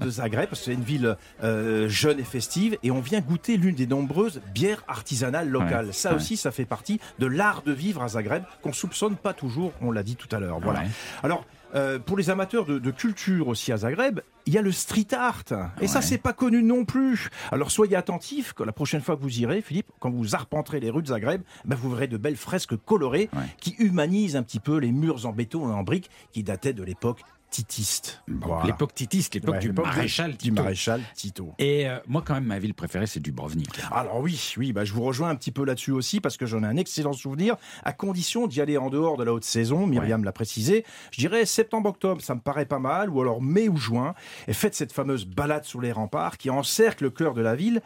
[0.00, 3.56] de Zagreb, parce que c'est une ville euh, jeune et festive, et on vient goûter
[3.56, 5.86] l'une des nombreuses bières artisanales locales.
[5.86, 6.16] Ouais, ça ouais.
[6.16, 9.90] aussi, ça fait partie de l'art de vivre à Zagreb, qu'on soupçonne pas toujours, on
[9.90, 10.60] l'a dit tout à l'heure.
[10.60, 10.80] Voilà.
[10.80, 10.86] Ouais.
[11.22, 11.44] Alors,
[11.74, 15.08] euh, pour les amateurs de, de culture aussi à Zagreb, il y a le street
[15.12, 15.44] art.
[15.82, 17.28] Et ça, c'est pas connu non plus.
[17.52, 20.88] Alors, soyez attentifs que la prochaine fois que vous irez, Philippe, quand vous arpenterez les
[20.88, 23.28] rues de Zagreb, ben, vous verrez de belles fresques colorées
[23.60, 26.82] qui humanisent un petit peu les murs en béton et en briques qui dataient de
[26.82, 27.20] l'époque
[27.50, 28.22] titiste.
[28.64, 30.54] L'époque titiste, l'époque Ouais, du maréchal du Tito.
[30.54, 31.54] maréchal Tito.
[31.58, 33.68] Et euh, moi, quand même, ma ville préférée, c'est Dubrovnik.
[33.90, 36.62] Alors oui, oui, bah, je vous rejoins un petit peu là-dessus aussi parce que j'en
[36.62, 39.86] ai un excellent souvenir, à condition d'y aller en dehors de la haute saison.
[39.86, 40.84] Myriam l'a précisé.
[41.10, 44.14] Je dirais septembre-octobre, ça me paraît pas mal, ou alors mai ou juin.
[44.46, 47.80] Et faites cette fameuse balade sur les remparts qui encercle le cœur de la ville,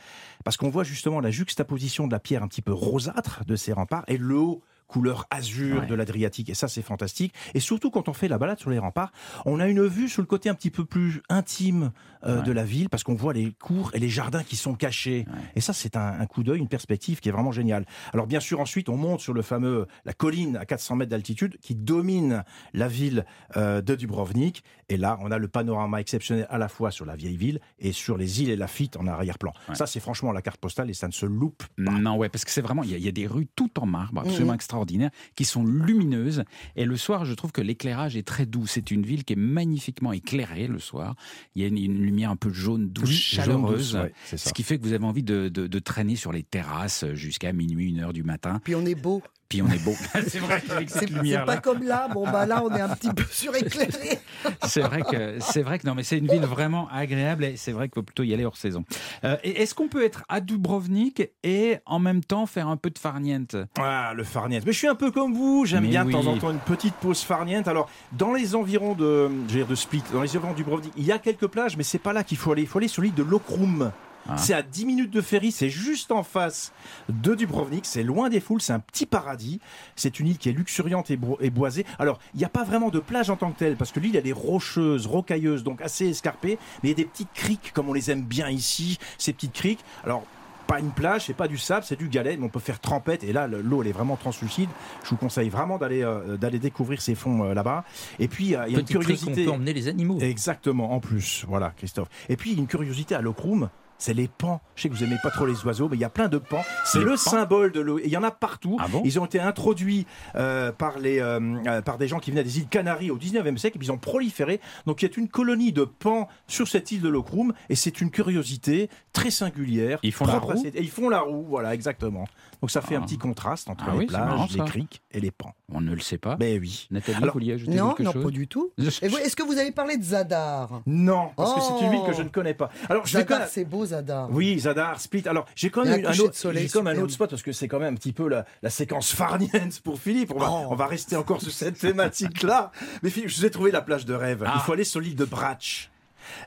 [0.45, 3.73] parce qu'on voit justement la juxtaposition de la pierre un petit peu rosâtre de ces
[3.73, 4.63] remparts et le haut
[4.93, 7.33] couleur azur de l'Adriatique et ça c'est fantastique.
[7.55, 9.13] Et surtout quand on fait la balade sur les remparts
[9.47, 11.93] on a une vue sur le côté un petit peu plus intime
[12.25, 15.27] euh, de la ville parce qu'on voit les cours et les jardins qui sont cachés
[15.57, 18.41] et ça c'est un, un coup d'œil une perspective qui est vraiment géniale alors bien
[18.41, 22.45] sûr ensuite on monte sur le fameux la colline à 400 mètres d'altitude qui domine
[22.75, 23.25] la ville
[23.57, 27.17] euh, de Dubrovnik et là on a le panorama exceptionnel à la fois sur la
[27.17, 30.61] vieille ville et sur les îles et Lafitte en arrière-plan ça c'est franchement la carte
[30.61, 32.99] postale et ça ne se loupe Non, ouais, parce que c'est vraiment, il y, a-
[32.99, 34.57] il y a des rues tout en marbre, absolument Mhm.
[34.57, 36.45] extraordinaires, qui sont lumineuses.
[36.77, 38.67] Et le soir, je trouve que l'éclairage est très doux.
[38.67, 41.15] C'est une ville qui est magnifiquement éclairée le soir.
[41.55, 43.93] Il y a une, une lumière un peu jaune, douce, Oui, jaune chaleureuse.
[43.93, 46.43] douce, ouais, ce qui fait que vous avez envie de, de- de traîner sur les
[46.43, 48.61] terrasses jusqu'à minuit, une heure du matin.
[48.65, 49.23] Puis on est beau.
[49.53, 49.93] Puis on est beau.
[50.29, 52.09] c'est vrai qu'avec C'est pas comme là.
[52.09, 54.19] Bon, bah là, on est un petit peu suréclairé.
[54.67, 57.73] C'est vrai que c'est vrai que non, mais c'est une ville vraiment agréable et c'est
[57.73, 58.83] vrai qu'il faut plutôt y aller hors saison.
[59.25, 62.89] Euh, et Est-ce qu'on peut être à Dubrovnik et en même temps faire un peu
[62.89, 63.55] de farniente?
[63.79, 64.63] Ah, le farniente.
[64.65, 66.95] Mais je suis un peu comme vous, j'aime bien de temps en temps une petite
[66.95, 67.69] pause farniente.
[67.69, 70.95] Alors, dans les environs de, je veux dire de Split, dans les environs du Dubrovnik,
[70.97, 72.63] il y a quelques plages, mais c'est pas là qu'il faut aller.
[72.63, 73.93] Il faut aller sur l'île de Lokrum.
[74.29, 74.37] Ah.
[74.37, 76.73] C'est à 10 minutes de ferry, c'est juste en face
[77.09, 79.61] de Dubrovnik, c'est loin des foules, c'est un petit paradis.
[79.97, 81.85] C'est une île qui est luxuriante et, boisée.
[81.99, 84.17] Alors, il n'y a pas vraiment de plage en tant que telle, parce que l'île,
[84.17, 87.89] elle est rocheuse, rocailleuse, donc assez escarpée, mais il y a des petites criques, comme
[87.89, 89.85] on les aime bien ici, ces petites criques.
[90.05, 90.25] Alors,
[90.69, 93.25] pas une plage, c'est pas du sable, c'est du galet, mais on peut faire trempette.
[93.25, 94.71] Et là, le- l'eau, elle est vraiment translucide.
[95.05, 97.85] Je vous conseille vraiment d'aller euh, d'aller découvrir ces fonds euh, là-bas.
[98.19, 99.43] Et puis, euh, il y a une curiosité.
[99.43, 100.19] on peut emmener les animaux.
[100.21, 101.45] Exactement, en plus.
[101.49, 102.09] Voilà, Christophe.
[102.29, 103.69] Et puis, une curiosité à Lokrum.
[104.03, 104.61] C'est les pans.
[104.75, 106.39] Je sais que vous aimez pas trop les oiseaux, mais il y a plein de
[106.39, 106.65] pans.
[106.85, 108.01] C'est le pans symbole de l'eau.
[108.05, 108.77] Il y en a partout.
[108.81, 109.01] Ah bon?
[109.05, 111.39] Ils ont été introduits euh, par, les, euh,
[111.69, 113.77] euh, par des gens qui venaient des îles Canaries au 19e siècle.
[113.77, 114.61] Et puis ils ont proliféré.
[114.87, 117.53] Donc il y a une colonie de pans sur cette île de Lokrum.
[117.69, 120.01] Et c'est une curiosité très singulière.
[120.03, 120.67] Ils font la à roue?
[120.67, 122.25] Et ils font la roue, voilà, exactement.
[122.61, 125.03] Donc ça fait un petit contraste entre Ah les oui, c'est marrant, plages, les criques
[125.13, 125.55] et les pans.
[125.75, 126.37] On ne le sait pas.
[126.39, 126.87] Mais oui.
[126.91, 128.73] Nathalie, Alors- vous vouliez ajouter Non, quelque non, chose pas du tout.
[128.79, 132.17] Est-ce que vous avez parlé de Zadar Non, parce que c'est une ville que Oh.
[132.17, 132.71] je ne connais pas.
[132.89, 134.29] Alors Zadar, c'est beau, Zadar.
[134.31, 135.27] Oui, Zadar, Split.
[135.27, 137.79] Alors, j'ai quand même un autre, soleil comme un autre spot parce que c'est quand
[137.79, 140.33] même un petit peu la, la séquence farniente pour Philippe.
[140.35, 140.67] On va, Oh.
[140.71, 142.73] on va rester encore sur cette thématique-là.
[143.03, 144.43] Mais Philippe, je vous ai trouvé la plage de rêve.
[144.47, 144.53] Ah.
[144.57, 145.91] Il faut aller sur l'île de Brač.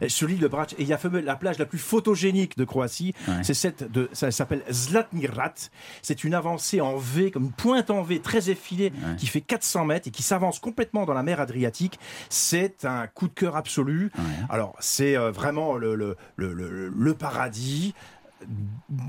[0.02, 2.64] Et Sur l'île de Brač, et il y a la plage la plus photogénique de
[2.66, 3.44] Croatie, Ouais.
[3.44, 5.54] c'est cette de, ça s'appelle Zlatni Rat.
[6.02, 9.16] C'est une avancée en V, comme une pointe en V très effilée, Ouais.
[9.18, 12.00] qui fait 400 mètres et qui s'avance complètement dans la mer Adriatique.
[12.30, 14.12] C'est un coup de cœur absolu.
[14.50, 17.94] Alors, c'est euh, vraiment le, le, le- le paradis.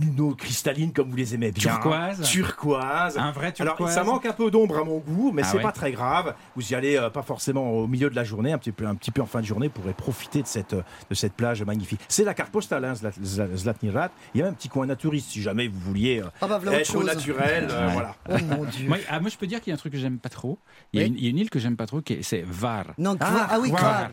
[0.03, 1.73] Une eau cristalline comme vous les aimez bien.
[1.73, 2.23] Turquoise.
[2.23, 3.19] Turquoise.
[3.19, 3.95] Un vrai Alors, turquoise.
[3.95, 5.63] ça manque un peu d'ombre à mon goût, mais Ah c'est ouais.
[5.63, 6.35] pas très grave.
[6.55, 8.95] Vous y allez euh, pas forcément au milieu de la journée, un petit peu, un
[8.95, 12.01] petit peu en fin de journée, pour profiter de cette, de cette plage magnifique.
[12.09, 14.11] C'est la carte postale, hein, Zlat- Zlat- Zlatni Rat.
[14.35, 16.59] Il y a même un petit coin naturiste, si jamais vous vouliez euh, Ah bah,
[16.63, 17.07] voilà autre être au chose.
[17.07, 17.69] naturel.
[17.71, 17.93] euh, Ouais.
[17.93, 18.15] voilà.
[18.31, 18.89] Oh mon Dieu.
[18.89, 20.59] Moi, ah, moi, je peux dire qu'il y a un truc que j'aime pas trop.
[20.93, 21.13] Il y, a Oui.
[21.13, 22.85] une, il y a une île que j'aime pas trop, qui c'est Var.
[22.99, 24.11] Non, Kvar- ah oui, Kvar,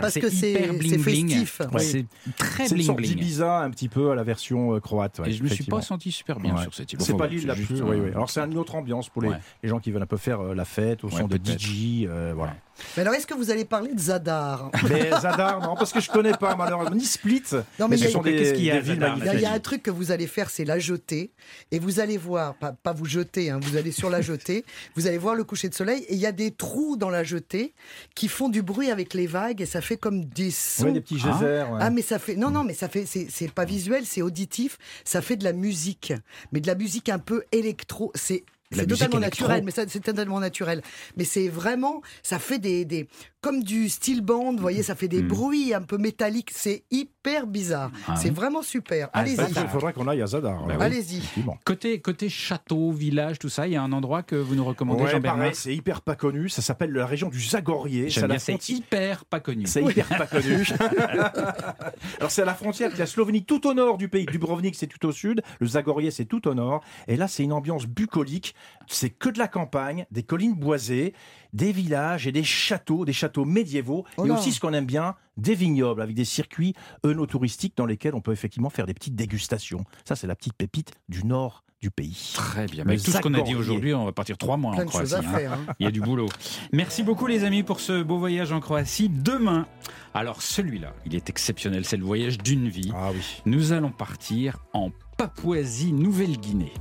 [0.00, 1.60] Parce que c'est- c'est festif.
[1.72, 1.80] Ouais.
[1.80, 2.06] C'est
[2.36, 3.08] très C'est bling bling.
[3.10, 5.18] d'Ibiza un petit peu à la version euh, croate.
[5.18, 6.62] ouais, Et je me suis pas senti super bien Ouais.
[6.62, 7.00] sur cette île.
[7.00, 7.80] C'est pas l'île la plus.
[7.80, 8.10] euh, oui, oui.
[8.10, 9.30] Alors c'est une autre ambiance pour les,
[9.64, 11.36] gens qui veulent un peu faire euh, la fête au son de.
[11.36, 12.06] DJ.
[12.34, 12.54] voilà.
[12.96, 14.70] Mais alors, est-ce que vous allez parler de Zadar?
[14.88, 17.42] Mais Zadar, non, parce que je connais pas malheureusement ni Split.
[17.78, 19.28] Non, mais y ce a- sont des, qu'est-ce qu'il y a villes Zadar, Il y,
[19.28, 21.30] a, y un truc que vous allez faire, c'est la jeter.
[21.70, 24.64] Et vous allez voir, pas, pas vous jeter, hein, vous allez sur la jetée,
[24.96, 26.02] vous allez voir le coucher de soleil.
[26.08, 27.74] Et il y a des trous dans la jetée
[28.14, 30.84] qui font du bruit avec les vagues et ça fait comme des sons.
[30.84, 31.32] Ouais, des petits geysers.
[31.70, 31.78] ouais.
[31.80, 34.78] Ah mais ça fait non non mais ça fait c'est c'est pas visuel c'est auditif
[35.04, 36.12] ça fait de la musique
[36.52, 40.40] mais de la musique un peu électro c'est c'est totalement naturel mais ça c'est totalement
[40.40, 40.82] naturel.
[41.16, 43.08] Mais c'est vraiment ça fait des, des
[43.42, 45.28] comme du steel band vous voyez ça fait des Mm.
[45.28, 48.34] bruits un peu métalliques c'est hyper bizarre Ah c'est oui.
[48.34, 50.64] vraiment super Ah, allez-y Il faudra qu'on aille à Zadar.
[50.66, 50.84] Bah oui.
[50.84, 51.22] allez-y.
[51.64, 55.02] Côté, côté château, village, tout ça, il y a un endroit que vous nous recommandez,
[55.02, 56.48] Ouais, Jean-Bernard c'est hyper pas connu.
[56.48, 58.08] Ça s'appelle la région du Zagorier.
[58.10, 59.66] C'est hyper pas connu.
[59.66, 60.64] C'est hyper pas connu.
[62.18, 64.26] Alors c'est à la frontière de la Slovénie, tout au nord du pays.
[64.26, 65.42] Dubrovnik, c'est tout au sud.
[65.60, 66.82] Le Zagorier, c'est tout au nord.
[67.08, 68.54] Et là, c'est une ambiance bucolique.
[68.86, 71.14] C'est que de la campagne, des collines boisées,
[71.52, 75.14] des villages et des châteaux, des châteaux médiévaux, Oh et aussi ce qu'on aime bien,
[75.36, 76.74] des vignobles avec des circuits
[77.04, 79.84] œnotouristiques dans lesquels on peut effectivement faire des petites dégustations.
[80.04, 82.32] Ça, c'est la petite pépite du nord du pays.
[82.34, 82.84] Très bien.
[82.84, 84.86] Le Avec tout ce qu'on a dit aujourd'hui, on va partir trois mois Plein en
[84.86, 85.26] de choses Croatie.
[85.26, 85.38] à hein.
[85.38, 85.74] faire, hein.
[85.80, 86.28] Il y a du boulot.
[86.72, 89.08] Merci beaucoup les amis pour ce beau voyage en Croatie.
[89.08, 89.66] Demain,
[90.14, 92.92] alors celui-là, il est exceptionnel, c'est le voyage d'une vie.
[92.94, 93.42] Ah oui.
[93.46, 96.72] Nous allons partir en Papouasie-Nouvelle-Guinée.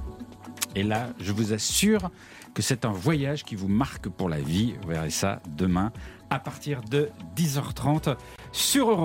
[0.76, 2.12] Et là, je vous assure
[2.54, 4.76] que c'est un voyage qui vous marque pour la vie.
[4.82, 5.92] Vous verrez ça demain
[6.30, 8.16] à partir de 10h30
[8.52, 9.00] sur Europe.